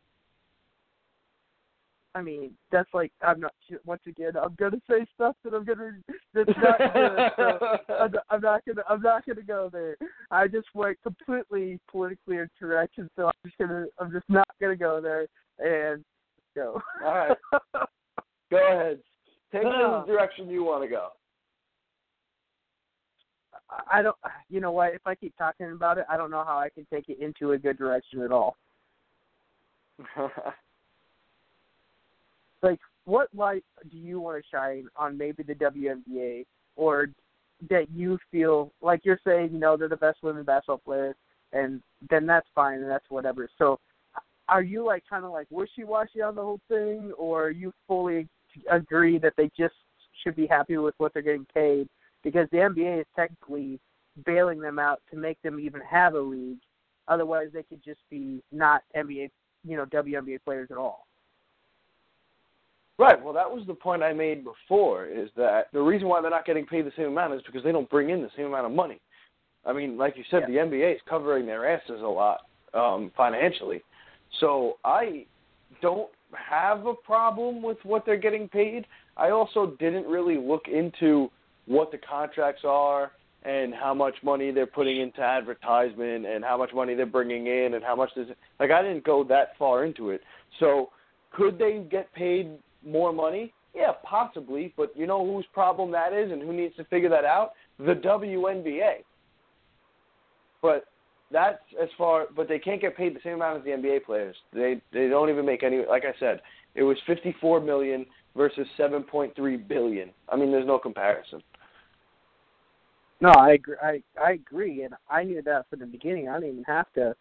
I 2.15 2.23
mean, 2.23 2.53
that's 2.73 2.89
like 2.93 3.13
I'm 3.23 3.39
not. 3.41 3.53
Once 3.85 4.03
again, 4.07 4.33
I'm 4.41 4.55
gonna 4.59 4.81
say 4.91 5.07
stuff 5.15 5.37
that 5.45 5.55
I'm 5.55 5.65
gonna. 5.65 5.93
That's 6.35 6.51
not 6.61 6.79
good. 6.95 7.31
So 7.37 7.95
I'm, 7.95 8.11
not- 8.13 8.25
I'm 8.31 8.41
not 8.41 8.63
gonna. 8.67 8.83
I'm 8.89 9.01
not 9.03 9.25
gonna 9.27 9.43
go 9.43 9.71
there. 9.73 9.97
I 10.31 10.49
just 10.49 10.67
went 10.75 10.99
completely 11.03 11.79
politically 11.91 12.39
incorrect, 12.39 12.99
and 12.99 13.09
so 13.15 13.27
I'm 13.27 13.33
just 13.45 13.59
gonna. 13.59 13.87
I'm 14.01 14.11
just 14.11 14.29
not 14.29 14.49
gonna 14.61 14.77
go 14.77 15.01
there 15.01 15.27
and 15.59 16.05
go. 16.57 16.83
All 17.05 17.15
right. 17.15 17.37
Go 18.51 18.57
ahead. 18.57 18.99
Take 19.53 19.63
it 19.63 19.67
in 19.67 19.73
the 19.73 20.05
direction 20.09 20.49
you 20.49 20.65
want 20.65 20.83
to 20.83 20.89
go. 20.89 21.11
I 23.89 24.03
don't. 24.03 24.17
You 24.49 24.61
know 24.61 24.73
what? 24.73 24.93
If 24.95 25.03
I 25.07 25.15
keep 25.15 25.37
talking 25.37 25.71
about 25.71 25.99
it, 25.99 26.07
I 26.11 26.17
don't 26.17 26.33
know 26.33 26.43
how 26.45 26.59
I 26.59 26.69
can 26.71 26.85
take 26.93 27.09
it 27.09 27.21
into 27.21 27.53
a 27.53 27.59
good 27.59 27.79
direction 27.79 28.23
at 28.23 28.33
all. 28.33 28.57
Like, 32.63 32.81
what 33.05 33.29
light 33.35 33.65
do 33.91 33.97
you 33.97 34.21
want 34.21 34.43
to 34.43 34.57
shine 34.57 34.87
on 34.97 35.17
maybe 35.17 35.43
the 35.43 35.55
WNBA, 35.55 36.45
or 36.77 37.09
that 37.69 37.91
you 37.91 38.19
feel 38.31 38.73
like 38.81 39.01
you're 39.05 39.21
saying, 39.27 39.51
you 39.53 39.59
know, 39.59 39.77
they're 39.77 39.89
the 39.89 39.97
best 39.97 40.23
women 40.23 40.45
basketball 40.45 40.79
players, 40.79 41.17
and 41.53 41.83
then 42.09 42.27
that's 42.27 42.47
fine 42.55 42.81
and 42.81 42.91
that's 42.91 43.09
whatever. 43.09 43.49
So, 43.59 43.79
are 44.49 44.63
you 44.63 44.85
like 44.85 45.05
kind 45.09 45.25
of 45.25 45.31
like 45.31 45.47
wishy-washy 45.51 46.23
on 46.23 46.35
the 46.35 46.43
whole 46.43 46.61
thing, 46.69 47.13
or 47.19 47.51
you 47.51 47.73
fully 47.87 48.29
agree 48.71 49.19
that 49.19 49.35
they 49.37 49.51
just 49.57 49.75
should 50.23 50.37
be 50.37 50.47
happy 50.47 50.77
with 50.77 50.95
what 50.99 51.13
they're 51.13 51.23
getting 51.23 51.47
paid 51.55 51.89
because 52.23 52.49
the 52.51 52.59
NBA 52.59 53.01
is 53.01 53.07
technically 53.17 53.81
bailing 54.25 54.61
them 54.61 54.79
out 54.79 55.01
to 55.11 55.17
make 55.17 55.41
them 55.43 55.61
even 55.61 55.81
have 55.89 56.15
a 56.15 56.21
league. 56.21 56.59
Otherwise, 57.09 57.49
they 57.53 57.63
could 57.63 57.83
just 57.83 58.01
be 58.11 58.43
not 58.53 58.83
NBA, 58.97 59.31
you 59.65 59.77
know, 59.77 59.87
WNBA 59.87 60.39
players 60.45 60.69
at 60.71 60.77
all. 60.77 61.07
Right. 63.01 63.23
Well, 63.25 63.33
that 63.33 63.51
was 63.51 63.67
the 63.67 63.73
point 63.73 64.03
I 64.03 64.13
made 64.13 64.45
before. 64.45 65.07
Is 65.07 65.31
that 65.35 65.73
the 65.73 65.81
reason 65.81 66.07
why 66.07 66.21
they're 66.21 66.31
not 66.31 66.45
getting 66.45 66.67
paid 66.67 66.85
the 66.85 66.93
same 66.99 67.07
amount 67.07 67.33
is 67.33 67.41
because 67.47 67.65
they 67.65 67.73
don't 67.73 67.89
bring 67.89 68.11
in 68.11 68.21
the 68.21 68.29
same 68.37 68.45
amount 68.45 68.67
of 68.67 68.73
money. 68.73 69.01
I 69.65 69.73
mean, 69.73 69.97
like 69.97 70.19
you 70.19 70.25
said, 70.31 70.43
the 70.47 70.57
NBA 70.57 70.97
is 70.97 71.01
covering 71.09 71.47
their 71.47 71.67
asses 71.67 72.03
a 72.03 72.07
lot 72.07 72.41
um, 72.75 73.11
financially. 73.17 73.81
So 74.39 74.77
I 74.85 75.25
don't 75.81 76.11
have 76.35 76.85
a 76.85 76.93
problem 76.93 77.63
with 77.63 77.79
what 77.85 78.05
they're 78.05 78.19
getting 78.19 78.49
paid. 78.49 78.85
I 79.17 79.31
also 79.31 79.75
didn't 79.79 80.05
really 80.05 80.37
look 80.37 80.69
into 80.69 81.31
what 81.65 81.91
the 81.93 81.99
contracts 81.99 82.65
are 82.67 83.13
and 83.45 83.73
how 83.73 83.95
much 83.95 84.17
money 84.23 84.51
they're 84.51 84.67
putting 84.67 85.01
into 85.01 85.23
advertisement 85.23 86.27
and 86.27 86.45
how 86.45 86.59
much 86.59 86.75
money 86.75 86.95
they're 86.95 87.07
bringing 87.07 87.47
in 87.47 87.73
and 87.73 87.83
how 87.83 87.97
much 87.97 88.11
does 88.15 88.27
like 88.59 88.71
I 88.71 88.83
didn't 88.83 89.05
go 89.05 89.25
that 89.25 89.57
far 89.59 89.87
into 89.87 90.11
it. 90.11 90.21
So 90.59 90.91
could 91.31 91.59
they 91.59 91.83
get 91.91 92.13
paid 92.13 92.59
more 92.85 93.13
money? 93.13 93.53
Yeah, 93.75 93.93
possibly, 94.05 94.75
but 94.77 94.93
you 94.97 95.07
know 95.07 95.25
whose 95.25 95.47
problem 95.53 95.93
that 95.93 96.13
is 96.13 96.33
and 96.33 96.43
who 96.43 96.53
needs 96.53 96.75
to 96.77 96.85
figure 96.85 97.09
that 97.09 97.25
out? 97.25 97.53
The 97.79 97.95
WNBA. 97.95 99.05
But 100.61 100.87
that's 101.31 101.63
as 101.81 101.89
far, 101.97 102.27
but 102.35 102.49
they 102.49 102.59
can't 102.59 102.81
get 102.81 102.97
paid 102.97 103.15
the 103.15 103.21
same 103.23 103.35
amount 103.35 103.59
as 103.59 103.65
the 103.65 103.71
NBA 103.71 104.05
players. 104.05 104.37
They 104.53 104.81
they 104.93 105.09
don't 105.09 105.31
even 105.31 105.47
make 105.47 105.63
any. 105.63 105.85
Like 105.89 106.05
I 106.05 106.19
said, 106.19 106.41
it 106.75 106.83
was 106.83 106.97
54 107.07 107.61
million 107.61 108.05
versus 108.37 108.67
7.3 108.79 109.69
billion. 109.69 110.11
I 110.29 110.37
mean, 110.37 110.51
there's 110.51 110.67
no 110.67 110.79
comparison. 110.79 111.43
No, 113.21 113.31
I 113.31 113.53
agree. 113.53 113.77
I 113.83 114.03
I 114.21 114.33
agree, 114.33 114.83
and 114.83 114.95
I 115.09 115.23
knew 115.23 115.43
that 115.43 115.69
from 115.71 115.81
the 115.81 115.87
beginning. 115.87 116.29
I 116.29 116.35
didn't 116.41 116.53
even 116.53 116.65
have 116.65 116.93
to, 116.95 117.15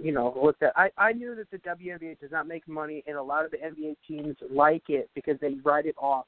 you 0.00 0.12
know, 0.12 0.36
look 0.42 0.56
at. 0.62 0.72
I 0.76 0.90
I 0.98 1.12
knew 1.12 1.34
that 1.36 1.50
the 1.50 1.58
WNBA 1.58 2.20
does 2.20 2.30
not 2.30 2.46
make 2.46 2.66
money, 2.68 3.02
and 3.06 3.16
a 3.16 3.22
lot 3.22 3.44
of 3.44 3.50
the 3.50 3.58
NBA 3.58 3.96
teams 4.06 4.36
like 4.50 4.84
it 4.88 5.10
because 5.14 5.36
they 5.40 5.54
write 5.64 5.86
it 5.86 5.94
off. 5.98 6.26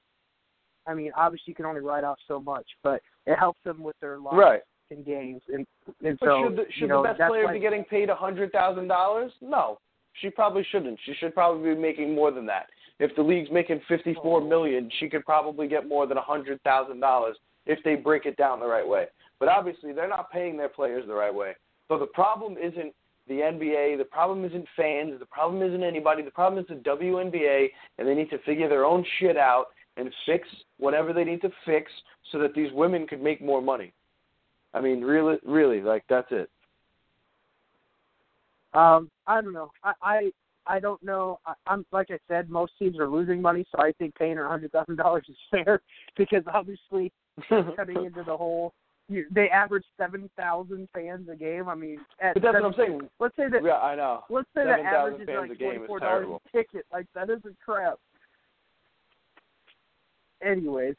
I 0.86 0.94
mean, 0.94 1.12
obviously 1.16 1.52
you 1.52 1.54
can 1.54 1.64
only 1.64 1.80
write 1.80 2.04
off 2.04 2.18
so 2.26 2.40
much, 2.40 2.66
but 2.82 3.00
it 3.26 3.38
helps 3.38 3.62
them 3.64 3.82
with 3.82 3.94
their 4.00 4.18
losses 4.18 4.38
Right. 4.38 4.62
in 4.90 5.04
games, 5.04 5.42
and 5.48 5.66
and 6.04 6.18
But 6.18 6.26
so 6.26 6.44
should 6.44 6.56
the, 6.56 6.62
you 6.62 6.68
should 6.78 6.88
know 6.88 7.02
the 7.02 7.14
best 7.14 7.28
player 7.28 7.44
why, 7.44 7.52
be 7.52 7.60
getting 7.60 7.84
paid 7.84 8.10
a 8.10 8.16
hundred 8.16 8.52
thousand 8.52 8.88
dollars? 8.88 9.32
No, 9.40 9.78
she 10.20 10.30
probably 10.30 10.64
shouldn't. 10.70 10.98
She 11.04 11.14
should 11.14 11.34
probably 11.34 11.74
be 11.74 11.80
making 11.80 12.14
more 12.14 12.30
than 12.30 12.46
that. 12.46 12.66
If 12.98 13.14
the 13.16 13.22
league's 13.22 13.50
making 13.50 13.80
fifty-four 13.88 14.40
oh. 14.40 14.44
million, 14.44 14.90
she 14.98 15.08
could 15.08 15.24
probably 15.24 15.68
get 15.68 15.88
more 15.88 16.06
than 16.06 16.18
a 16.18 16.22
hundred 16.22 16.60
thousand 16.62 17.00
dollars 17.00 17.36
if 17.66 17.78
they 17.84 17.94
break 17.94 18.26
it 18.26 18.36
down 18.36 18.60
the 18.60 18.66
right 18.66 18.86
way. 18.86 19.06
But 19.38 19.48
obviously, 19.48 19.92
they're 19.92 20.08
not 20.08 20.30
paying 20.30 20.56
their 20.56 20.68
players 20.68 21.04
the 21.06 21.14
right 21.14 21.34
way. 21.34 21.52
So 21.88 21.98
the 21.98 22.06
problem 22.06 22.56
isn't 22.58 22.94
the 23.28 23.34
NBA. 23.34 23.98
The 23.98 24.04
problem 24.04 24.44
isn't 24.44 24.66
fans. 24.76 25.18
The 25.18 25.26
problem 25.26 25.62
isn't 25.62 25.82
anybody. 25.82 26.22
The 26.22 26.30
problem 26.30 26.62
is 26.62 26.68
the 26.68 26.74
WNBA, 26.74 27.68
and 27.98 28.08
they 28.08 28.14
need 28.14 28.30
to 28.30 28.38
figure 28.38 28.68
their 28.68 28.84
own 28.84 29.04
shit 29.20 29.36
out 29.36 29.66
and 29.96 30.12
fix 30.26 30.48
whatever 30.78 31.12
they 31.12 31.24
need 31.24 31.42
to 31.42 31.50
fix 31.64 31.90
so 32.30 32.38
that 32.38 32.54
these 32.54 32.72
women 32.72 33.06
could 33.06 33.22
make 33.22 33.40
more 33.42 33.60
money. 33.60 33.92
I 34.74 34.80
mean, 34.80 35.02
really, 35.02 35.36
really, 35.44 35.82
like 35.82 36.04
that's 36.08 36.28
it. 36.30 36.50
Um, 38.74 39.10
I 39.26 39.40
don't 39.40 39.52
know. 39.52 39.70
I 39.84 39.92
I, 40.02 40.30
I 40.66 40.80
don't 40.80 41.02
know. 41.02 41.40
I, 41.46 41.52
I'm 41.66 41.84
like 41.92 42.08
I 42.10 42.18
said, 42.26 42.48
most 42.48 42.72
teams 42.78 42.98
are 42.98 43.08
losing 43.08 43.42
money, 43.42 43.66
so 43.70 43.82
I 43.82 43.92
think 43.98 44.14
paying 44.14 44.36
her 44.36 44.46
a 44.46 44.48
hundred 44.48 44.72
thousand 44.72 44.96
dollars 44.96 45.24
is 45.28 45.36
fair 45.50 45.82
because 46.16 46.42
obviously 46.52 47.12
cutting 47.76 48.04
into 48.04 48.22
the 48.24 48.36
whole. 48.36 48.72
You, 49.09 49.26
they 49.30 49.48
average 49.48 49.84
seven 49.98 50.30
thousand 50.36 50.88
fans 50.94 51.28
a 51.30 51.36
game. 51.36 51.68
I 51.68 51.74
mean, 51.74 51.98
at 52.20 52.34
But 52.34 52.42
that's 52.42 52.55
what 52.55 52.64
I'm 52.64 52.74
saying. 52.74 53.00
Let's 53.18 53.36
say 53.36 53.48
that. 53.50 53.64
Yeah, 53.64 53.78
I 53.78 53.94
know. 53.96 54.24
Let's 54.30 54.48
say 54.55 54.64
the 54.64 54.76
7,000 54.76 54.86
average 54.86 55.20
is 55.20 55.28
like 55.28 55.59
twenty 55.59 55.86
four 55.86 56.00
dollars 56.00 56.26
a 56.28 56.57
ticket. 56.57 56.86
Like 56.92 57.07
that 57.14 57.28
isn't 57.28 57.57
crap. 57.64 57.98
Anyways, 60.42 60.94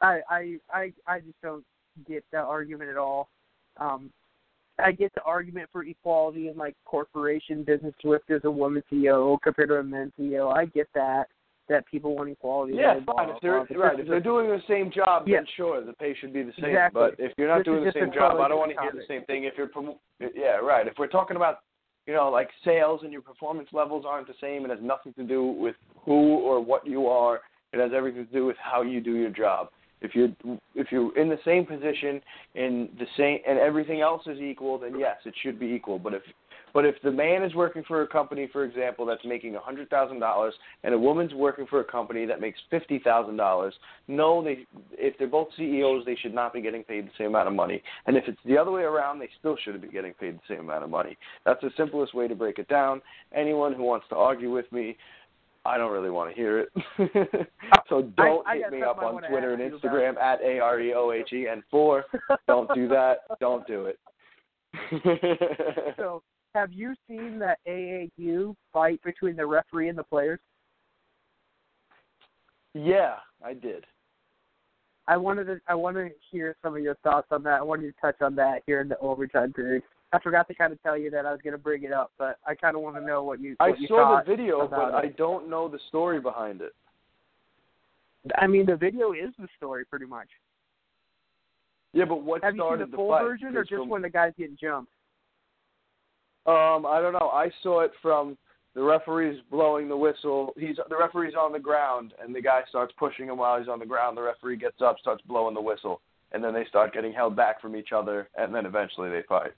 I 0.00 0.20
I 0.28 0.56
I 0.72 0.92
I 1.06 1.20
just 1.20 1.40
don't 1.42 1.64
get 2.06 2.24
that 2.32 2.44
argument 2.44 2.90
at 2.90 2.96
all. 2.96 3.28
Um, 3.78 4.10
I 4.78 4.92
get 4.92 5.12
the 5.14 5.22
argument 5.22 5.68
for 5.72 5.84
equality 5.84 6.48
in 6.48 6.56
like 6.56 6.76
corporation 6.84 7.64
business 7.64 7.94
with 8.04 8.22
there's 8.28 8.44
a 8.44 8.50
woman 8.50 8.82
CEO 8.90 9.38
compared 9.42 9.68
to 9.68 9.76
a 9.76 9.82
man 9.82 10.12
CEO. 10.18 10.54
I 10.54 10.66
get 10.66 10.88
that 10.94 11.28
that 11.70 11.86
people 11.86 12.14
want 12.16 12.28
equality. 12.28 12.74
Yeah, 12.74 12.94
fine. 12.94 13.04
blah, 13.04 13.30
If 13.34 13.40
they're 13.40 13.64
blah, 13.64 13.86
right, 13.86 14.00
if 14.00 14.06
they're 14.08 14.20
doing 14.20 14.48
the 14.48 14.60
same 14.68 14.90
job, 14.90 15.26
Yeah. 15.26 15.38
then 15.38 15.46
sure, 15.56 15.80
the 15.80 15.92
pay 15.94 16.14
should 16.14 16.32
be 16.32 16.42
the 16.42 16.52
same. 16.54 16.66
Exactly. 16.66 17.00
But 17.00 17.20
if 17.20 17.32
you're 17.38 17.48
not 17.48 17.58
This 17.58 17.64
doing 17.66 17.84
the 17.84 17.92
same 17.92 18.12
job, 18.12 18.38
I 18.40 18.48
don't 18.48 18.58
want 18.58 18.72
to 18.74 18.80
hear 18.82 18.92
the 18.92 19.06
same 19.06 19.22
thing. 19.24 19.44
If 19.44 19.54
you're, 19.56 19.70
yeah, 20.34 20.56
right. 20.56 20.86
If 20.86 20.98
we're 20.98 21.06
talking 21.06 21.36
about, 21.36 21.60
you 22.06 22.12
know, 22.12 22.28
like 22.28 22.50
sales 22.64 23.02
and 23.04 23.12
your 23.12 23.22
performance 23.22 23.68
levels 23.72 24.04
aren't 24.06 24.26
the 24.26 24.34
same, 24.40 24.64
it 24.64 24.70
has 24.70 24.80
nothing 24.82 25.14
to 25.14 25.22
do 25.22 25.44
with 25.44 25.76
who 26.04 26.38
or 26.38 26.60
what 26.60 26.86
you 26.86 27.06
are. 27.06 27.40
It 27.72 27.78
has 27.78 27.92
everything 27.94 28.26
to 28.26 28.32
do 28.32 28.44
with 28.44 28.56
how 28.58 28.82
you 28.82 29.00
do 29.00 29.14
your 29.16 29.30
job. 29.30 29.70
If 30.02 30.14
you're 30.14 30.30
if 30.74 30.90
you're 30.90 31.16
in 31.16 31.28
the 31.28 31.38
same 31.44 31.66
position 31.66 32.20
and 32.56 32.88
the 32.98 33.06
same 33.16 33.38
and 33.46 33.58
everything 33.58 34.00
else 34.00 34.26
is 34.26 34.40
equal, 34.40 34.78
then 34.78 34.98
yes, 34.98 35.18
it 35.24 35.34
should 35.42 35.60
be 35.60 35.66
equal. 35.66 35.98
But 35.98 36.14
if 36.14 36.22
but 36.72 36.84
if 36.84 36.96
the 37.02 37.10
man 37.10 37.42
is 37.42 37.54
working 37.54 37.82
for 37.86 38.02
a 38.02 38.06
company, 38.06 38.48
for 38.52 38.64
example, 38.64 39.06
that's 39.06 39.24
making 39.24 39.56
a 39.56 39.60
hundred 39.60 39.90
thousand 39.90 40.20
dollars, 40.20 40.54
and 40.84 40.94
a 40.94 40.98
woman's 40.98 41.34
working 41.34 41.66
for 41.66 41.80
a 41.80 41.84
company 41.84 42.26
that 42.26 42.40
makes 42.40 42.58
fifty 42.70 42.98
thousand 42.98 43.36
dollars, 43.36 43.74
no, 44.08 44.42
they 44.42 44.66
if 44.92 45.16
they're 45.18 45.28
both 45.28 45.48
CEOs, 45.56 46.04
they 46.04 46.16
should 46.16 46.34
not 46.34 46.52
be 46.52 46.60
getting 46.60 46.82
paid 46.82 47.06
the 47.06 47.12
same 47.18 47.28
amount 47.28 47.48
of 47.48 47.54
money. 47.54 47.82
And 48.06 48.16
if 48.16 48.24
it's 48.26 48.38
the 48.44 48.58
other 48.58 48.70
way 48.70 48.82
around, 48.82 49.18
they 49.18 49.28
still 49.38 49.56
shouldn't 49.62 49.82
be 49.82 49.88
getting 49.88 50.14
paid 50.14 50.36
the 50.36 50.54
same 50.54 50.60
amount 50.60 50.84
of 50.84 50.90
money. 50.90 51.16
That's 51.44 51.60
the 51.60 51.70
simplest 51.76 52.14
way 52.14 52.28
to 52.28 52.34
break 52.34 52.58
it 52.58 52.68
down. 52.68 53.02
Anyone 53.34 53.74
who 53.74 53.82
wants 53.82 54.06
to 54.10 54.16
argue 54.16 54.50
with 54.50 54.70
me, 54.72 54.96
I 55.64 55.76
don't 55.76 55.92
really 55.92 56.10
want 56.10 56.30
to 56.30 56.36
hear 56.36 56.60
it. 56.60 56.68
so 57.88 58.02
don't 58.16 58.46
I 58.46 58.56
hit 58.56 58.72
me 58.72 58.82
up 58.82 58.98
on 58.98 59.22
Twitter 59.28 59.52
and 59.52 59.62
ask 59.62 59.72
you 59.72 59.78
about. 59.78 59.92
Instagram 59.92 60.16
at 60.16 60.40
A 60.42 60.58
R 60.58 60.80
E 60.80 60.94
O 60.94 61.12
H 61.12 61.32
E 61.32 61.46
N 61.48 61.62
four. 61.70 62.04
Don't 62.46 62.72
do 62.74 62.88
that. 62.88 63.18
Don't 63.40 63.66
do 63.66 63.86
it. 63.86 63.98
so, 65.96 66.22
have 66.54 66.72
you 66.72 66.94
seen 67.08 67.38
the 67.38 67.56
AAU 67.68 68.54
fight 68.72 69.02
between 69.02 69.36
the 69.36 69.46
referee 69.46 69.88
and 69.88 69.98
the 69.98 70.04
players? 70.04 70.40
yeah, 72.74 73.16
I 73.44 73.54
did. 73.54 73.84
I 75.08 75.16
wanted 75.16 75.44
to 75.46 75.60
I 75.66 75.74
want 75.74 75.96
to 75.96 76.10
hear 76.30 76.54
some 76.62 76.76
of 76.76 76.82
your 76.82 76.94
thoughts 76.96 77.26
on 77.32 77.42
that. 77.42 77.58
I 77.58 77.62
wanted 77.62 77.92
to 77.92 78.00
touch 78.00 78.20
on 78.20 78.36
that 78.36 78.62
here 78.66 78.80
in 78.80 78.88
the 78.88 78.98
overtime 78.98 79.52
period. 79.52 79.82
I 80.12 80.20
forgot 80.20 80.46
to 80.48 80.54
kind 80.54 80.72
of 80.72 80.80
tell 80.82 80.96
you 80.96 81.10
that 81.10 81.26
I 81.26 81.32
was 81.32 81.40
going 81.42 81.52
to 81.52 81.58
bring 81.58 81.82
it 81.82 81.92
up, 81.92 82.12
but 82.16 82.38
I 82.46 82.54
kind 82.54 82.76
of 82.76 82.82
want 82.82 82.94
to 82.96 83.02
know 83.02 83.24
what 83.24 83.40
you. 83.40 83.56
I 83.58 83.72
you 83.76 83.88
saw 83.88 84.20
the 84.24 84.30
video, 84.30 84.68
but 84.68 84.94
I 84.94 85.06
don't 85.16 85.50
know 85.50 85.68
the 85.68 85.80
story 85.88 86.20
behind 86.20 86.60
it. 86.60 86.72
I 88.36 88.46
mean, 88.46 88.66
the 88.66 88.76
video 88.76 89.12
is 89.12 89.30
the 89.38 89.48
story 89.56 89.84
pretty 89.84 90.06
much. 90.06 90.28
Yeah, 91.92 92.04
but 92.04 92.22
what 92.22 92.44
Have 92.44 92.54
you 92.54 92.68
seen 92.70 92.90
the 92.90 92.96
full 92.96 93.10
fight? 93.10 93.22
version 93.22 93.56
or 93.56 93.64
just 93.64 93.80
from- 93.80 93.88
when 93.88 94.02
the 94.02 94.10
guy's 94.10 94.34
getting 94.36 94.56
jumped? 94.56 94.92
Um, 96.46 96.86
I 96.86 97.00
don't 97.00 97.12
know. 97.12 97.30
I 97.32 97.50
saw 97.62 97.80
it 97.80 97.92
from 98.00 98.36
the 98.74 98.82
referee's 98.82 99.40
blowing 99.50 99.88
the 99.88 99.96
whistle. 99.96 100.52
He's 100.56 100.76
the 100.88 100.96
referee's 100.96 101.34
on 101.34 101.52
the 101.52 101.58
ground, 101.58 102.14
and 102.22 102.34
the 102.34 102.40
guy 102.40 102.62
starts 102.68 102.94
pushing 102.98 103.26
him 103.26 103.36
while 103.36 103.58
he's 103.58 103.68
on 103.68 103.78
the 103.78 103.86
ground. 103.86 104.16
The 104.16 104.22
referee 104.22 104.56
gets 104.56 104.80
up, 104.80 104.98
starts 105.00 105.22
blowing 105.26 105.54
the 105.54 105.60
whistle, 105.60 106.00
and 106.32 106.42
then 106.42 106.54
they 106.54 106.64
start 106.66 106.94
getting 106.94 107.12
held 107.12 107.36
back 107.36 107.60
from 107.60 107.76
each 107.76 107.90
other, 107.94 108.28
and 108.36 108.54
then 108.54 108.66
eventually 108.66 109.10
they 109.10 109.22
fight. 109.28 109.50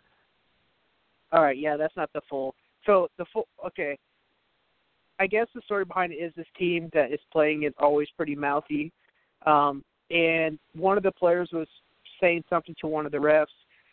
All 1.33 1.43
right, 1.43 1.57
yeah, 1.57 1.77
that's 1.77 1.97
not 1.97 2.11
the 2.13 2.21
full. 2.29 2.55
So 2.85 3.09
the 3.19 3.27
full, 3.33 3.47
okay. 3.67 3.99
I 5.21 5.27
guess 5.27 5.47
the 5.55 5.61
story 5.65 5.85
behind 5.85 6.13
it 6.13 6.17
is 6.17 6.33
this 6.37 6.47
team 6.59 6.91
that 6.95 7.13
is 7.13 7.21
playing 7.31 7.63
is 7.63 7.73
always 7.79 8.09
pretty 8.17 8.35
mouthy, 8.35 8.93
um, 9.47 9.85
and 10.11 10.59
one 10.75 10.97
of 10.97 11.05
the 11.05 11.13
players 11.13 11.51
was 11.53 11.69
saying 12.21 12.45
something 12.51 12.75
to 12.81 12.87
one 12.87 13.07
of 13.07 13.13
the 13.13 13.19
refs 13.19 13.47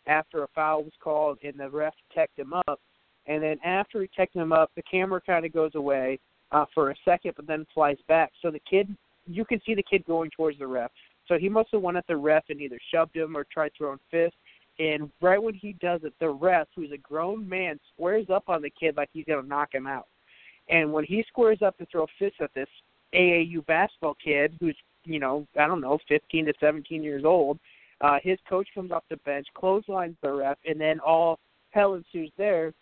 after 0.06 0.42
a 0.42 0.48
foul 0.54 0.84
was 0.84 0.92
called, 1.02 1.38
and 1.42 1.58
the 1.58 1.68
ref 1.68 1.94
teched 2.14 2.38
him 2.38 2.52
up, 2.52 2.80
and 3.26 3.42
then 3.42 3.58
after 3.64 4.00
he 4.00 4.08
teched 4.08 4.34
him 4.34 4.52
up, 4.52 4.70
the 4.74 4.82
camera 4.82 5.20
kind 5.20 5.44
of 5.44 5.52
goes 5.52 5.74
away 5.74 6.18
uh, 6.52 6.64
for 6.74 6.90
a 6.90 6.94
second, 7.04 7.34
but 7.36 7.46
then 7.46 7.66
flies 7.72 7.98
back. 8.08 8.32
So 8.42 8.50
the 8.50 8.60
kid, 8.68 8.94
you 9.26 9.44
can 9.44 9.60
see 9.64 9.74
the 9.74 9.82
kid 9.82 10.04
going 10.06 10.30
towards 10.30 10.58
the 10.58 10.66
ref. 10.66 10.90
So 11.28 11.38
he 11.38 11.48
must 11.48 11.70
have 11.72 11.82
went 11.82 11.96
at 11.96 12.06
the 12.08 12.16
ref 12.16 12.44
and 12.48 12.60
either 12.60 12.78
shoved 12.92 13.14
him 13.14 13.36
or 13.36 13.44
tried 13.44 13.72
throwing 13.76 14.00
fists. 14.10 14.36
And 14.78 15.10
right 15.20 15.40
when 15.40 15.54
he 15.54 15.74
does 15.74 16.00
it, 16.04 16.14
the 16.18 16.30
ref, 16.30 16.66
who's 16.74 16.90
a 16.92 16.98
grown 16.98 17.48
man, 17.48 17.78
squares 17.94 18.26
up 18.30 18.48
on 18.48 18.62
the 18.62 18.70
kid 18.70 18.96
like 18.96 19.10
he's 19.12 19.26
gonna 19.26 19.46
knock 19.46 19.74
him 19.74 19.86
out. 19.86 20.06
And 20.68 20.92
when 20.92 21.04
he 21.04 21.24
squares 21.28 21.62
up 21.62 21.76
to 21.78 21.86
throw 21.86 22.06
fists 22.18 22.38
at 22.40 22.52
this 22.54 22.68
AAU 23.14 23.64
basketball 23.66 24.16
kid, 24.22 24.54
who's 24.58 24.76
you 25.04 25.20
know 25.20 25.46
I 25.58 25.66
don't 25.66 25.80
know, 25.80 25.98
15 26.08 26.46
to 26.46 26.54
17 26.58 27.02
years 27.02 27.24
old, 27.24 27.58
uh, 28.00 28.18
his 28.22 28.38
coach 28.48 28.68
comes 28.74 28.90
off 28.92 29.04
the 29.10 29.16
bench, 29.18 29.46
clotheslines 29.54 30.16
the 30.22 30.32
ref, 30.32 30.58
and 30.66 30.80
then 30.80 31.00
all 31.00 31.38
hell 31.70 31.94
ensues 31.94 32.30
there. 32.36 32.72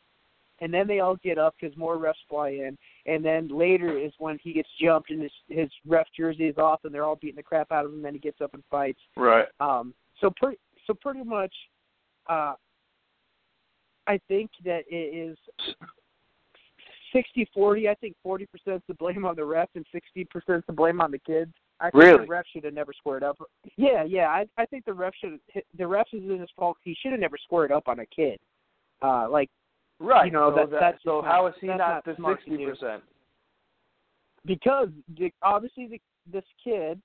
And 0.60 0.74
then 0.74 0.88
they 0.88 0.98
all 0.98 1.14
get 1.22 1.38
up 1.38 1.54
because 1.60 1.76
more 1.76 1.98
refs 1.98 2.14
fly 2.28 2.48
in. 2.48 2.76
And 3.06 3.24
then 3.24 3.46
later 3.46 3.96
is 3.96 4.10
when 4.18 4.38
he 4.42 4.52
gets 4.52 4.68
jumped 4.80 5.10
and 5.10 5.22
his 5.22 5.30
his 5.48 5.70
ref 5.86 6.08
jersey 6.16 6.46
is 6.46 6.58
off, 6.58 6.80
and 6.82 6.92
they're 6.92 7.04
all 7.04 7.14
beating 7.14 7.36
the 7.36 7.44
crap 7.44 7.70
out 7.70 7.84
of 7.84 7.92
him. 7.92 7.98
And 7.98 8.04
then 8.04 8.14
he 8.14 8.18
gets 8.18 8.40
up 8.40 8.54
and 8.54 8.64
fights. 8.68 8.98
Right. 9.16 9.46
Um, 9.60 9.94
so 10.20 10.32
pretty, 10.36 10.58
so 10.84 10.94
pretty 10.94 11.22
much, 11.22 11.54
uh, 12.28 12.54
I 14.08 14.18
think 14.26 14.50
that 14.64 14.82
it 14.88 14.96
is 14.96 15.38
sixty 17.12 17.48
forty. 17.54 17.88
I 17.88 17.94
think 17.94 18.16
forty 18.20 18.46
percent 18.46 18.78
is 18.78 18.82
the 18.88 18.94
blame 18.94 19.24
on 19.24 19.36
the 19.36 19.44
ref 19.44 19.68
and 19.76 19.86
sixty 19.92 20.24
percent 20.24 20.58
is 20.58 20.64
the 20.66 20.72
blame 20.72 21.00
on 21.00 21.12
the 21.12 21.20
kids. 21.20 21.52
I 21.80 21.90
think 21.90 22.02
Really? 22.02 22.24
the 22.24 22.26
ref 22.30 22.44
should 22.52 22.64
have 22.64 22.74
never 22.74 22.92
squared 22.92 23.22
up. 23.22 23.38
Yeah, 23.76 24.02
yeah. 24.02 24.28
I 24.28 24.46
I 24.56 24.66
think 24.66 24.84
the 24.84 24.92
ref 24.94 25.14
should. 25.20 25.38
The 25.76 25.86
ref 25.86 26.06
is 26.12 26.22
in 26.28 26.40
his 26.40 26.50
fault. 26.56 26.76
He 26.82 26.94
should 27.00 27.12
have 27.12 27.20
never 27.20 27.36
squared 27.38 27.70
up 27.72 27.86
on 27.88 28.00
a 28.00 28.06
kid. 28.06 28.38
Uh, 29.02 29.28
like 29.30 29.48
Right. 30.00 30.26
You 30.26 30.32
know, 30.32 30.50
so 30.50 30.56
that- 30.56 30.70
that, 30.70 30.80
that's 30.80 31.02
so 31.02 31.22
how 31.22 31.42
not- 31.42 31.54
is 31.54 31.60
he 31.60 31.66
not 31.68 32.04
the 32.04 32.16
sixty 32.26 32.64
percent? 32.64 33.02
because 34.46 34.88
the, 35.16 35.32
obviously 35.42 35.86
the, 35.86 36.00
this 36.30 36.44
kid 36.62 37.00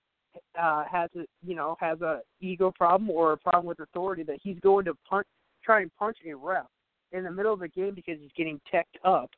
uh, 0.60 0.84
has 0.92 1.10
a 1.16 1.26
you 1.46 1.56
know 1.56 1.76
has 1.80 2.02
a 2.02 2.22
ego 2.42 2.72
problem 2.72 3.10
or 3.10 3.34
a 3.34 3.38
problem 3.38 3.66
with 3.66 3.80
authority 3.80 4.24
that 4.24 4.38
he's 4.42 4.60
going 4.60 4.86
to 4.86 4.94
punch 5.10 5.28
try 5.64 5.82
and 5.82 5.92
punch 5.98 6.18
a 6.28 6.34
ref 6.34 6.66
in 7.12 7.24
the 7.24 7.32
middle 7.32 7.54
of 7.54 7.60
the 7.60 7.68
game 7.68 7.94
because 7.94 8.18
he's 8.20 8.32
getting 8.36 8.60
teched 8.72 8.98
up, 9.04 9.30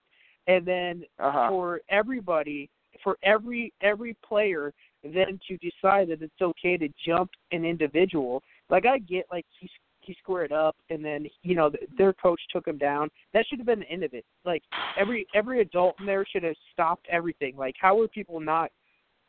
and 0.47 0.65
then 0.65 1.03
Uh 1.19 1.31
huh. 1.31 1.49
for 1.49 1.81
everybody 1.89 2.69
for 3.05 3.17
every 3.23 3.71
every 3.81 4.17
player 4.27 4.73
then 5.03 5.39
to 5.47 5.57
decide 5.57 6.09
that 6.09 6.21
it's 6.21 6.41
okay 6.41 6.75
to 6.75 6.89
jump 7.05 7.29
an 7.53 7.63
individual 7.63 8.43
like 8.69 8.85
i 8.85 8.97
get 8.97 9.25
like 9.31 9.45
he's 9.57 9.69
he 10.05 10.15
squared 10.21 10.51
up, 10.51 10.75
and 10.89 11.03
then 11.03 11.25
you 11.43 11.55
know 11.55 11.69
th- 11.69 11.89
their 11.97 12.13
coach 12.13 12.39
took 12.51 12.67
him 12.67 12.77
down. 12.77 13.09
That 13.33 13.45
should 13.47 13.59
have 13.59 13.65
been 13.65 13.79
the 13.79 13.89
end 13.89 14.03
of 14.03 14.13
it. 14.13 14.25
Like 14.45 14.63
every 14.99 15.27
every 15.33 15.61
adult 15.61 15.95
in 15.99 16.05
there 16.05 16.25
should 16.31 16.43
have 16.43 16.55
stopped 16.71 17.07
everything. 17.09 17.55
Like 17.57 17.75
how 17.79 17.95
were 17.97 18.07
people 18.07 18.39
not? 18.39 18.71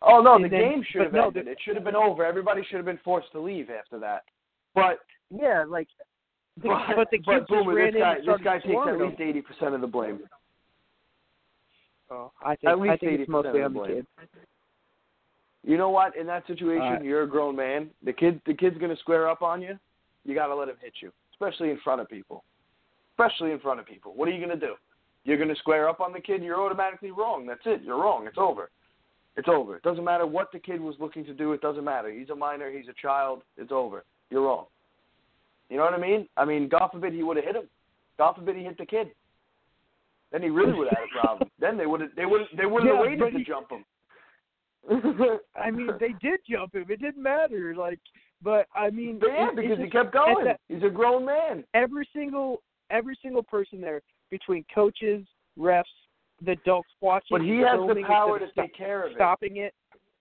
Oh 0.03 0.20
no, 0.20 0.41
the 0.41 0.49
then- 0.49 0.61
game 0.61 0.85
should 0.91 1.03
have 1.03 1.12
no, 1.12 1.29
ended. 1.29 1.49
it 1.49 1.59
should 1.64 1.74
have 1.74 1.85
been 1.85 1.97
over. 1.97 2.24
Everybody 2.24 2.62
should 2.68 2.77
have 2.77 2.85
been 2.85 3.01
forced 3.05 3.33
to 3.33 3.41
leave 3.41 3.70
after 3.70 3.99
that. 4.01 4.24
But 4.74 4.99
Yeah, 5.31 5.64
like. 5.66 5.89
The, 6.62 6.68
but, 6.68 6.97
but 6.97 7.09
the 7.11 7.18
but 7.18 7.39
just 7.41 7.49
Boomer, 7.51 7.74
ran 7.74 7.93
this 7.93 8.01
guy 8.01 8.14
and 8.14 8.29
this 8.29 8.41
guy 8.43 8.59
takes 8.59 8.89
at 8.89 8.99
least 8.99 9.20
eighty 9.20 9.43
percent 9.43 9.74
of 9.74 9.83
the 9.83 9.87
blame. 9.87 10.20
Oh, 12.11 12.30
I 12.42 12.57
think 12.57 12.70
at 12.70 12.78
least 12.78 12.92
I 12.92 12.96
think 12.98 13.20
it's 13.20 13.30
80% 13.30 13.32
mostly 13.32 13.62
on 13.62 13.72
the 13.74 13.86
kid. 13.86 14.07
You 15.64 15.76
know 15.76 15.90
what? 15.90 16.16
In 16.16 16.26
that 16.28 16.46
situation, 16.46 16.82
Alright. 16.82 17.04
you're 17.04 17.24
a 17.24 17.28
grown 17.28 17.57
man. 17.57 17.90
The 18.04 18.12
kid, 18.12 18.40
the 18.46 18.54
kid's 18.54 18.78
gonna 18.78 18.96
square 18.98 19.28
up 19.28 19.42
on 19.42 19.61
you. 19.61 19.76
You 20.24 20.34
gotta 20.34 20.54
let 20.54 20.68
him 20.68 20.76
hit 20.80 20.92
you, 21.00 21.11
especially 21.32 21.70
in 21.70 21.78
front 21.82 22.00
of 22.00 22.09
people. 22.09 22.44
Especially 23.14 23.50
in 23.50 23.59
front 23.59 23.80
of 23.80 23.86
people. 23.86 24.12
What 24.14 24.28
are 24.28 24.32
you 24.32 24.40
gonna 24.40 24.59
do? 24.59 24.74
You're 25.24 25.38
gonna 25.38 25.57
square 25.57 25.88
up 25.88 26.00
on 26.00 26.12
the 26.12 26.20
kid. 26.20 26.42
You're 26.42 26.61
automatically 26.61 27.11
wrong. 27.11 27.46
That's 27.46 27.61
it. 27.64 27.82
You're 27.82 28.00
wrong. 28.00 28.26
It's 28.28 28.38
over. 28.38 28.70
It's 29.36 29.48
over. 29.48 29.76
It 29.76 29.82
doesn't 29.82 30.04
matter 30.04 30.26
what 30.26 30.52
the 30.52 30.59
kid 30.61 30.80
was 30.80 30.94
looking 31.00 31.24
to 31.24 31.34
do. 31.34 31.52
It 31.52 31.61
doesn't 31.61 31.84
matter. 31.84 32.11
He's 32.11 32.30
a 32.30 32.34
minor. 32.34 32.70
He's 32.70 32.88
a 32.88 32.94
child. 33.02 33.42
It's 33.57 33.72
over. 33.72 34.04
You're 34.30 34.42
wrong. 34.42 34.66
You 35.68 35.76
know 35.78 35.84
what 35.84 35.94
I 35.94 35.98
mean? 35.98 36.28
I 36.36 36.44
mean, 36.44 36.68
God 36.68 36.90
forbid 36.92 37.12
he 37.12 37.24
would 37.24 37.36
have 37.36 37.44
hit 37.44 37.57
him. 37.57 37.68
God 38.18 38.34
forbid 38.34 38.57
he 38.57 38.62
hit 38.62 38.78
the 38.78 38.86
kid. 38.86 39.11
Then 40.33 40.43
he 40.43 40.49
really 40.51 40.72
would 40.72 40.89
have 40.89 40.99
had 40.99 41.07
a 41.18 41.20
problem. 41.20 41.51
then 41.59 41.77
they 41.77 41.87
would 41.87 42.01
have. 42.01 42.11
They 42.16 42.27
would. 42.27 42.43
They 42.57 42.66
wouldn't 42.66 42.91
Yeah, 42.93 42.99
have 42.99 43.07
waited 43.07 43.33
to 43.33 43.39
he- 43.39 43.45
jump 43.45 43.70
him. 43.70 43.85
I 45.61 45.70
mean, 45.70 45.91
they 45.99 46.14
did 46.20 46.41
jump 46.49 46.74
him. 46.74 46.85
It 46.89 47.01
didn't 47.01 47.22
matter. 47.22 47.74
Like, 47.77 47.99
but 48.43 48.66
I 48.74 48.91
mean, 48.91 49.18
But 49.18 49.31
yeah, 49.33 49.49
it- 49.49 49.57
because 49.57 49.79
he 49.79 49.91
kept 49.91 50.12
going. 50.12 50.45
that- 50.45 50.61
He's 50.68 50.83
a 50.83 50.91
grown 50.91 51.24
man. 51.24 51.64
every 51.74 52.09
single 52.14 52.62
every 52.91 53.16
single 53.22 53.43
person 53.43 53.81
there 53.81 54.01
between 54.31 54.64
coaches, 54.72 55.27
refs, 55.59 55.83
the 56.45 56.53
adults 56.53 56.89
watching, 57.01 57.27
But 57.37 57.43
he 57.43 57.57
has 57.59 57.79
the 57.81 58.03
power 58.07 58.39
to 58.39 58.45
of 58.45 58.55
take 58.55 58.74
care 58.77 59.05
of 59.05 59.12
it. 59.12 59.14
stopping 59.16 59.57
it. 59.57 59.74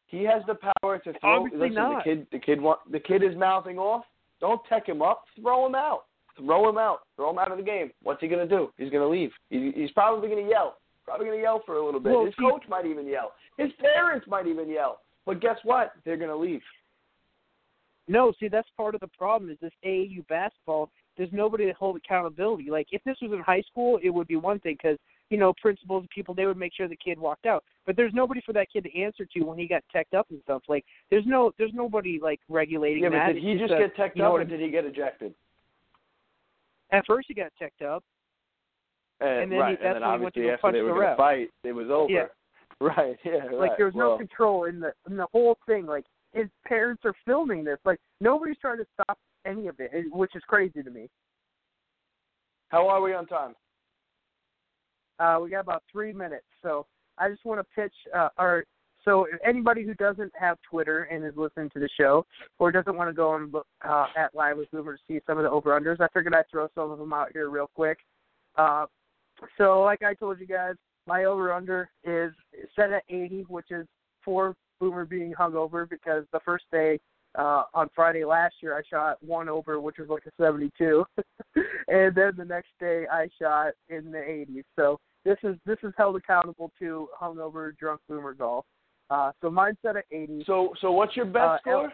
He 0.08 0.24
has 0.24 0.42
the 0.48 0.56
power 0.82 0.98
to 1.00 1.14
throw. 1.20 1.44
Obviously 1.44 1.60
listen, 1.70 1.76
not. 1.76 2.04
the 2.04 2.10
kid, 2.16 2.28
the 2.32 2.40
kid, 2.40 2.62
want, 2.62 2.80
the 2.92 3.00
kid 3.00 3.24
is 3.24 3.36
mouthing 3.36 3.78
off. 3.78 4.06
Don't 4.40 4.62
tech 4.66 4.88
him 4.88 5.02
up. 5.02 5.26
Throw 5.40 5.66
him 5.66 5.76
out. 5.76 6.06
Throw 6.38 6.68
him 6.70 6.78
out. 6.78 7.02
Throw 7.16 7.30
him 7.32 7.38
out 7.40 7.52
of 7.52 7.58
the 7.58 7.64
game. 7.64 7.92
What's 8.04 8.22
he 8.22 8.28
gonna 8.28 8.48
do? 8.48 8.70
He's 8.78 8.90
gonna 8.92 9.08
leave. 9.08 9.32
He, 9.50 9.72
he's 9.76 9.92
probably 9.92 10.28
gonna 10.30 10.48
yell. 10.50 10.78
Probably 11.06 11.28
gonna 11.28 11.42
yell 11.42 11.62
for 11.66 11.78
a 11.78 11.86
little 11.86 12.00
bit. 12.00 12.12
Well, 12.12 12.26
His 12.26 12.34
see- 12.38 12.44
coach 12.50 12.64
might 12.68 12.86
even 12.86 13.08
yell. 13.08 13.34
His 13.58 13.72
parents 13.80 14.28
might 14.28 14.48
even 14.48 14.70
yell. 14.70 15.00
But 15.26 15.40
guess 15.40 15.58
what? 15.64 15.94
They're 16.04 16.18
gonna 16.18 16.36
leave. 16.36 16.62
No, 18.08 18.34
see 18.40 18.48
that's 18.48 18.68
part 18.78 18.94
of 18.96 19.02
the 19.02 19.08
problem 19.08 19.50
is 19.50 19.58
this 19.62 19.72
AAU 19.84 20.28
basketball. 20.28 20.90
There's 21.18 21.32
nobody 21.32 21.66
to 21.66 21.74
hold 21.74 21.96
accountability. 21.96 22.70
Like 22.70 22.88
if 22.92 23.04
this 23.04 23.18
was 23.22 23.32
in 23.32 23.40
high 23.40 23.62
school, 23.72 24.00
it 24.04 24.10
would 24.10 24.28
be 24.28 24.36
one 24.36 24.60
thing 24.60 24.76
because 24.82 24.98
you 25.32 25.38
know 25.38 25.54
principals 25.60 26.02
and 26.02 26.10
people 26.10 26.36
they 26.36 26.46
would 26.46 26.58
make 26.58 26.74
sure 26.76 26.88
the 26.88 26.96
kid 26.98 27.18
walked 27.18 27.46
out. 27.48 27.64
But 27.86 27.96
there's 27.96 28.14
nobody 28.14 28.42
for 28.46 28.54
that 28.54 28.68
kid 28.72 28.84
to 28.84 29.00
answer 29.02 29.26
to 29.26 29.44
when 29.44 29.58
he 29.58 29.68
got 29.68 29.84
teched 29.92 30.14
up 30.14 30.28
and 30.30 30.40
stuff. 30.44 30.64
Like 30.68 30.86
there's 31.10 31.26
no 31.26 31.52
there's 31.58 31.72
nobody 31.74 32.20
like 32.22 32.42
regulating 32.50 33.04
Yeah, 33.04 33.10
but 33.10 33.16
that. 33.16 33.34
did 33.34 33.42
he 33.44 33.52
It's 33.54 33.62
just 33.62 33.74
a- 33.74 33.78
get 33.78 33.96
teched 33.96 34.18
know 34.18 34.28
up, 34.36 34.42
or 34.42 34.44
did 34.44 34.60
he 34.60 34.70
get 34.70 34.86
ejected? 34.86 35.34
At 36.92 37.06
first 37.06 37.28
he 37.28 37.34
got 37.34 37.52
teched 37.62 37.82
up. 37.82 38.04
And, 39.22 39.44
And 39.44 39.52
then 39.52 39.58
he- 39.70 39.76
that's 39.76 39.96
and 39.96 40.04
then 40.04 40.10
when 40.10 40.20
he 40.20 40.24
went 40.24 40.36
to 40.36 40.42
go 40.42 40.58
punch 40.62 40.74
they 40.74 40.82
were 40.82 40.90
the 40.90 41.00
ref. 41.00 41.18
fight, 41.18 41.50
it 41.64 41.72
was 41.72 41.90
over. 41.90 42.12
Yeah. 42.12 42.26
Right. 42.82 43.18
Yeah. 43.24 43.46
Like 43.54 43.70
right. 43.70 43.72
there 43.78 43.86
was 43.86 43.96
no 43.96 44.10
well, 44.10 44.18
control 44.18 44.66
in 44.66 44.82
the 44.82 44.92
in 45.10 45.16
the 45.16 45.28
whole 45.32 45.58
thing. 45.66 45.86
Like 45.86 46.04
his 46.34 46.48
parents 46.68 47.04
are 47.06 47.14
filming 47.26 47.64
this. 47.64 47.78
Like 47.86 48.02
nobody's 48.20 48.58
trying 48.58 48.80
to 48.80 48.86
stop 48.94 49.18
any 49.46 49.68
of 49.68 49.80
it, 49.80 49.92
which 50.12 50.36
is 50.36 50.44
crazy 50.46 50.84
to 50.84 50.90
me. 50.92 51.08
How 52.68 52.90
are 52.90 53.02
we 53.02 53.14
on 53.14 53.28
time? 53.28 53.56
Uh, 55.20 55.40
we 55.42 55.50
got 55.50 55.62
about 55.62 55.84
three 55.90 56.12
minutes, 56.12 56.44
so 56.62 56.86
I 57.18 57.30
just 57.30 57.46
want 57.46 57.62
to 57.62 57.82
pitch. 57.82 57.94
Uh, 58.14 58.28
or 58.38 58.66
so 59.06 59.28
anybody 59.46 59.84
who 59.84 59.94
doesn't 59.94 60.32
have 60.38 60.58
Twitter 60.70 61.04
and 61.04 61.24
is 61.24 61.34
listening 61.38 61.70
to 61.72 61.80
the 61.80 61.90
show, 62.00 62.26
or 62.60 62.72
doesn't 62.72 62.96
want 62.96 63.10
to 63.10 63.14
go 63.14 63.38
look 63.52 63.68
uh, 63.88 64.08
at 64.18 64.34
Live 64.36 64.58
with 64.58 64.70
Boomer 64.72 64.98
to 64.98 65.02
see 65.08 65.20
some 65.28 65.38
of 65.38 65.44
the 65.44 65.50
over 65.50 65.80
unders, 65.80 66.02
I 66.02 66.08
figured 66.14 66.34
I'd 66.34 66.50
throw 66.52 66.68
some 66.76 66.92
of 66.92 67.00
them 67.00 67.14
out 67.14 67.30
here 67.32 67.50
real 67.50 67.70
quick. 67.74 68.00
Uh, 68.58 68.86
so 69.58 69.82
like 69.82 70.02
I 70.04 70.14
told 70.16 70.40
you 70.40 70.48
guys, 70.48 70.76
my 71.08 71.26
over 71.26 71.54
under 71.54 71.90
is 72.04 72.34
set 72.76 72.92
at 72.92 73.04
80, 73.10 73.46
which 73.48 73.68
is 73.70 73.86
for 74.24 74.56
Boomer 74.80 75.06
being 75.06 75.34
hungover 75.34 75.88
because 75.90 76.26
the 76.34 76.40
first 76.44 76.66
day 76.72 77.00
uh, 77.38 77.64
on 77.74 77.90
Friday 77.94 78.26
last 78.26 78.56
year 78.62 78.78
I 78.78 78.82
shot 78.90 79.18
one 79.22 79.50
over, 79.50 79.80
which 79.80 79.98
was 80.00 80.10
like 80.10 80.24
a 80.26 80.32
72, 80.42 81.06
and 81.88 82.16
then 82.16 82.32
the 82.38 82.46
next 82.46 82.70
day 82.80 83.06
I 83.12 83.30
shot 83.40 83.74
in 83.90 84.12
the 84.12 84.18
80s. 84.18 84.64
So 84.76 85.00
this 85.26 85.38
is 85.44 85.56
this 85.66 85.78
is 85.84 85.94
held 85.98 86.16
accountable 86.16 86.72
to 86.80 87.08
hungover 87.22 87.78
drunk 87.78 88.02
Boomer 88.08 88.34
golf. 88.34 88.66
Uh, 89.10 89.32
so 89.42 89.50
mine's 89.52 89.78
set 89.82 89.96
at 89.98 90.06
80. 90.12 90.44
So, 90.48 90.74
so 90.82 90.92
what's 90.92 91.16
your 91.16 91.26
best 91.26 91.46
Uh, 91.46 91.58
score? 91.60 91.94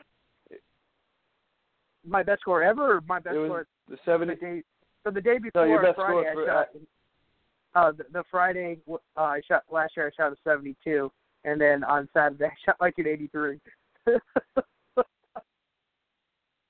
my 2.07 2.23
best 2.23 2.41
score 2.41 2.63
ever, 2.63 2.95
or 2.97 3.01
my 3.07 3.19
best 3.19 3.35
score 3.35 3.67
the 3.87 3.95
the 3.95 3.99
seventy. 4.05 4.35
day. 4.35 4.63
So 5.03 5.11
the 5.11 5.21
day 5.21 5.37
before 5.37 5.81
best 5.81 5.95
Friday, 5.97 6.29
I 6.29 6.33
for- 6.33 6.45
shot. 6.45 6.67
Uh, 7.73 7.91
the, 7.91 8.03
the 8.11 8.23
Friday 8.29 8.79
uh, 8.89 8.95
I 9.17 9.41
shot 9.47 9.63
last 9.71 9.95
year. 9.95 10.07
I 10.07 10.11
shot 10.21 10.33
a 10.33 10.35
72, 10.43 11.11
and 11.45 11.59
then 11.61 11.83
on 11.83 12.09
Saturday 12.13 12.45
I 12.51 12.55
shot 12.65 12.75
like 12.81 12.97
an 12.97 13.07
83. 13.07 13.59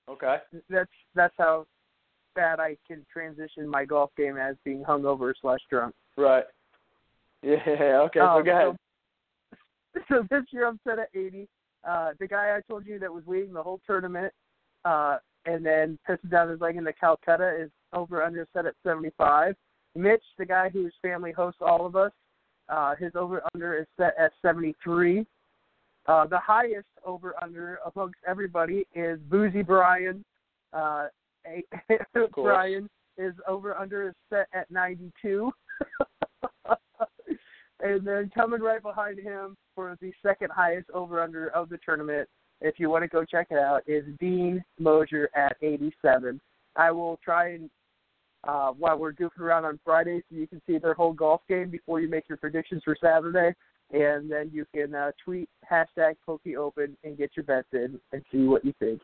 Okay. 0.09 0.37
that's 0.69 0.89
that's 1.15 1.33
how 1.37 1.65
bad 2.35 2.59
I 2.59 2.75
can 2.85 3.05
transition 3.11 3.65
my 3.67 3.85
golf 3.85 4.11
game 4.17 4.35
as 4.37 4.55
being 4.65 4.83
hungover 4.83 5.31
slash 5.41 5.59
drunk. 5.69 5.93
Right. 6.17 6.43
Yeah. 7.43 7.57
Okay. 8.05 8.19
so 8.19 8.25
Um, 8.25 8.43
go 8.45 8.51
ahead. 8.51 8.67
So, 8.67 8.77
so 10.09 10.23
this 10.29 10.43
year 10.51 10.67
I'm 10.67 10.79
set 10.87 10.99
at 10.99 11.09
80. 11.13 11.47
Uh, 11.87 12.11
the 12.19 12.27
guy 12.27 12.55
I 12.55 12.61
told 12.69 12.85
you 12.85 12.99
that 12.99 13.11
was 13.11 13.23
leading 13.25 13.53
the 13.53 13.63
whole 13.63 13.81
tournament, 13.85 14.33
uh, 14.85 15.17
and 15.45 15.65
then 15.65 15.97
pissing 16.07 16.29
down 16.29 16.49
his 16.49 16.61
leg 16.61 16.77
in 16.77 16.83
the 16.83 16.93
Calcutta 16.93 17.55
is 17.59 17.71
over 17.93 18.23
under 18.23 18.47
set 18.53 18.65
at 18.65 18.75
75. 18.83 19.55
Mitch, 19.95 20.23
the 20.37 20.45
guy 20.45 20.69
whose 20.69 20.93
family 21.01 21.31
hosts 21.31 21.61
all 21.61 21.85
of 21.85 21.95
us, 21.95 22.11
uh, 22.69 22.95
his 22.95 23.11
over 23.15 23.41
under 23.53 23.77
is 23.77 23.87
set 23.97 24.13
at 24.19 24.31
73. 24.41 25.25
Uh, 26.07 26.25
the 26.27 26.37
highest 26.39 26.87
over 27.05 27.35
under 27.41 27.79
amongst 27.93 28.19
everybody 28.27 28.85
is 28.95 29.19
Boozy 29.29 29.61
Brian. 29.61 30.23
Uh, 30.73 31.07
a- 31.47 32.27
Brian 32.33 32.89
is 33.17 33.33
over 33.47 33.75
under 33.75 34.07
is 34.09 34.15
set 34.29 34.47
at 34.53 34.69
92. 34.71 35.51
and 37.81 38.05
then 38.05 38.31
coming 38.33 38.61
right 38.61 38.81
behind 38.81 39.19
him 39.19 39.55
for 39.75 39.97
the 40.01 40.11
second 40.25 40.51
highest 40.51 40.89
over 40.91 41.21
under 41.21 41.49
of 41.49 41.69
the 41.69 41.79
tournament, 41.83 42.27
if 42.61 42.75
you 42.77 42.89
want 42.89 43.03
to 43.03 43.07
go 43.07 43.25
check 43.25 43.47
it 43.49 43.57
out, 43.57 43.81
is 43.87 44.05
Dean 44.19 44.63
Mosier 44.79 45.29
at 45.35 45.57
87. 45.61 46.39
I 46.75 46.91
will 46.91 47.19
try 47.23 47.53
and 47.53 47.69
uh, 48.43 48.71
while 48.71 48.97
we're 48.97 49.13
goofing 49.13 49.41
around 49.41 49.65
on 49.65 49.79
Friday, 49.85 50.21
so 50.29 50.35
you 50.35 50.47
can 50.47 50.61
see 50.65 50.77
their 50.77 50.95
whole 50.95 51.13
golf 51.13 51.41
game 51.47 51.69
before 51.69 51.99
you 51.99 52.09
make 52.09 52.27
your 52.27 52.37
predictions 52.37 52.81
for 52.83 52.95
Saturday, 52.99 53.53
and 53.91 54.31
then 54.31 54.49
you 54.51 54.65
can 54.73 54.95
uh, 54.95 55.11
tweet 55.23 55.47
hashtag 55.69 56.15
PokyOpen 56.27 56.95
and 57.03 57.17
get 57.17 57.31
your 57.35 57.43
bets 57.43 57.67
in 57.73 57.99
and 58.13 58.23
see 58.31 58.45
what 58.45 58.65
you 58.65 58.73
think. 58.79 58.99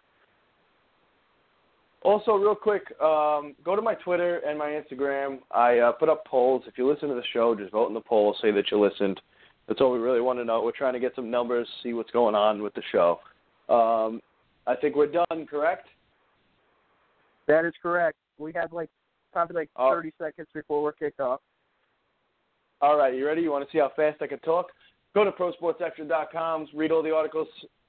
Also, 2.03 2.33
real 2.35 2.55
quick, 2.55 2.83
um, 3.01 3.55
go 3.65 3.75
to 3.75 3.81
my 3.81 3.95
Twitter 3.95 4.37
and 4.47 4.57
my 4.57 4.69
Instagram. 4.69 5.39
I 5.51 5.79
uh, 5.79 5.91
put 5.93 6.09
up 6.09 6.25
polls. 6.25 6.63
If 6.67 6.77
you 6.77 6.89
listen 6.89 7.09
to 7.09 7.15
the 7.15 7.23
show, 7.33 7.55
just 7.55 7.71
vote 7.71 7.87
in 7.87 7.93
the 7.93 8.01
poll. 8.01 8.35
Say 8.41 8.51
that 8.51 8.71
you 8.71 8.79
listened. 8.79 9.19
That's 9.67 9.81
all 9.81 9.91
we 9.91 9.99
really 9.99 10.21
want 10.21 10.39
to 10.39 10.45
know. 10.45 10.61
We're 10.63 10.71
trying 10.71 10.93
to 10.93 10.99
get 10.99 11.13
some 11.15 11.29
numbers, 11.29 11.67
see 11.83 11.93
what's 11.93 12.11
going 12.11 12.35
on 12.35 12.61
with 12.61 12.73
the 12.75 12.83
show. 12.91 13.19
Um, 13.67 14.21
I 14.65 14.75
think 14.79 14.95
we're 14.95 15.11
done. 15.11 15.45
Correct? 15.49 15.87
That 17.47 17.65
is 17.65 17.73
correct. 17.81 18.17
We 18.37 18.53
have 18.53 18.71
like 18.71 18.89
probably 19.33 19.55
like 19.55 19.69
Oh. 19.75 19.89
30 19.91 20.13
seconds 20.19 20.47
before 20.53 20.83
we're 20.83 20.93
kicked 20.93 21.19
off. 21.19 21.41
All 22.81 22.97
right, 22.97 23.13
you 23.13 23.25
ready? 23.25 23.41
You 23.41 23.51
want 23.51 23.65
to 23.67 23.71
see 23.71 23.79
how 23.79 23.91
fast 23.95 24.21
I 24.21 24.27
can 24.27 24.39
talk? 24.39 24.67
Go 25.15 25.23
to 25.23 25.31
prosportsextra.com, 25.31 26.67
read 26.75 26.91
all 26.91 27.01
the 27.01 27.13
articles, 27.13 27.47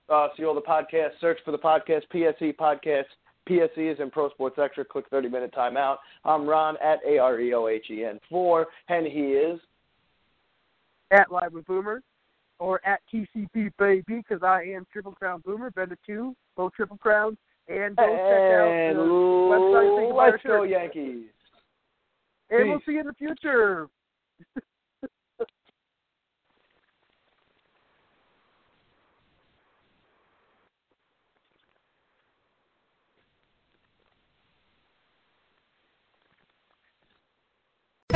uh, 0.09 0.29
see 0.37 0.45
all 0.45 0.55
the 0.55 0.63
podcasts, 0.63 1.21
search 1.21 1.39
for 1.45 1.51
the 1.53 1.59
podcast, 1.59 2.03
PSE 2.13 2.57
Podcast. 2.57 3.05
PSE 3.49 3.93
is 3.93 4.01
in 4.01 4.11
Pro 4.11 4.31
Sports 4.31 4.59
Extra. 4.63 4.85
Click 4.85 5.07
30 5.11 5.29
minute 5.29 5.55
timeout. 5.55 5.97
I'm 6.25 6.47
Ron 6.47 6.77
at 6.83 6.99
A 7.07 7.19
R 7.19 7.41
E 7.41 7.55
O 7.55 7.69
H 7.69 7.87
E 7.91 8.05
N 8.05 8.21
4, 8.29 8.67
and 8.89 9.07
he 9.07 9.21
is. 9.21 9.61
At 11.11 11.33
Live 11.33 11.55
with 11.55 11.67
Boomer 11.67 12.03
or 12.59 12.81
at 12.87 13.01
TCB 13.13 13.71
Baby 13.79 14.03
because 14.07 14.43
I 14.43 14.63
am 14.63 14.87
Triple 14.93 15.13
Crown 15.13 15.43
Boomer, 15.45 15.71
to 15.71 15.97
two, 16.05 16.35
both 16.57 16.73
Triple 16.75 16.99
Crowns, 16.99 17.37
and 17.69 17.97
go 17.97 18.03
check 18.03 18.15
out 18.15 18.95
the 18.95 19.01
website. 19.01 20.33
Let's 20.33 20.43
go. 20.43 20.63
Yankees. 20.65 21.27
And 22.51 22.71
we'll 22.71 22.81
see 22.87 22.93
you 22.93 23.01
in 23.01 23.07
the 23.07 23.15
future. 23.15 23.89